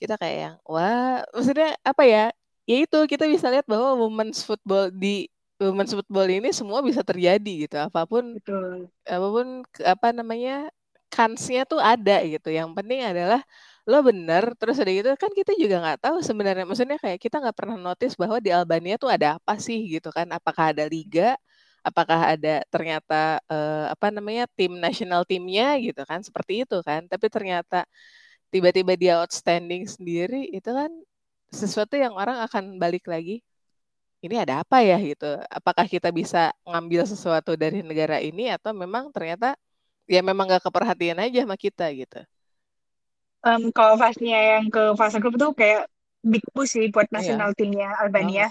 [0.01, 2.25] Kita kayak yang wah maksudnya apa ya?
[2.65, 5.29] Ya itu kita bisa lihat bahwa women's football di
[5.61, 8.89] women's football ini semua bisa terjadi gitu apa pun Betul.
[9.05, 9.47] apa pun
[9.85, 10.67] apa namanya
[11.13, 12.49] kansnya tuh ada gitu.
[12.51, 13.41] Yang penting adalah
[13.89, 14.43] lo bener.
[14.59, 16.65] Terus ada gitu kan kita juga nggak tahu sebenarnya.
[16.69, 20.27] Maksudnya kayak kita nggak pernah notice bahwa di Albania tuh ada apa sih gitu kan.
[20.33, 21.37] Apakah ada liga?
[21.85, 26.19] Apakah ada ternyata uh, apa namanya tim nasional timnya gitu kan.
[26.25, 27.05] Seperti itu kan.
[27.11, 27.85] Tapi ternyata
[28.53, 30.91] tiba-tiba dia outstanding sendiri itu kan
[31.53, 33.43] sesuatu yang orang akan balik lagi
[34.25, 34.97] ini ada apa ya?
[34.97, 35.25] Gitu.
[35.49, 39.53] Apakah kita bisa ngambil sesuatu dari negara ini atau memang ternyata
[40.05, 42.21] ya memang gak keperhatian aja sama kita gitu.
[43.45, 45.85] Um, kalau fasenya yang ke fase grup itu kayak
[46.25, 47.57] big push sih buat nasional iya.
[47.57, 48.47] timnya Albania.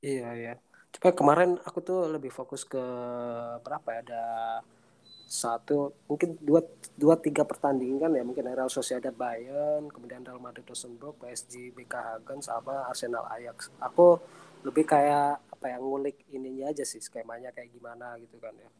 [0.00, 0.54] Iya iya.
[0.96, 2.80] Coba kemarin aku tuh lebih fokus ke
[3.60, 4.24] berapa ya ada
[5.28, 6.64] satu mungkin dua
[6.96, 12.40] dua tiga pertandingan ya mungkin Real Sociedad Bayern kemudian Real Madrid Rosenborg PSG BK Hagen
[12.40, 14.16] sama Arsenal Ajax aku
[14.64, 18.72] lebih kayak apa yang ngulik ininya aja sih skemanya kayak gimana gitu kan ya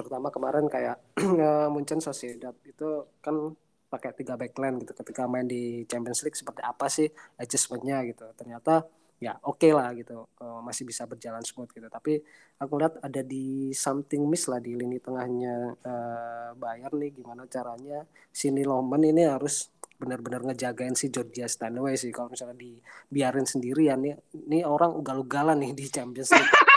[0.00, 0.96] terutama kemarin kayak
[1.72, 3.52] Munchen Sociedad itu kan
[3.90, 4.94] pakai tiga backline gitu.
[4.94, 8.24] Ketika main di Champions League seperti apa sih adjustmentnya gitu.
[8.38, 8.86] Ternyata
[9.20, 10.30] ya oke okay lah gitu.
[10.38, 11.90] Uh, masih bisa berjalan smooth gitu.
[11.90, 12.22] Tapi
[12.62, 17.10] aku lihat ada di something miss lah di lini tengahnya uh, Bayern nih.
[17.18, 19.68] Gimana caranya sini Loman ini harus
[20.00, 22.14] benar-benar ngejagain si Georgia Stanway sih.
[22.14, 24.14] Kalau misalnya dibiarin sendirian nih
[24.48, 26.46] ini orang ugal-ugalan nih di Champions League.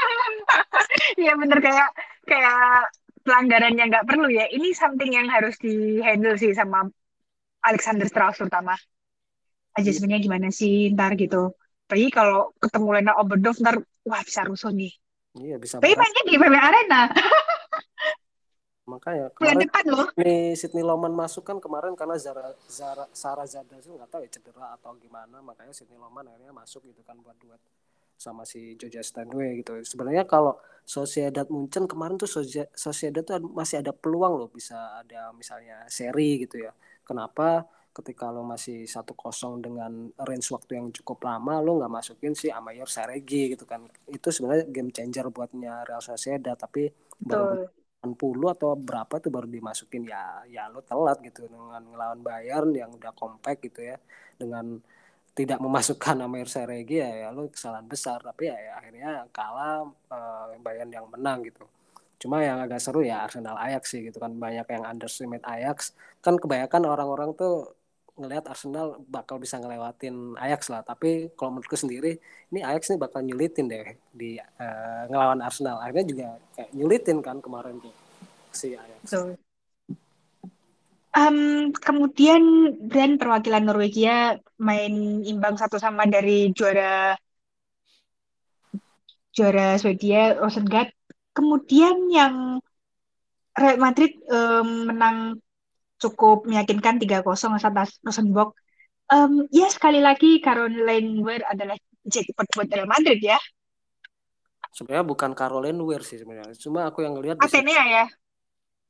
[1.14, 1.62] Iya bener.
[1.62, 1.90] Kayak
[2.26, 2.90] kayak
[3.24, 6.86] pelanggaran yang nggak perlu ya ini something yang harus di handle sih sama
[7.64, 8.76] Alexander Strauss terutama
[9.74, 11.56] aja sebenarnya gimana sih ntar gitu
[11.88, 13.78] tapi kalau ketemu Lena Oberdorf ntar
[14.08, 14.94] wah bisa rusuh nih.
[15.38, 15.82] Iya bisa.
[15.82, 17.02] Tapi mainnya di BB Arena.
[18.92, 20.08] Makanya kemarin depan loh.
[20.20, 24.30] Nih Sydney Loman masuk kan kemarin karena Zara Zara Sarah Zada itu nggak tahu ya
[24.30, 27.62] cedera atau gimana makanya Sydney Loman akhirnya masuk gitu kan buat duet
[28.24, 29.76] sama si Joja Stanway gitu.
[29.84, 30.56] Sebenarnya kalau
[30.88, 32.32] Sociedad Munchen kemarin tuh
[32.72, 36.72] Sociedad tuh masih ada peluang loh bisa ada misalnya seri gitu ya.
[37.04, 37.68] Kenapa?
[37.94, 42.50] ketika lo masih satu kosong dengan range waktu yang cukup lama lo nggak masukin si
[42.50, 46.90] Amayor Saregi gitu kan itu sebenarnya game changer buatnya Real Sociedad tapi
[47.22, 47.70] Betul.
[47.70, 47.70] baru
[48.04, 52.92] 80 atau berapa tuh baru dimasukin ya ya lo telat gitu dengan ngelawan Bayern yang
[52.92, 53.96] udah compact gitu ya
[54.36, 54.82] dengan
[55.34, 58.22] tidak memasukkan Amayor Saregi ya, ya lo kesalahan besar.
[58.22, 61.66] Tapi ya, ya akhirnya kalah uh, Bayern yang menang gitu.
[62.22, 64.32] Cuma yang agak seru ya Arsenal Ajax sih gitu kan.
[64.38, 65.98] Banyak yang underestimate Ajax.
[66.22, 67.74] Kan kebanyakan orang-orang tuh
[68.14, 70.86] ngelihat Arsenal bakal bisa ngelewatin Ajax lah.
[70.86, 72.22] Tapi kalau menurutku sendiri
[72.54, 75.82] ini Ajax nih bakal nyulitin deh di uh, ngelawan Arsenal.
[75.82, 77.94] Akhirnya juga kayak nyulitin kan kemarin tuh
[78.54, 79.02] si Ajax.
[79.10, 79.34] So.
[81.14, 87.14] Um, kemudian brand perwakilan Norwegia main imbang satu sama dari juara
[89.34, 90.90] juara Swedia Rosengard.
[91.34, 92.58] Kemudian yang
[93.54, 95.38] Real Madrid um, menang
[96.02, 97.22] cukup meyakinkan 3-0
[97.62, 98.58] atas Rosenborg.
[99.14, 103.38] Um, ya sekali lagi Caroline Weir adalah jackpot buat Real Madrid ya.
[104.74, 106.58] Sebenarnya bukan Caroline Weir sih sebenarnya.
[106.58, 108.06] Cuma aku yang ngelihat Atenea ya.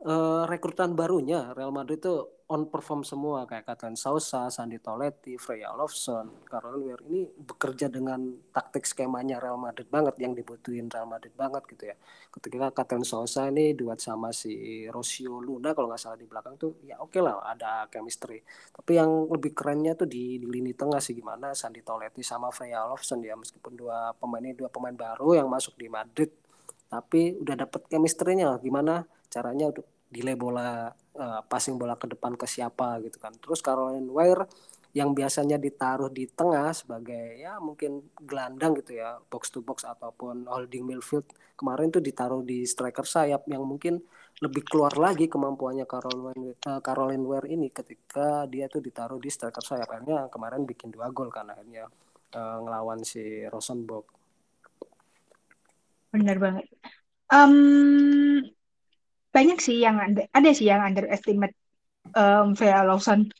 [0.03, 5.71] Uh, rekrutan barunya Real Madrid itu on perform semua kayak Katan Sausa, Sandi Toletti, Freya
[5.71, 8.19] Olofsson, Caroline Weir ini bekerja dengan
[8.51, 11.95] taktik skemanya Real Madrid banget yang dibutuhin Real Madrid banget gitu ya.
[12.29, 16.83] Ketika Katan Sausa ini duet sama si Rosio Luna kalau nggak salah di belakang tuh
[16.83, 18.43] ya oke okay lah ada chemistry.
[18.75, 22.83] Tapi yang lebih kerennya tuh di, di lini tengah sih gimana Sandi Toletti sama Freya
[22.85, 26.42] Olofsson ya meskipun dua pemain ini dua pemain baru yang masuk di Madrid
[26.93, 29.01] tapi udah dapet chemistry-nya gimana
[29.33, 33.33] caranya untuk delay bola uh, passing bola ke depan ke siapa gitu kan.
[33.41, 34.45] Terus Caroline Weir
[34.93, 40.45] yang biasanya ditaruh di tengah sebagai ya mungkin gelandang gitu ya box to box ataupun
[40.45, 41.25] holding midfield
[41.57, 44.05] kemarin tuh ditaruh di striker sayap yang mungkin
[44.37, 49.65] lebih keluar lagi kemampuannya Caroline uh, Caroline Weir ini ketika dia tuh ditaruh di striker
[49.65, 51.89] sayap akhirnya kemarin bikin dua gol kan akhirnya
[52.37, 54.12] uh, ngelawan si Rosenborg.
[56.13, 56.65] Benar banget.
[57.33, 58.45] Um,
[59.33, 61.57] banyak sih yang ada, ada sih yang underestimate
[62.13, 63.33] um, Freya Lawson.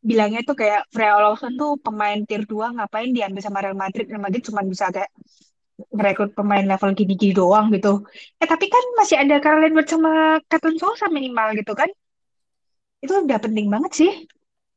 [0.00, 4.08] Bilangnya tuh kayak Freya Lawson tuh pemain tier 2 ngapain diambil sama Real Madrid?
[4.08, 5.12] Real Madrid cuma bisa kayak
[5.92, 8.00] merekrut pemain level gini-gini doang gitu.
[8.40, 11.92] Eh tapi kan masih ada Caroline Wood sama Katon Sosa minimal gitu kan?
[13.04, 14.12] Itu udah penting banget sih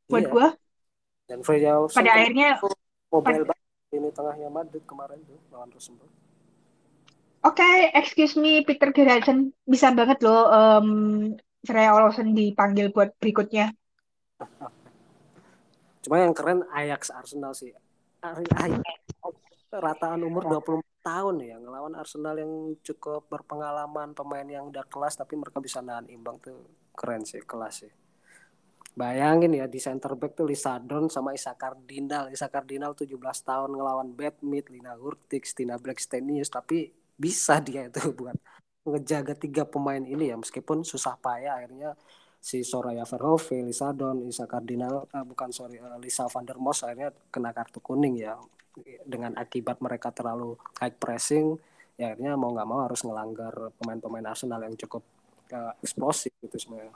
[0.08, 0.32] buat iya.
[0.32, 0.46] gue
[1.28, 2.56] dan Freya Lawson pada akhirnya
[3.12, 3.44] mobile
[3.92, 6.12] ini tengahnya Madrid kemarin tuh lawan Rosenborg
[7.48, 10.88] Oke, okay, excuse me, Peter Gerardsen bisa banget loh um,
[11.64, 13.72] Freya Olsen dipanggil buat berikutnya.
[16.04, 17.72] Cuma yang keren Ajax Arsenal sih.
[18.20, 18.84] Ajax
[19.72, 22.52] rataan umur 24 tahun ya ngelawan Arsenal yang
[22.84, 27.84] cukup berpengalaman pemain yang udah kelas tapi mereka bisa nahan imbang tuh keren sih kelas
[27.84, 27.92] sih.
[28.92, 32.28] Bayangin ya di center back tuh Lisadon sama Isa Cardinal.
[32.28, 38.38] Isa Cardinal 17 tahun ngelawan Badmit, Lina Hurtig, Stina Blackstenius tapi bisa dia itu buat
[38.88, 41.92] ngejaga tiga pemain ini ya meskipun susah payah akhirnya
[42.38, 46.86] si Soraya Verhoeven, Lisa Don, Lisa Cardinal, uh, bukan sorry, uh, Lisa van der Mos
[46.86, 48.38] akhirnya kena kartu kuning ya.
[49.02, 51.58] Dengan akibat mereka terlalu high pressing
[51.98, 55.02] ya akhirnya mau nggak mau harus ngelanggar pemain-pemain Arsenal yang cukup
[55.50, 56.94] uh, eksplosif gitu sebenarnya.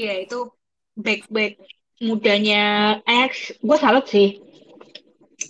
[0.00, 0.48] Iya itu
[0.96, 1.60] back back
[2.00, 4.40] mudanya Ajax, gue salut sih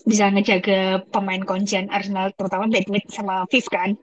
[0.07, 3.99] bisa ngejaga pemain kuncian Arsenal terutama Bedmit sama Viv kan.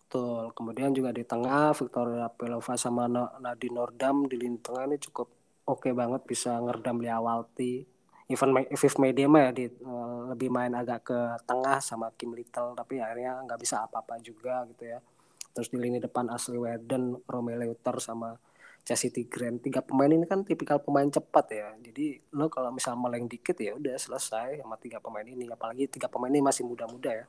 [0.00, 0.48] Betul.
[0.56, 3.04] Kemudian juga di tengah Victoria Pelova sama
[3.36, 5.28] Nadine Nordam di lini tengah ini cukup
[5.68, 7.84] oke okay banget bisa ngerdam Liawalti.
[8.26, 12.98] Even Viv Medema ya di, uh, lebih main agak ke tengah sama Kim Little tapi
[12.98, 14.98] akhirnya nggak bisa apa-apa juga gitu ya.
[15.52, 18.34] Terus di lini depan Ashley Werden, Romelu Leuter sama
[18.86, 21.74] Chelsea Tigran tiga pemain ini kan tipikal pemain cepat ya.
[21.82, 25.42] Jadi lo kalau misal meleng dikit ya udah selesai sama tiga pemain ini.
[25.50, 27.26] Apalagi tiga pemain ini masih muda-muda ya.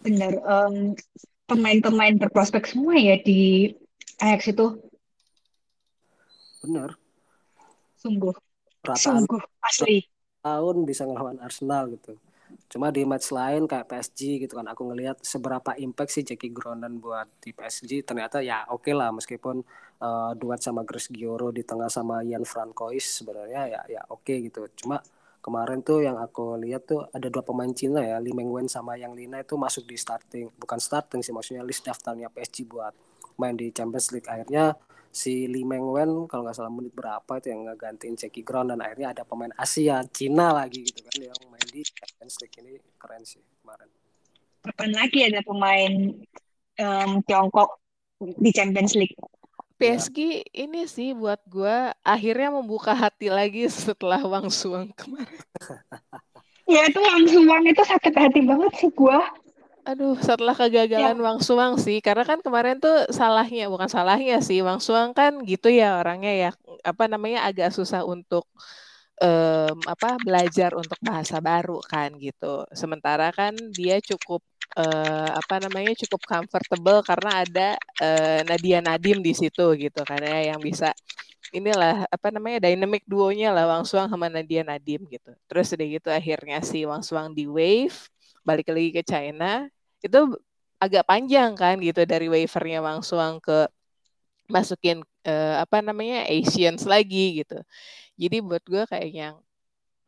[0.00, 0.96] Benar um,
[1.44, 3.76] pemain-pemain berprospek semua ya di
[4.24, 4.66] Ajax itu.
[6.64, 6.96] Benar.
[8.00, 8.32] Sungguh.
[8.80, 10.08] Rataan sungguh asli.
[10.40, 12.16] tahun bisa ngelawan Arsenal gitu.
[12.72, 16.96] Cuma di match lain kayak PSG gitu kan aku ngelihat seberapa impact sih Jackie Gronan
[16.96, 19.60] buat di PSG ternyata ya oke okay lah meskipun
[20.00, 24.36] uh, duet sama Grace Gioro di tengah sama Ian Francois sebenarnya ya ya oke okay
[24.48, 24.64] gitu.
[24.84, 24.98] Cuma
[25.40, 29.12] kemarin tuh yang aku lihat tuh ada dua pemain Cina ya, Lee Mengwen sama Yang
[29.24, 32.92] Lina itu masuk di starting, bukan starting sih maksudnya list daftarnya PSG buat
[33.40, 34.28] main di Champions League.
[34.28, 34.76] Akhirnya
[35.10, 38.78] si Lee Meng Wen kalau nggak salah menit berapa itu yang ngegantiin Jackie Ground dan
[38.84, 43.22] akhirnya ada pemain Asia Cina lagi gitu kan yang main di Champions League ini keren
[43.26, 43.88] sih kemarin.
[44.60, 45.92] Kapan lagi ada pemain
[46.78, 47.80] um, Tiongkok
[48.20, 49.16] di Champions League?
[49.80, 50.68] PSG ya.
[50.68, 55.40] ini sih buat gue akhirnya membuka hati lagi setelah Wang Suang kemarin.
[56.72, 59.20] ya itu Wang Suang itu sakit hati banget sih gue.
[59.88, 61.24] Aduh, setelah kegagalan ya.
[61.24, 65.72] Wang Suang sih, karena kan kemarin tuh salahnya, bukan salahnya sih, Wang Suang kan gitu
[65.72, 66.50] ya orangnya ya,
[66.84, 68.44] apa namanya agak susah untuk
[69.24, 72.68] um, apa belajar untuk bahasa baru kan gitu.
[72.76, 74.44] Sementara kan dia cukup
[74.76, 77.68] uh, apa namanya cukup comfortable karena ada
[77.98, 80.94] uh, Nadia Nadim di situ gitu kan ya yang bisa
[81.50, 85.32] inilah apa namanya dynamic duonya lah Wang Suang sama Nadia Nadim gitu.
[85.50, 87.96] Terus udah gitu akhirnya si Wang Suang di wave
[88.46, 89.66] balik lagi ke China
[90.00, 90.20] itu
[90.80, 93.66] agak panjang kan gitu dari waivernya Wang Suang ke
[94.50, 97.58] masukin uh, apa namanya Asians lagi gitu.
[98.20, 99.36] Jadi buat gue kayak yang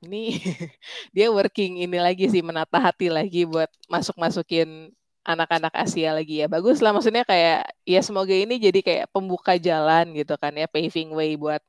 [0.02, 0.38] ini
[1.16, 4.90] dia working ini lagi sih menata hati lagi buat masuk masukin
[5.22, 10.10] anak-anak Asia lagi ya bagus lah maksudnya kayak ya semoga ini jadi kayak pembuka jalan
[10.18, 11.62] gitu kan ya paving way buat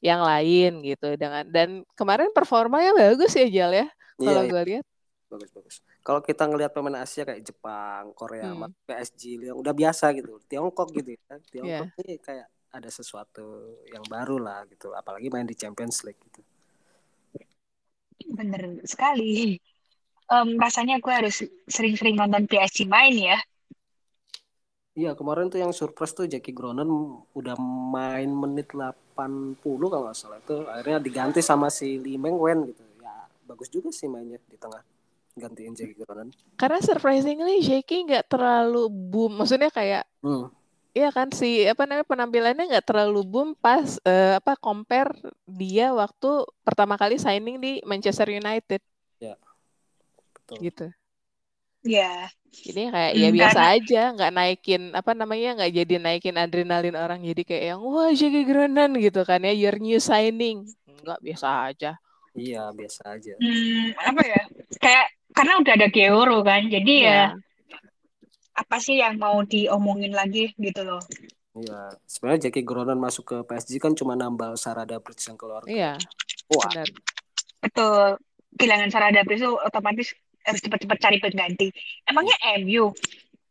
[0.00, 3.86] yang lain gitu dengan dan kemarin performanya bagus ya Jal ya
[4.16, 4.84] kalau iya, gue lihat
[5.28, 5.76] bagus bagus
[6.06, 8.70] kalau kita ngelihat pemain Asia kayak Jepang, Korea, hmm.
[8.86, 12.02] PSG yang udah biasa gitu, Tiongkok gitu ya, Tiongkok yeah.
[12.06, 16.46] ini kayak ada sesuatu yang baru lah gitu, apalagi main di Champions League gitu.
[18.24, 19.60] Bener sekali.
[20.26, 23.38] Um, rasanya gue harus sering-sering nonton PSG main ya.
[24.96, 26.88] Iya kemarin tuh yang surprise tuh Jackie Gronen
[27.36, 27.52] udah
[27.92, 32.80] main menit 80 kalau nggak salah itu akhirnya diganti sama si Lee Meng Wen gitu
[33.04, 34.80] ya bagus juga sih mainnya di tengah
[35.36, 36.32] gantiin Jackie Gronan?
[36.56, 40.48] Karena surprisingly Jackie nggak terlalu boom, maksudnya kayak hmm.
[40.96, 45.12] Iya kan si apa namanya penampilannya nggak terlalu boom pas uh, apa compare
[45.44, 48.80] dia waktu pertama kali signing di Manchester United.
[49.20, 49.36] Ya.
[50.32, 50.56] Betul.
[50.64, 50.86] Gitu.
[51.84, 52.32] Ya.
[52.48, 53.76] Ini kayak ya biasa Karena...
[53.76, 58.48] aja, nggak naikin apa namanya nggak jadi naikin adrenalin orang jadi kayak yang wah Jackie
[58.48, 60.64] Gronan gitu kan ya your new signing.
[61.04, 61.92] Nggak biasa aja.
[62.32, 63.36] Iya biasa aja.
[63.36, 64.42] Hmm, apa ya?
[64.80, 65.06] Kayak
[65.36, 67.12] karena udah ada Georo kan jadi ya.
[67.12, 67.26] ya
[68.56, 71.02] apa sih yang mau diomongin lagi gitu loh
[71.56, 75.64] Iya, sebenarnya Jackie Gronan masuk ke PSG kan cuma nambah Sarada Bridge yang keluar.
[75.64, 75.96] Iya.
[76.52, 76.68] Wah.
[76.68, 76.88] Benar.
[77.64, 78.20] Betul.
[78.60, 80.12] Kehilangan Sarada Bridge itu otomatis
[80.44, 81.72] harus cepat-cepat cari pengganti.
[82.04, 82.92] Emangnya MU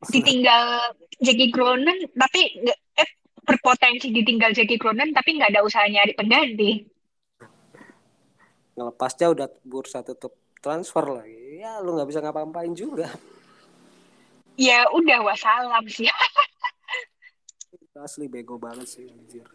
[0.05, 2.61] ditinggal Jackie Gronan tapi
[2.93, 3.09] eh,
[3.41, 6.85] berpotensi ditinggal Jackie Gronan tapi nggak ada usaha nyari pengganti.
[8.77, 13.09] Ngelepasnya udah bursa tutup transfer lagi ya lu nggak bisa ngapa-ngapain juga
[14.55, 16.09] ya udah wassalam sih
[18.05, 19.47] asli bego banget sih anjir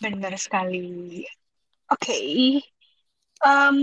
[0.00, 1.22] bener sekali
[1.92, 2.58] oke okay.
[3.44, 3.78] um,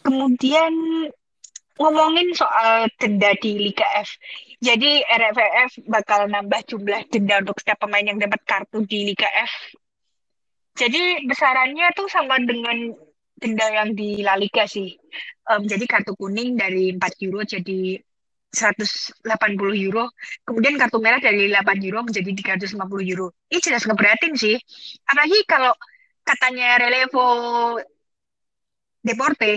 [0.00, 0.72] kemudian
[1.76, 4.16] ngomongin soal denda di Liga F.
[4.64, 9.76] Jadi RFF bakal nambah jumlah denda untuk setiap pemain yang dapat kartu di Liga F.
[10.76, 12.92] Jadi besarannya tuh sama dengan
[13.36, 14.96] denda yang di La Liga sih.
[15.46, 18.00] Um, jadi kartu kuning dari 4 euro jadi
[18.50, 20.08] 180 euro.
[20.42, 22.80] Kemudian kartu merah dari 8 euro menjadi 350
[23.12, 23.36] euro.
[23.52, 24.56] Ini jelas ngeberatin sih.
[25.04, 25.76] Apalagi kalau
[26.24, 27.28] katanya Relevo
[29.04, 29.52] Deporte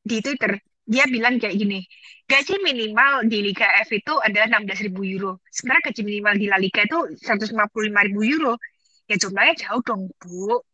[0.00, 1.84] di Twitter, dia bilang kayak gini,
[2.24, 5.44] gaji minimal di Liga F itu adalah 16.000 euro.
[5.52, 8.56] Sementara gaji minimal di La Liga itu 155.000 euro.
[9.04, 10.64] Ya jumlahnya jauh dong, Bu.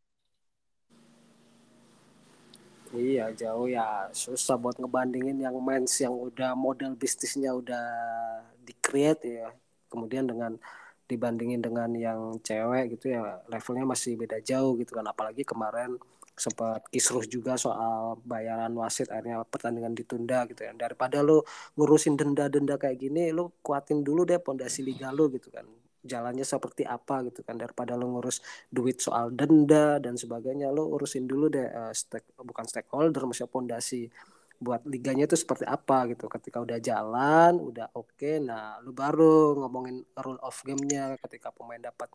[2.90, 4.10] Iya jauh ya.
[4.22, 7.84] Susah buat ngebandingin yang mens yang udah model bisnisnya udah
[8.66, 9.48] di create ya.
[9.90, 10.52] Kemudian dengan
[11.10, 15.06] dibandingin dengan yang cewek gitu ya levelnya masih beda jauh gitu kan.
[15.06, 15.90] Apalagi kemarin
[16.34, 21.44] sempat kisruh juga soal bayaran wasit akhirnya pertandingan ditunda gitu ya daripada lu
[21.76, 25.68] ngurusin denda-denda kayak gini lu kuatin dulu deh pondasi liga lu gitu kan
[26.00, 28.40] jalannya seperti apa gitu kan daripada lo ngurus
[28.72, 30.72] duit soal denda dan sebagainya.
[30.72, 34.08] Lo urusin dulu deh uh, stake bukan stakeholder maksudnya pondasi
[34.60, 36.28] buat liganya itu seperti apa gitu.
[36.28, 41.80] Ketika udah jalan udah oke okay, nah lu baru ngomongin rule of game-nya ketika pemain
[41.80, 42.08] dapat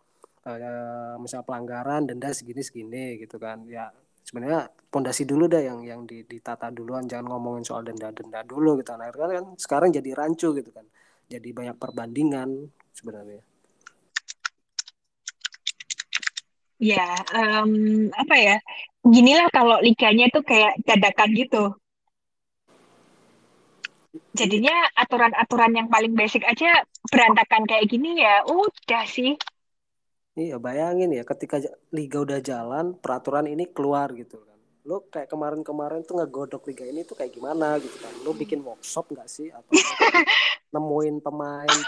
[0.45, 3.65] uh, misal pelanggaran denda segini segini gitu kan.
[3.69, 3.93] Ya
[4.25, 7.05] sebenarnya pondasi dulu deh yang yang ditata duluan.
[7.05, 8.97] Jangan ngomongin soal denda-denda dulu gitu.
[8.97, 10.85] Nah kan sekarang jadi rancu gitu kan.
[11.25, 13.54] Jadi banyak perbandingan sebenarnya
[16.81, 18.55] ya um, apa ya
[19.05, 21.63] ginilah kalau liganya tuh kayak dadakan gitu.
[24.35, 29.35] Jadinya aturan-aturan yang paling basic aja berantakan kayak gini ya udah sih.
[30.35, 31.63] Iya bayangin ya ketika
[31.95, 34.59] liga udah jalan peraturan ini keluar gitu kan.
[34.83, 38.11] Lo kayak kemarin-kemarin tuh ngegodok liga ini tuh kayak gimana gitu kan?
[38.23, 39.47] Lo bikin workshop nggak sih?
[39.51, 39.71] Atau
[40.75, 41.79] nemuin pemain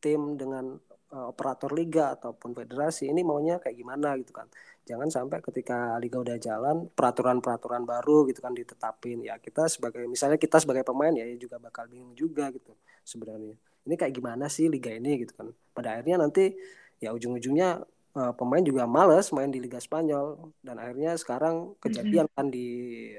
[0.00, 0.80] tim dengan
[1.12, 4.48] uh, operator liga ataupun federasi ini maunya kayak gimana gitu kan.
[4.82, 9.22] Jangan sampai ketika liga udah jalan peraturan-peraturan baru gitu kan ditetapin.
[9.22, 12.74] Ya kita sebagai misalnya kita sebagai pemain ya juga bakal bingung juga gitu
[13.06, 13.54] sebenarnya.
[13.86, 15.52] Ini kayak gimana sih liga ini gitu kan.
[15.70, 16.56] Pada akhirnya nanti
[16.98, 17.82] ya ujung-ujungnya
[18.18, 20.50] uh, pemain juga males main di Liga Spanyol.
[20.58, 22.66] Dan akhirnya sekarang kejadian kan di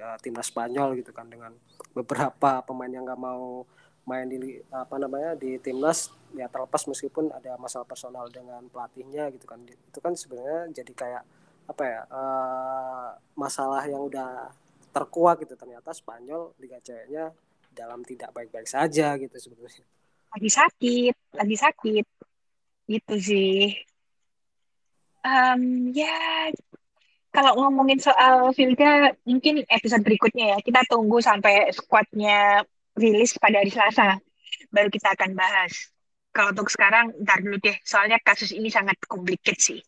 [0.02, 1.56] uh, timnas Spanyol gitu kan dengan
[1.96, 3.64] beberapa pemain yang nggak mau
[4.04, 9.48] main di apa namanya di timnas ya terlepas meskipun ada masalah personal dengan pelatihnya gitu
[9.48, 9.64] kan.
[9.64, 11.24] Itu kan sebenarnya jadi kayak
[11.64, 13.10] apa ya uh,
[13.40, 14.52] masalah yang udah
[14.92, 15.56] terkuak gitu.
[15.56, 17.32] Ternyata Spanyol Liga Ceweknya
[17.74, 19.86] dalam tidak baik-baik saja gitu sebenarnya.
[20.36, 22.06] Lagi sakit lagi sakit.
[22.84, 23.80] Gitu sih.
[25.24, 26.52] Um, ya
[27.32, 30.58] kalau ngomongin soal Vilga mungkin episode berikutnya ya.
[30.60, 32.68] Kita tunggu sampai squadnya
[32.98, 34.18] rilis pada hari Selasa.
[34.70, 35.94] Baru kita akan bahas.
[36.34, 37.78] Kalau untuk sekarang ntar dulu deh.
[37.86, 39.82] Soalnya kasus ini sangat komplikat sih.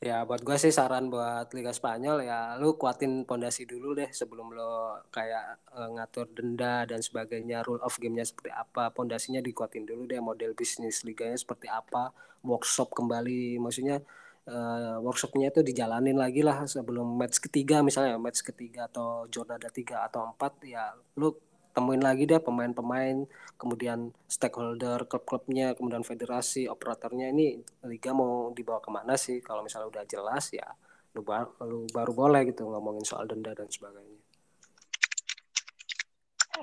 [0.00, 4.48] Ya buat gue sih saran buat Liga Spanyol ya lu kuatin pondasi dulu deh sebelum
[4.56, 8.88] lo kayak uh, ngatur denda dan sebagainya rule of game-nya seperti apa.
[8.96, 13.60] Pondasinya dikuatin dulu deh model bisnis liganya seperti apa workshop kembali.
[13.60, 14.00] Maksudnya
[14.48, 20.08] uh, workshopnya itu dijalanin lagi lah sebelum match ketiga misalnya match ketiga atau jornada tiga
[20.08, 21.36] atau empat ya lu
[21.70, 23.24] temuin lagi deh pemain-pemain
[23.54, 29.88] kemudian stakeholder klub-klubnya kemudian federasi operatornya ini liga mau dibawa ke mana sih kalau misalnya
[29.88, 30.66] udah jelas ya
[31.14, 34.20] lu baru, lu baru boleh gitu ngomongin soal denda dan sebagainya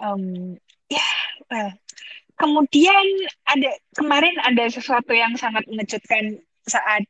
[0.04, 0.56] um,
[0.92, 1.08] ya
[1.52, 1.72] well.
[2.36, 3.06] kemudian
[3.48, 7.08] ada kemarin ada sesuatu yang sangat mengejutkan saat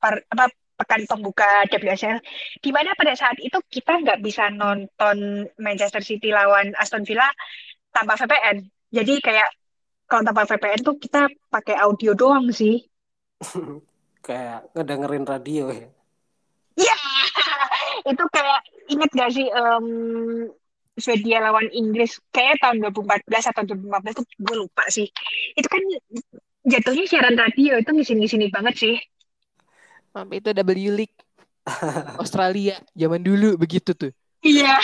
[0.00, 0.48] par, apa
[0.84, 2.20] pekan pembuka WSL
[2.60, 7.26] di mana pada saat itu kita nggak bisa nonton Manchester City lawan Aston Villa
[7.88, 8.68] tanpa VPN.
[8.92, 9.48] Jadi kayak
[10.04, 12.84] kalau tanpa VPN tuh kita pakai audio doang sih.
[14.26, 15.88] kayak ngedengerin radio ya.
[16.74, 16.98] Iya,
[18.12, 18.60] itu kayak
[18.92, 19.86] inget gak sih um,
[20.94, 25.08] Swedia lawan Inggris kayak tahun 2014 atau 2015 tuh gue lupa sih.
[25.56, 25.82] Itu kan
[26.64, 28.96] jatuhnya siaran radio itu ngisin-ngisini banget sih.
[30.14, 31.18] Mam, itu W League
[32.22, 34.14] Australia zaman dulu begitu tuh.
[34.46, 34.78] Iya.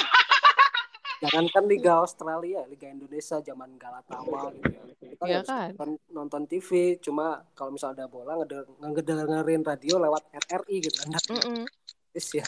[1.20, 4.82] Jangankan Liga Australia, Liga Indonesia zaman Galatama gitu ya.
[4.98, 5.69] Kita ya kan?
[5.77, 8.40] nonton, nonton TV, cuma kalau misalnya ada bola
[8.81, 11.09] ngedengerin radio lewat RRI gitu kan.
[11.28, 11.65] Mm -mm.
[12.16, 12.47] Yes, ya.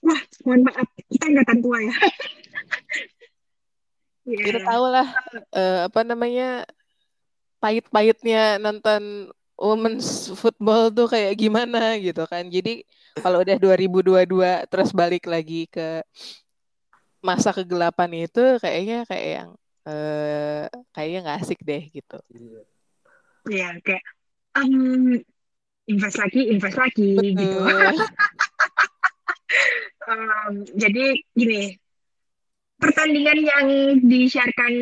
[0.00, 1.92] Wah, mohon maaf, kita angkatan tua ya.
[4.32, 4.44] yeah.
[4.48, 5.08] Kita tahu lah
[5.52, 6.64] uh, apa namanya
[7.60, 12.46] pahit-pahitnya nonton women's football tuh kayak gimana gitu kan.
[12.46, 12.84] Jadi
[13.16, 16.04] kalau udah 2022 terus balik lagi ke
[17.24, 19.50] masa kegelapan itu kayaknya kayak yang
[19.86, 22.18] eh kayaknya nggak asik deh gitu.
[23.46, 24.04] Iya, kayak
[24.58, 25.14] um,
[25.86, 27.58] invest lagi, invest lagi gitu.
[27.62, 27.62] Betul.
[27.66, 28.08] gitu.
[30.10, 31.62] um, jadi gini,
[32.82, 33.68] pertandingan yang
[34.02, 34.72] disiarkan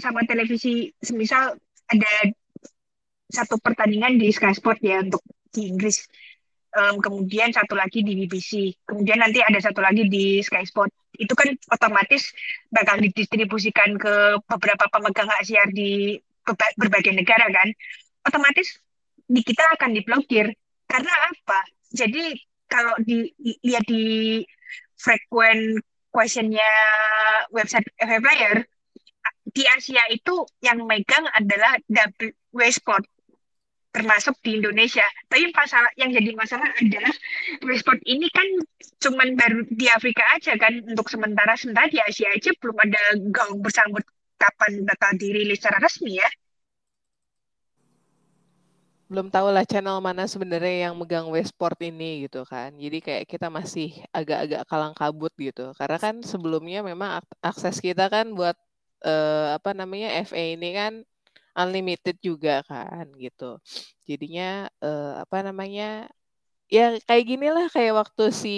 [0.00, 1.54] sama televisi, semisal
[1.88, 2.12] ada
[3.28, 5.20] satu pertandingan di Sky Sport ya untuk
[5.52, 6.08] di Inggris.
[6.68, 8.76] Um, kemudian satu lagi di BBC.
[8.84, 10.92] Kemudian nanti ada satu lagi di Sky Sport.
[11.16, 12.32] Itu kan otomatis
[12.72, 16.16] bakal didistribusikan ke beberapa pemegang hak siar di
[16.76, 17.68] berbagai negara kan.
[18.24, 18.80] Otomatis
[19.28, 20.52] di kita akan diblokir.
[20.88, 21.60] Karena apa?
[21.92, 22.36] Jadi
[22.68, 24.44] kalau dilihat di
[24.96, 25.80] frequent
[26.12, 26.68] questionnya
[27.52, 28.24] website FF
[29.48, 31.76] di Asia itu yang megang adalah
[32.52, 33.04] W Sport
[33.92, 35.04] termasuk di Indonesia.
[35.26, 37.14] Tapi masalah yang jadi masalah adalah
[37.64, 38.46] respon ini kan
[39.02, 43.02] cuman baru di Afrika aja kan untuk sementara sementara di Asia aja belum ada
[43.32, 44.04] gaung bersambut
[44.38, 46.28] kapan bakal dirilis secara resmi ya.
[49.08, 52.76] belum tahu lah channel mana sebenarnya yang megang Westport ini gitu kan.
[52.76, 55.72] Jadi kayak kita masih agak-agak kalang kabut gitu.
[55.80, 58.52] Karena kan sebelumnya memang akses kita kan buat
[59.08, 60.92] uh, apa namanya FA ini kan
[61.60, 63.58] unlimited juga kan gitu.
[64.08, 66.08] Jadinya uh, apa namanya
[66.68, 68.56] ya kayak gini lah kayak waktu si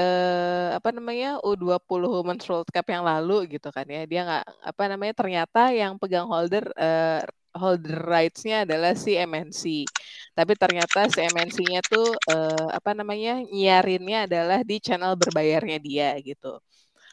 [0.00, 4.02] uh, apa namanya U20 Women's World Cup yang lalu gitu kan ya.
[4.10, 9.84] Dia nggak apa namanya ternyata yang pegang holder uh, holder rights-nya adalah si MNC.
[10.32, 16.58] Tapi ternyata si MNC-nya tuh uh, apa namanya nyiarinnya adalah di channel berbayarnya dia gitu.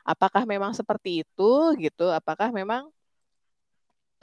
[0.08, 2.08] Apakah memang seperti itu gitu?
[2.10, 2.90] Apakah memang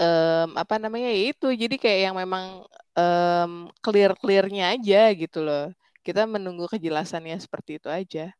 [0.01, 2.65] um, apa namanya ya itu jadi kayak yang memang
[2.97, 5.73] um, clear clearnya aja gitu loh.
[6.07, 8.31] Kita menunggu kejelasannya seperti itu aja.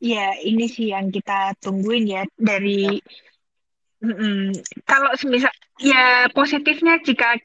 [0.00, 2.98] Ya, ini sih yang kita tungguin ya dari
[4.00, 4.56] Mm-mm.
[4.88, 7.36] Kalau semisal ya positifnya jika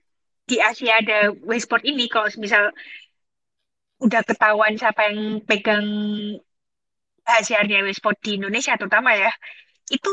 [0.48, 2.72] di Asia ada Westport ini, kalau semisal
[4.00, 5.88] udah ketahuan siapa yang pegang
[7.28, 9.36] hasilnya Westport di Indonesia terutama ya,
[9.92, 10.12] itu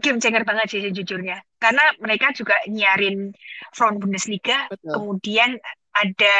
[0.00, 1.40] game changer banget sih sejujurnya.
[1.60, 3.32] Karena mereka juga nyiarin
[3.76, 4.92] Front Bundesliga, Betul.
[4.96, 5.50] kemudian
[5.92, 6.36] ada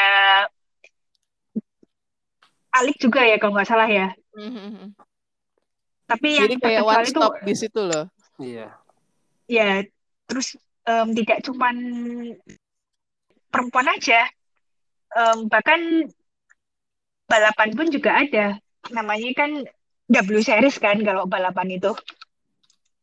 [2.70, 4.15] Alik juga ya kalau nggak salah ya.
[4.39, 4.94] Mm-hmm.
[6.07, 8.07] Tapi Jadi yang kayak one stop itu, di situ loh.
[8.39, 8.81] Iya
[9.51, 9.82] ya
[10.31, 10.55] terus
[10.86, 11.74] um, tidak cuman
[13.51, 14.31] perempuan aja
[15.19, 16.07] um, bahkan
[17.27, 18.47] balapan pun juga ada
[18.94, 19.51] namanya kan
[20.07, 21.90] W series kan kalau balapan itu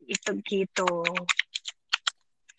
[0.07, 0.89] itu gitu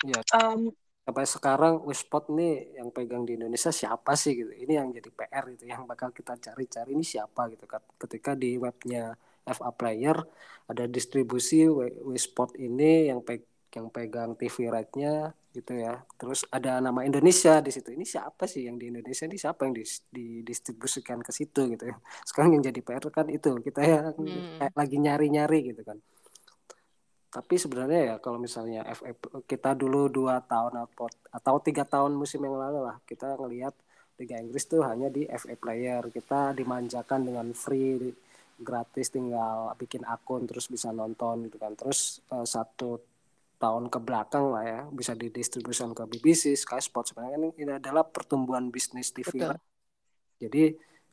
[0.07, 0.71] ya um,
[1.09, 5.45] sampai sekarang Wispot nih yang pegang di Indonesia siapa sih gitu ini yang jadi PR
[5.49, 9.17] itu yang bakal kita cari-cari ini siapa gitu kan ketika di webnya
[9.49, 10.21] FA Player
[10.69, 11.65] ada distribusi
[12.05, 13.41] Wispot ini yang pe
[13.73, 16.01] yang pegang TV right-nya gitu ya.
[16.17, 17.93] Terus ada nama Indonesia di situ.
[17.93, 19.75] Ini siapa sih yang di Indonesia ini siapa yang
[20.13, 21.97] didistribusikan ke situ gitu ya.
[22.25, 24.73] Sekarang yang jadi PR kan itu kita ya hmm.
[24.73, 25.99] lagi nyari-nyari gitu kan.
[27.29, 29.13] Tapi sebenarnya ya kalau misalnya FA
[29.45, 30.89] kita dulu dua tahun
[31.29, 33.77] atau tiga tahun musim yang lalu lah kita ngelihat
[34.19, 36.03] Liga Inggris tuh hanya di FA Player.
[36.11, 38.11] Kita dimanjakan dengan free
[38.59, 41.79] gratis tinggal bikin akun terus bisa nonton gitu kan.
[41.79, 42.99] Terus uh, satu
[43.59, 48.07] tahun ke belakang lah ya bisa didistribusikan ke BBC, Sky Sports sebenarnya ini, ini adalah
[48.07, 49.39] pertumbuhan bisnis TV.
[49.39, 49.59] Betul.
[50.39, 50.65] Jadi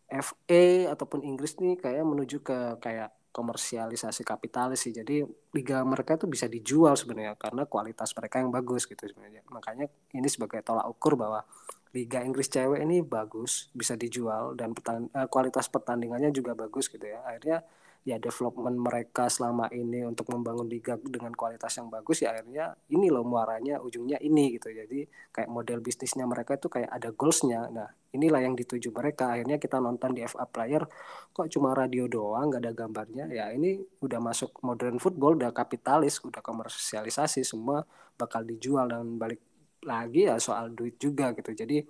[0.05, 4.95] FA ataupun Inggris nih kayak menuju ke kayak komersialisasi kapitalis sih.
[4.95, 5.19] Jadi
[5.51, 9.43] liga mereka itu bisa dijual sebenarnya karena kualitas mereka yang bagus gitu sebenarnya.
[9.51, 11.43] Makanya ini sebagai tolak ukur bahwa
[11.91, 17.03] liga Inggris cewek ini bagus, bisa dijual dan pertan eh, kualitas pertandingannya juga bagus gitu
[17.03, 17.19] ya.
[17.27, 17.67] Akhirnya
[18.05, 23.09] ya development mereka selama ini untuk membangun liga dengan kualitas yang bagus ya akhirnya ini
[23.09, 24.69] loh muaranya ujungnya ini gitu.
[24.69, 27.65] Jadi kayak model bisnisnya mereka itu kayak ada goalsnya.
[27.73, 29.33] Nah inilah yang dituju mereka.
[29.33, 30.85] Akhirnya kita nonton di FA Player
[31.33, 33.25] kok cuma radio doang nggak ada gambarnya?
[33.33, 37.89] Ya ini udah masuk modern football udah kapitalis udah komersialisasi semua
[38.21, 39.41] bakal dijual dan balik
[39.81, 41.57] lagi ya soal duit juga gitu.
[41.57, 41.81] Jadi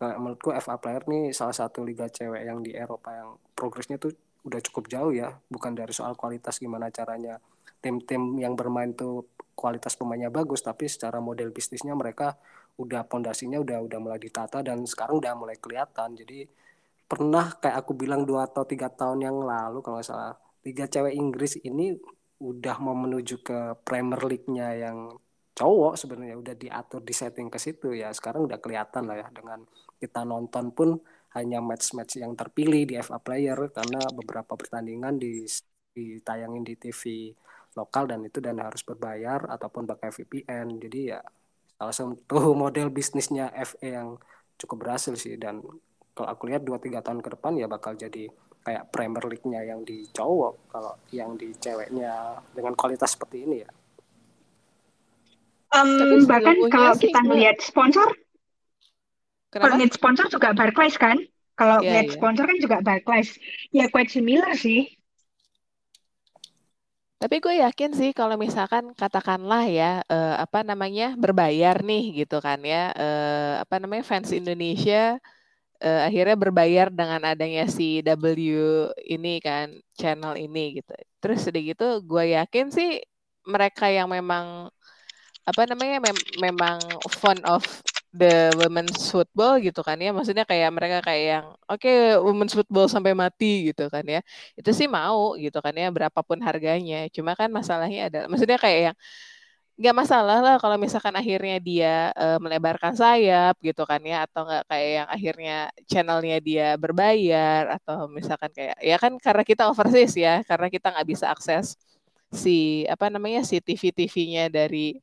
[0.00, 4.16] menurutku FA Player nih salah satu liga cewek yang di Eropa yang progresnya tuh
[4.46, 7.42] udah cukup jauh ya bukan dari soal kualitas gimana caranya
[7.82, 9.26] tim-tim yang bermain tuh
[9.58, 12.38] kualitas pemainnya bagus tapi secara model bisnisnya mereka
[12.78, 16.14] udah pondasinya udah udah mulai ditata dan sekarang udah mulai kelihatan.
[16.14, 16.46] Jadi
[17.10, 21.14] pernah kayak aku bilang dua atau tiga tahun yang lalu kalau nggak salah liga cewek
[21.18, 21.98] Inggris ini
[22.38, 25.18] udah mau menuju ke Premier League-nya yang
[25.58, 28.14] cowok sebenarnya udah diatur di setting ke situ ya.
[28.14, 29.66] Sekarang udah kelihatan lah ya dengan
[29.98, 31.02] kita nonton pun
[31.36, 35.44] hanya match-match yang terpilih di FA Player karena beberapa pertandingan di
[35.92, 37.32] ditayangin di TV
[37.76, 40.80] lokal dan itu dan harus berbayar ataupun pakai VPN.
[40.80, 41.20] Jadi ya
[41.76, 44.08] salah satu model bisnisnya FA yang
[44.58, 45.62] cukup berhasil sih dan
[46.16, 48.26] kalau aku lihat 2 3 tahun ke depan ya bakal jadi
[48.66, 53.70] kayak Premier League-nya yang di cowok kalau yang di ceweknya dengan kualitas seperti ini ya.
[55.68, 58.08] Um, bahkan kalau kita melihat sponsor
[59.48, 59.64] Kenapa?
[59.72, 61.16] Kalau net sponsor juga Barclays kan?
[61.56, 62.14] Kalau yeah, net yeah.
[62.14, 63.34] sponsor kan juga Barclays.
[63.72, 64.86] Ya quite similar sih.
[67.18, 72.62] Tapi gue yakin sih kalau misalkan katakanlah ya uh, apa namanya berbayar nih gitu kan
[72.62, 75.18] ya uh, apa namanya fans Indonesia
[75.82, 78.22] uh, akhirnya berbayar dengan adanya si W
[79.02, 80.94] ini kan channel ini gitu.
[81.18, 83.02] Terus udah gitu gue yakin sih
[83.50, 84.70] mereka yang memang
[85.42, 86.78] apa namanya mem memang
[87.18, 87.64] fond of
[88.12, 90.10] the women's football gitu kan ya.
[90.16, 94.20] Maksudnya kayak mereka kayak yang oke okay, women's football sampai mati gitu kan ya.
[94.58, 97.08] Itu sih mau gitu kan ya berapapun harganya.
[97.14, 98.96] Cuma kan masalahnya ada maksudnya kayak yang
[99.78, 104.64] nggak masalah lah kalau misalkan akhirnya dia uh, melebarkan sayap gitu kan ya atau nggak
[104.66, 105.54] kayak yang akhirnya
[105.86, 111.08] channelnya dia berbayar atau misalkan kayak ya kan karena kita overseas ya karena kita nggak
[111.14, 111.78] bisa akses
[112.34, 114.98] si apa namanya si TV TV-nya dari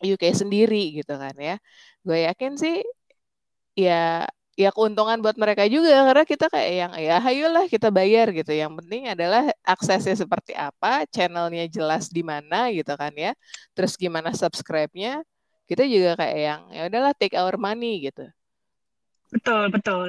[0.00, 1.56] UK sendiri gitu kan ya
[2.02, 2.80] gue yakin sih
[3.76, 4.24] ya
[4.60, 8.52] ya keuntungan buat mereka juga karena kita kayak yang ya ayolah kita bayar gitu.
[8.52, 13.32] Yang penting adalah aksesnya seperti apa, channelnya jelas di mana gitu kan ya.
[13.72, 15.24] Terus gimana subscribe-nya,
[15.64, 18.28] kita juga kayak yang ya udahlah take our money gitu.
[19.30, 20.08] Betul, betul.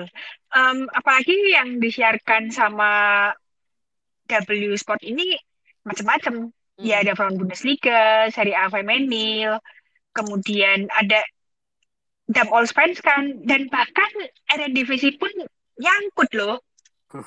[0.52, 2.90] Um, apalagi yang disiarkan sama
[4.28, 5.40] W Sport ini
[5.88, 6.52] macam-macam.
[6.52, 6.82] Hmm.
[6.82, 9.62] Ya ada Frauen Bundesliga, Serie A Femenil,
[10.12, 11.24] kemudian ada
[12.32, 14.12] jam all spends kan dan bahkan
[14.72, 15.32] divisi pun
[15.80, 16.58] nyangkut loh.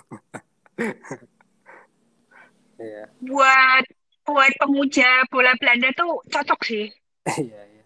[2.75, 3.07] Yeah.
[3.23, 3.87] buat
[4.27, 6.91] buat pemuja bola Belanda tuh cocok sih.
[7.39, 7.85] Iya iya.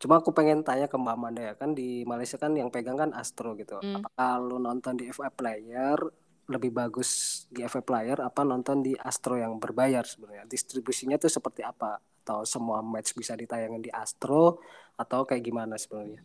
[0.00, 3.12] Cuma aku pengen tanya ke Mbak Manda ya kan di Malaysia kan yang pegang kan
[3.12, 3.78] Astro gitu.
[3.84, 4.00] Mm.
[4.00, 6.00] apakah lu nonton di FA Player
[6.48, 10.48] lebih bagus di FA Player apa nonton di Astro yang berbayar sebenarnya?
[10.48, 14.62] Distribusinya tuh seperti apa atau semua match bisa ditayangin di Astro
[14.94, 16.22] atau kayak gimana sebenarnya?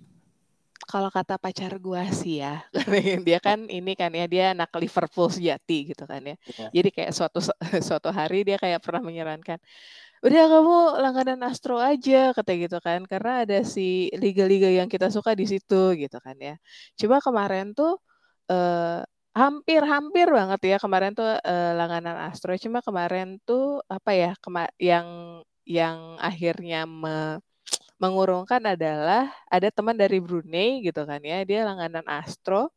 [0.88, 2.64] Kalau kata pacar gua sih ya,
[3.28, 6.38] dia kan ini kan ya dia anak Liverpool sejati gitu kan ya.
[6.53, 6.72] Yeah.
[6.72, 7.41] Jadi kayak suatu
[7.88, 9.60] suatu hari dia kayak pernah menyarankan,
[10.24, 15.34] udah kamu langganan Astro aja kata gitu kan, karena ada si liga-liga yang kita suka
[15.34, 16.56] di situ gitu kan ya.
[16.95, 17.99] Coba kemarin tuh
[18.48, 19.02] eh,
[19.36, 25.06] hampir-hampir banget ya kemarin tuh eh, langganan Astro, cuma kemarin tuh apa ya kema yang
[25.68, 27.44] yang akhirnya me
[27.98, 32.69] mengurungkan adalah ada teman dari Brunei gitu kan ya, dia langganan Astro.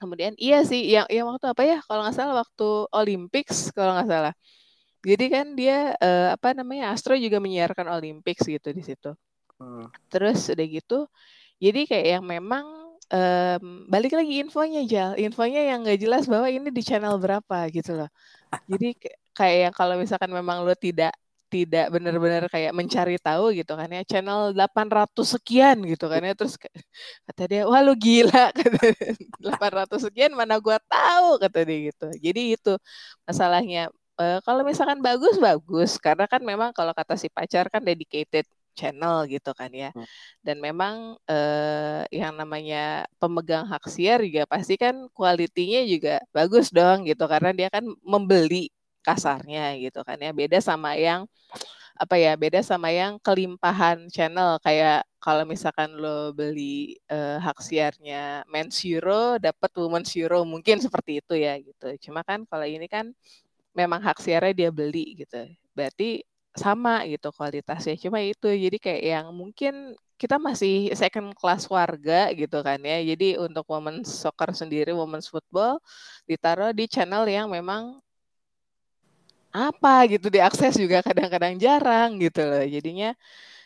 [0.00, 1.78] Kemudian iya sih, yang yang waktu apa ya?
[1.84, 4.34] Kalau nggak salah waktu Olympics kalau nggak salah.
[5.04, 9.12] Jadi kan dia eh, apa namanya Astro juga menyiarkan Olympics gitu di situ.
[9.60, 9.90] Hmm.
[10.10, 10.98] Terus udah gitu,
[11.58, 12.64] jadi kayak yang memang
[13.10, 17.98] um, balik lagi infonya Jal, infonya yang nggak jelas bahwa ini di channel berapa gitu
[17.98, 18.10] loh.
[18.70, 18.94] Jadi
[19.34, 21.12] kayak yang kalau misalkan memang lo tidak
[21.48, 24.02] tidak benar-benar kayak mencari tahu gitu kan ya.
[24.04, 26.32] Channel 800 sekian gitu kan ya.
[26.36, 26.54] Terus
[27.26, 28.80] kata dia wah lu gila kata
[29.40, 32.06] 800 sekian mana gua tahu kata dia gitu.
[32.20, 32.72] Jadi itu
[33.28, 33.88] masalahnya.
[34.20, 35.96] E, kalau misalkan bagus bagus.
[35.96, 38.44] Karena kan memang kalau kata si pacar kan dedicated
[38.78, 39.90] channel gitu kan ya.
[39.90, 40.06] Hmm.
[40.46, 47.08] dan memang eh, yang namanya pemegang hak siar juga pasti kan kualitinya juga bagus dong
[47.10, 47.24] gitu.
[47.26, 48.70] Karena dia kan membeli
[49.06, 50.30] kasarnya gitu kan ya.
[50.34, 51.26] Beda sama yang
[51.98, 54.62] apa ya beda sama yang kelimpahan channel.
[54.62, 61.18] Kayak kalau misalkan lo beli uh, hak siarnya Men Zero dapat Women Zero mungkin seperti
[61.18, 61.90] itu ya gitu.
[62.08, 63.10] Cuma kan kalau ini kan
[63.74, 65.42] memang hak siarnya dia beli gitu.
[65.74, 66.22] Berarti
[66.54, 67.94] sama gitu kualitasnya.
[67.98, 72.98] Cuma itu jadi kayak yang mungkin kita masih second class warga gitu kan ya.
[73.02, 75.78] Jadi untuk women soccer sendiri women's football
[76.30, 78.02] ditaruh di channel yang memang
[79.52, 82.64] apa gitu diakses juga kadang-kadang jarang gitu loh.
[82.64, 83.16] Jadinya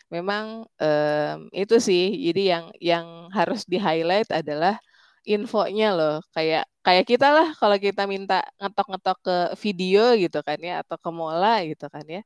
[0.07, 2.11] memang um, itu sih.
[2.31, 3.05] Jadi yang yang
[3.35, 4.79] harus di highlight adalah
[5.27, 6.17] infonya loh.
[6.31, 11.09] Kayak kayak kita lah kalau kita minta ngetok-ngetok ke video gitu kan ya atau ke
[11.11, 12.21] mola gitu kan ya.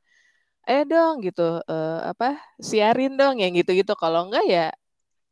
[0.68, 3.94] Eh dong gitu uh, apa siarin dong yang gitu-gitu.
[3.98, 4.66] Kalau enggak ya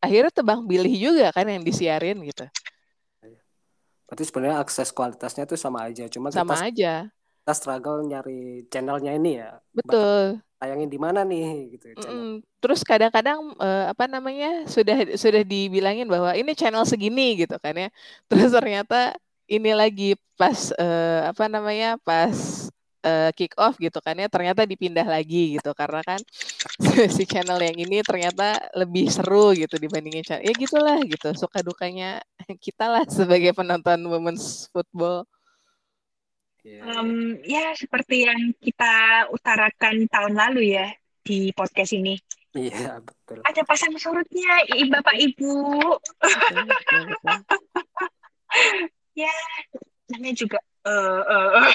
[0.00, 2.46] akhirnya tebang pilih juga kan yang disiarin gitu.
[4.06, 6.06] Berarti sebenarnya akses kualitasnya tuh sama aja.
[6.06, 6.94] Cuma sama kita, aja
[7.46, 9.62] kita struggle nyari channelnya ini ya.
[9.70, 10.42] Betul.
[10.58, 11.94] Tayangin di mana nih gitu.
[11.94, 17.78] Mm, terus kadang-kadang uh, apa namanya sudah sudah dibilangin bahwa ini channel segini gitu kan
[17.78, 17.88] ya.
[18.26, 19.14] Terus ternyata
[19.46, 22.66] ini lagi pas uh, apa namanya pas
[23.06, 26.18] uh, kick off gitu kan ya ternyata dipindah lagi gitu karena kan
[27.14, 32.18] si channel yang ini ternyata lebih seru gitu dibandingin channel ya gitulah gitu suka dukanya
[32.58, 35.22] kita lah sebagai penonton women's football
[36.66, 40.90] Um, ya seperti yang kita utarakan tahun lalu ya
[41.22, 42.18] di podcast ini.
[42.56, 43.44] Iya betul.
[43.44, 45.52] Ada pasang surutnya, i, bapak ibu.
[49.22, 49.32] ya
[50.10, 50.58] namanya juga.
[50.86, 51.70] Uh, uh.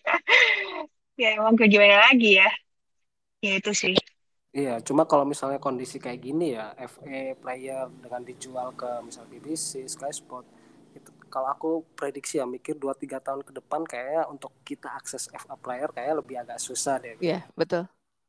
[1.20, 2.50] ya emang gimana lagi ya?
[3.40, 3.96] Ya itu sih.
[4.50, 9.86] Iya, cuma kalau misalnya kondisi kayak gini ya, FA player dengan dijual ke misal BBC,
[9.86, 10.42] Sky Sport,
[11.30, 15.88] kalau aku prediksi ya mikir 2-3 tahun ke depan kayaknya untuk kita akses FA player
[15.94, 17.16] kayaknya lebih agak susah deh.
[17.22, 17.86] Iya, yeah, betul.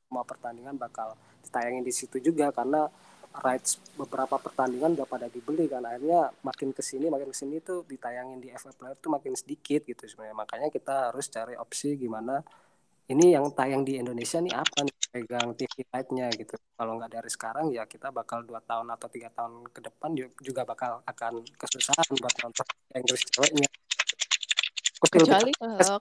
[0.07, 2.87] Semua pertandingan bakal ditayangin di situ juga karena
[3.39, 7.87] rights beberapa pertandingan udah pada dibeli kan akhirnya makin ke sini makin ke sini tuh
[7.87, 12.43] ditayangin di FA player tuh makin sedikit gitu sebenarnya makanya kita harus cari opsi gimana
[13.11, 16.55] ini yang tayang di Indonesia nih apa nih pegang TV Lite-nya gitu.
[16.55, 20.09] Kalau nggak dari sekarang ya kita bakal dua tahun atau tiga tahun ke depan
[20.39, 23.69] juga bakal akan kesusahan buat nonton Inggris ceweknya.
[25.01, 25.99] Kecuali kalau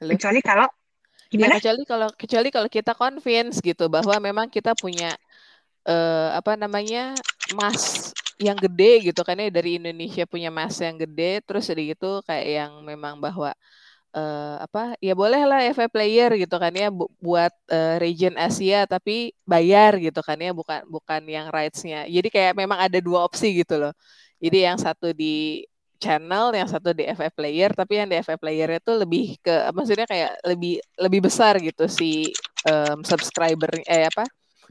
[0.00, 0.14] Halo?
[0.16, 1.54] Kecuali kalau ya, gimana?
[1.54, 5.14] Ya, kecuali kalau kecuali kalau kita convince gitu bahwa memang kita punya
[5.86, 7.14] uh, apa namanya
[7.54, 8.10] mas
[8.40, 12.46] yang gede gitu kan ya dari Indonesia punya mas yang gede terus jadi gitu kayak
[12.48, 13.52] yang memang bahwa
[14.14, 18.86] uh, apa ya boleh lah FA player gitu kan ya bu buat uh, region Asia
[18.86, 22.06] tapi bayar gitu kan ya bukan bukan yang rights-nya.
[22.10, 23.94] Jadi kayak memang ada dua opsi gitu loh.
[24.40, 25.64] Jadi yang satu di
[26.00, 30.08] channel, yang satu di FA player, tapi yang di FA player itu lebih ke maksudnya
[30.08, 32.32] kayak lebih lebih besar gitu si
[32.64, 34.24] um, subscriber eh apa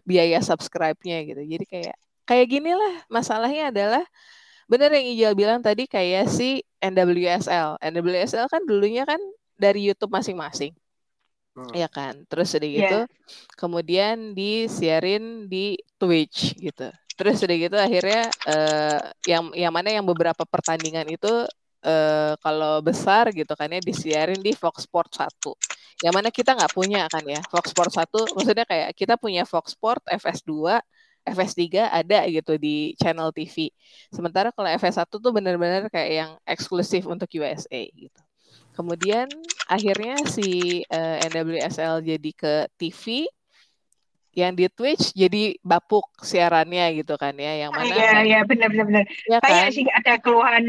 [0.03, 1.41] biaya subscribe-nya gitu.
[1.45, 1.95] Jadi kayak
[2.25, 4.03] kayak gini lah masalahnya adalah
[4.69, 7.81] bener yang Ijal bilang tadi kayak si NWSL.
[7.81, 9.17] NWSL kan dulunya kan
[9.57, 10.71] dari YouTube masing-masing.
[11.57, 11.73] Hmm.
[11.73, 12.23] Ya kan.
[12.29, 13.09] Terus udah gitu yeah.
[13.57, 16.93] kemudian disiarin di Twitch gitu.
[17.17, 21.49] Terus udah gitu akhirnya uh, yang yang mana yang beberapa pertandingan itu
[21.83, 26.05] uh, kalau besar gitu kan ya disiarin di Fox Sport 1.
[26.05, 27.41] Yang mana kita nggak punya kan ya.
[27.49, 30.79] Fox Sport 1 maksudnya kayak kita punya Fox Sport FS2
[31.25, 33.69] FS3 ada gitu di channel TV.
[34.09, 38.21] Sementara kalau FS1 tuh benar-benar kayak yang eksklusif untuk USA gitu.
[38.73, 39.27] Kemudian
[39.67, 43.27] akhirnya si uh, eh, NWSL jadi ke TV
[44.37, 48.85] yang di Twitch jadi bapuk siarannya gitu kan ya yang mana Iya iya benar benar
[48.87, 49.03] benar.
[49.27, 49.75] Ya Kayak kan?
[49.75, 50.63] sih ada keluhan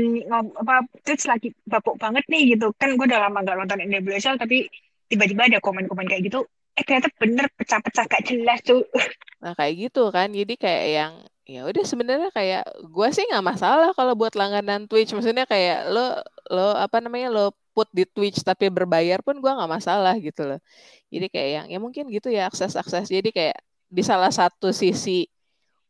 [0.58, 0.74] apa
[1.06, 2.74] Twitch lagi bapuk banget nih gitu.
[2.74, 4.66] Kan gue udah lama gak nonton NWSL tapi
[5.06, 6.46] tiba-tiba ada komen-komen kayak gitu
[6.80, 8.80] eh ternyata bener pecah-pecah gak jelas tuh
[9.44, 10.28] nah kayak gitu kan.
[10.32, 11.12] Jadi kayak yang
[11.48, 15.12] ya udah sebenarnya kayak gue sih nggak masalah kalau buat langganan Twitch.
[15.16, 16.20] Maksudnya kayak lo
[16.52, 20.60] lo apa namanya lo put di Twitch tapi berbayar pun gue nggak masalah gitu loh.
[21.08, 23.58] Jadi kayak yang ya mungkin gitu ya akses akses jadi kayak
[23.90, 25.26] di salah satu sisi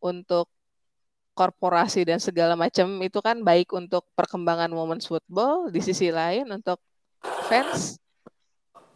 [0.01, 0.49] untuk
[1.37, 6.81] korporasi dan segala macam itu kan baik untuk perkembangan women's football di sisi lain untuk
[7.49, 8.01] fans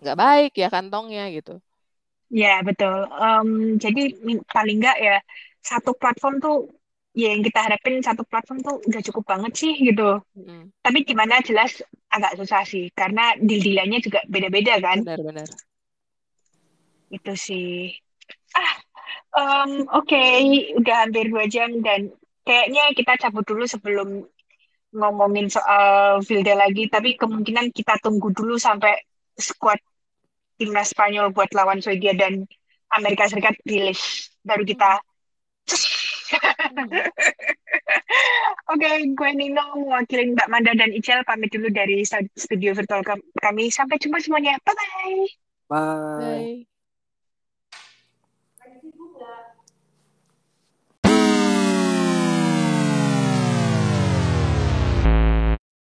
[0.04, 1.60] nggak baik ya kantongnya gitu
[2.34, 3.06] Ya, betul.
[3.14, 4.10] Um, jadi
[4.50, 5.16] paling enggak ya
[5.62, 6.66] satu platform tuh
[7.14, 10.18] ya yang kita harapin satu platform tuh udah cukup banget sih gitu.
[10.34, 10.74] Mm.
[10.82, 11.78] Tapi gimana jelas
[12.10, 15.06] agak susah sih karena deal-dealannya juga beda-beda kan.
[15.06, 15.46] Benar-benar.
[17.14, 17.94] Itu sih.
[18.58, 18.72] Ah,
[19.38, 20.74] um, oke, okay.
[20.74, 22.10] udah hampir dua jam dan
[22.42, 24.26] kayaknya kita cabut dulu sebelum
[24.90, 26.90] ngomongin soal Vilda lagi.
[26.90, 28.98] Tapi kemungkinan kita tunggu dulu sampai
[29.38, 29.78] squad
[30.60, 32.46] timnas Spanyol buat lawan Swedia dan
[32.94, 35.00] Amerika Serikat rilis baru kita
[38.72, 42.04] Oke, okay, gue Nino mewakili Mbak Manda dan Ical pamit dulu dari
[42.36, 43.04] studio virtual
[43.40, 43.68] kami.
[43.68, 44.56] Sampai jumpa semuanya.
[44.64, 45.20] Bye-bye.
[45.68, 46.64] Bye.
[46.64, 46.73] Bye.